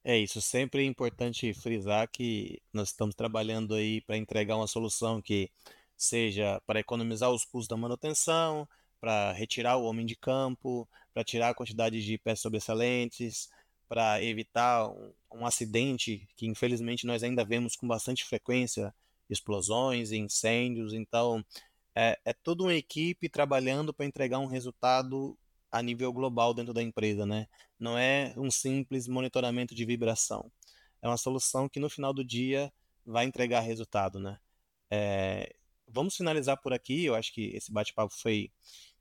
É 0.04 0.18
isso, 0.18 0.42
sempre 0.42 0.84
é 0.84 0.86
importante 0.86 1.54
frisar 1.54 2.10
que 2.12 2.62
nós 2.74 2.90
estamos 2.90 3.16
trabalhando 3.16 3.74
aí 3.74 4.02
para 4.02 4.18
entregar 4.18 4.58
uma 4.58 4.68
solução 4.68 5.22
que 5.22 5.50
seja 5.96 6.62
para 6.68 6.82
economizar 6.82 7.32
os 7.32 7.46
custos 7.46 7.70
da 7.70 7.78
manutenção, 7.78 8.68
para 9.00 9.32
retirar 9.32 9.78
o 9.78 9.86
homem 9.86 10.06
de 10.06 10.16
campo, 10.16 10.88
para 11.14 11.24
tirar 11.24 11.50
a 11.50 11.54
quantidade 11.54 12.04
de 12.04 12.18
peças 12.18 12.42
sobressalentes, 12.42 13.50
para 13.88 14.24
evitar 14.24 14.90
um, 14.90 15.14
um, 15.32 15.46
acidente 15.46 16.28
que 16.36 16.48
infelizmente 16.48 17.06
nós 17.06 17.24
ainda 17.24 17.44
vemos 17.44 17.76
com 17.76 17.88
bastante 17.88 18.24
frequência, 18.24 18.94
explosões, 19.30 20.12
incêndios. 20.12 20.94
Então 20.94 21.44
é, 21.96 22.20
é 22.26 22.34
toda 22.34 22.64
uma 22.64 22.74
equipe 22.74 23.30
trabalhando 23.30 23.94
para 23.94 24.06
entregar 24.06 24.40
um 24.40 24.48
resultado 24.48 25.38
a 25.72 25.82
nível 25.82 26.14
global 26.14 26.54
dentro 26.54 26.74
da 26.74 26.84
empresa, 26.84 27.26
né? 27.26 27.48
Não 27.80 27.98
é 27.98 28.34
um 28.38 28.52
simples 28.52 29.08
monitoramento 29.08 29.74
de 29.74 29.86
vibração. 29.86 30.52
É 31.02 31.08
uma 31.08 31.18
solução 31.18 31.68
que 31.68 31.80
no 31.80 31.90
final 31.90 32.14
do 32.14 32.24
dia 32.24 32.72
vai 33.06 33.26
entregar 33.26 33.62
resultado, 33.62 34.20
né? 34.20 34.40
É, 34.90 35.56
vamos 35.88 36.16
finalizar 36.16 36.58
por 36.62 36.74
aqui. 36.74 37.06
Eu 37.06 37.16
acho 37.16 37.34
que 37.34 37.56
esse 37.56 37.72
bate-papo 37.72 38.14
foi 38.14 38.52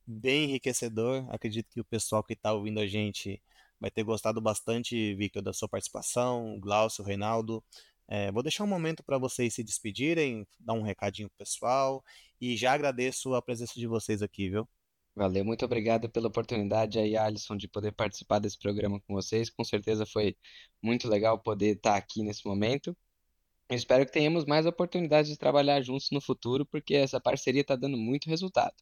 bem 0.06 0.44
enriquecedor. 0.44 1.26
Acredito 1.30 1.68
que 1.70 1.80
o 1.80 1.84
pessoal 1.84 2.24
que 2.24 2.32
está 2.32 2.52
ouvindo 2.52 2.80
a 2.80 2.86
gente 2.86 3.42
vai 3.82 3.90
ter 3.90 4.04
gostado 4.04 4.40
bastante, 4.40 5.12
Victor, 5.16 5.42
da 5.42 5.52
sua 5.52 5.68
participação, 5.68 6.56
Glaucio, 6.60 7.02
Reinaldo. 7.02 7.62
É, 8.06 8.30
vou 8.30 8.40
deixar 8.40 8.62
um 8.62 8.68
momento 8.68 9.02
para 9.02 9.18
vocês 9.18 9.54
se 9.54 9.64
despedirem, 9.64 10.46
dar 10.60 10.74
um 10.74 10.82
recadinho 10.82 11.28
pro 11.28 11.38
pessoal 11.38 12.02
e 12.40 12.56
já 12.56 12.74
agradeço 12.74 13.34
a 13.34 13.42
presença 13.42 13.72
de 13.74 13.88
vocês 13.88 14.22
aqui, 14.22 14.48
viu? 14.48 14.68
Valeu, 15.16 15.44
muito 15.44 15.64
obrigado 15.64 16.08
pela 16.08 16.28
oportunidade 16.28 16.96
aí, 16.96 17.16
Alisson, 17.16 17.56
de 17.56 17.66
poder 17.66 17.90
participar 17.92 18.38
desse 18.38 18.56
programa 18.56 19.00
com 19.00 19.14
vocês. 19.14 19.50
Com 19.50 19.64
certeza 19.64 20.06
foi 20.06 20.36
muito 20.80 21.08
legal 21.08 21.36
poder 21.40 21.74
estar 21.76 21.96
aqui 21.96 22.22
nesse 22.22 22.46
momento. 22.46 22.96
Eu 23.68 23.76
espero 23.76 24.06
que 24.06 24.12
tenhamos 24.12 24.44
mais 24.44 24.64
oportunidades 24.64 25.28
de 25.28 25.36
trabalhar 25.36 25.82
juntos 25.82 26.08
no 26.12 26.20
futuro, 26.20 26.64
porque 26.64 26.94
essa 26.94 27.20
parceria 27.20 27.62
está 27.62 27.74
dando 27.74 27.96
muito 27.96 28.30
resultado. 28.30 28.76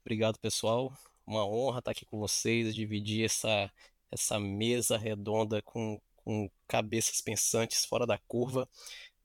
Obrigado, 0.00 0.38
pessoal. 0.38 0.90
Uma 1.26 1.46
honra 1.46 1.80
estar 1.80 1.90
aqui 1.90 2.06
com 2.06 2.18
vocês, 2.18 2.74
dividir 2.74 3.26
essa, 3.26 3.70
essa 4.10 4.38
mesa 4.38 4.96
redonda 4.96 5.62
com, 5.62 6.00
com 6.16 6.50
cabeças 6.66 7.20
pensantes 7.20 7.84
fora 7.84 8.06
da 8.06 8.18
curva. 8.18 8.68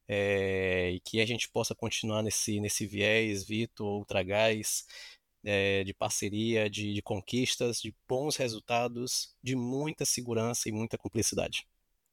É, 0.07 0.91
e 0.91 0.99
que 0.99 1.21
a 1.21 1.25
gente 1.25 1.49
possa 1.49 1.73
continuar 1.73 2.21
nesse, 2.21 2.59
nesse 2.59 2.85
viés, 2.85 3.45
Vitor, 3.45 3.99
Ultragás, 3.99 4.85
é, 5.43 5.83
de 5.83 5.93
parceria, 5.93 6.69
de, 6.69 6.93
de 6.93 7.01
conquistas, 7.01 7.81
de 7.81 7.95
bons 8.07 8.35
resultados, 8.35 9.35
de 9.41 9.55
muita 9.55 10.05
segurança 10.05 10.69
e 10.69 10.71
muita 10.71 10.97
cumplicidade. 10.97 11.65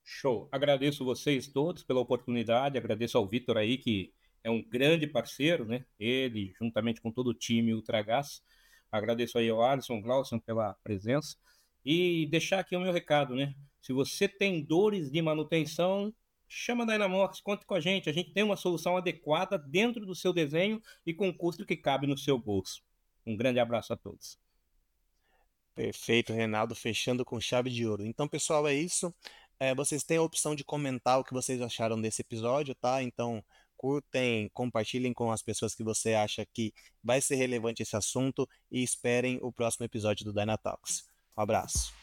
Show. 0.05 0.49
Agradeço 0.51 1.05
vocês 1.05 1.47
todos 1.47 1.85
pela 1.85 2.01
oportunidade, 2.01 2.79
agradeço 2.79 3.17
ao 3.17 3.29
Vitor 3.29 3.57
aí, 3.57 3.79
que 3.79 4.13
é 4.43 4.51
um 4.51 4.63
grande 4.63 5.07
parceiro, 5.07 5.65
né? 5.65 5.85
Ele, 5.99 6.53
juntamente 6.59 7.01
com 7.01 7.13
todo 7.13 7.29
o 7.29 7.35
time 7.35 7.75
Ultragás. 7.75 8.43
Agradeço 8.91 9.39
aí 9.39 9.49
ao 9.49 9.63
Alisson 9.63 10.01
Glauson 10.01 10.39
pela 10.39 10.75
presença. 10.83 11.37
E 11.85 12.27
deixar 12.31 12.61
aqui 12.61 12.77
o 12.77 12.81
meu 12.81 12.93
recado, 12.93 13.35
né? 13.35 13.55
Se 13.81 13.93
você 13.93 14.29
tem 14.29 14.63
dores 14.63 15.11
de 15.11 15.23
manutenção, 15.23 16.13
chama 16.47 16.85
a 16.85 16.87
Dynamox, 16.87 17.41
conte 17.41 17.65
com 17.65 17.75
a 17.75 17.81
gente. 17.81 18.11
A 18.11 18.13
gente 18.13 18.33
tem 18.33 18.43
uma 18.43 18.57
solução 18.57 18.97
adequada 18.97 19.57
dentro 19.57 20.05
do 20.05 20.15
seu 20.15 20.33
desenho 20.33 20.83
e 21.07 21.15
com 21.15 21.33
custo 21.33 21.65
que 21.65 21.77
cabe 21.77 22.07
no 22.07 22.19
seu 22.19 22.39
bolso. 22.39 22.83
Um 23.27 23.37
grande 23.37 23.59
abraço 23.59 23.93
a 23.93 23.97
todos. 23.97 24.39
Perfeito, 25.75 26.33
Reinaldo, 26.33 26.75
fechando 26.75 27.25
com 27.25 27.41
chave 27.41 27.71
de 27.71 27.87
ouro. 27.87 28.05
Então, 28.05 28.29
pessoal, 28.29 28.67
é 28.69 28.75
isso. 28.75 29.15
É, 29.59 29.75
vocês 29.75 30.03
têm 30.03 30.19
a 30.19 30.23
opção 30.23 30.55
de 30.55 30.65
comentar 30.65 31.19
o 31.19 31.25
que 31.25 31.33
vocês 31.33 31.61
acharam 31.63 32.01
desse 32.01 32.23
episódio, 32.23 32.75
tá? 32.75 33.03
Então, 33.03 33.43
curtem, 33.77 34.51
compartilhem 34.53 35.15
com 35.15 35.31
as 35.31 35.43
pessoas 35.43 35.75
que 35.75 35.83
você 35.83 36.13
acha 36.15 36.45
que 36.45 36.73
vai 37.03 37.21
ser 37.21 37.37
relevante 37.37 37.83
esse 37.83 37.97
assunto 37.97 38.49
e 38.71 38.83
esperem 38.83 39.39
o 39.41 39.51
próximo 39.51 39.87
episódio 39.87 40.25
do 40.25 40.35
Dynatalks. 40.35 41.10
Um 41.41 41.43
abraço. 41.43 42.00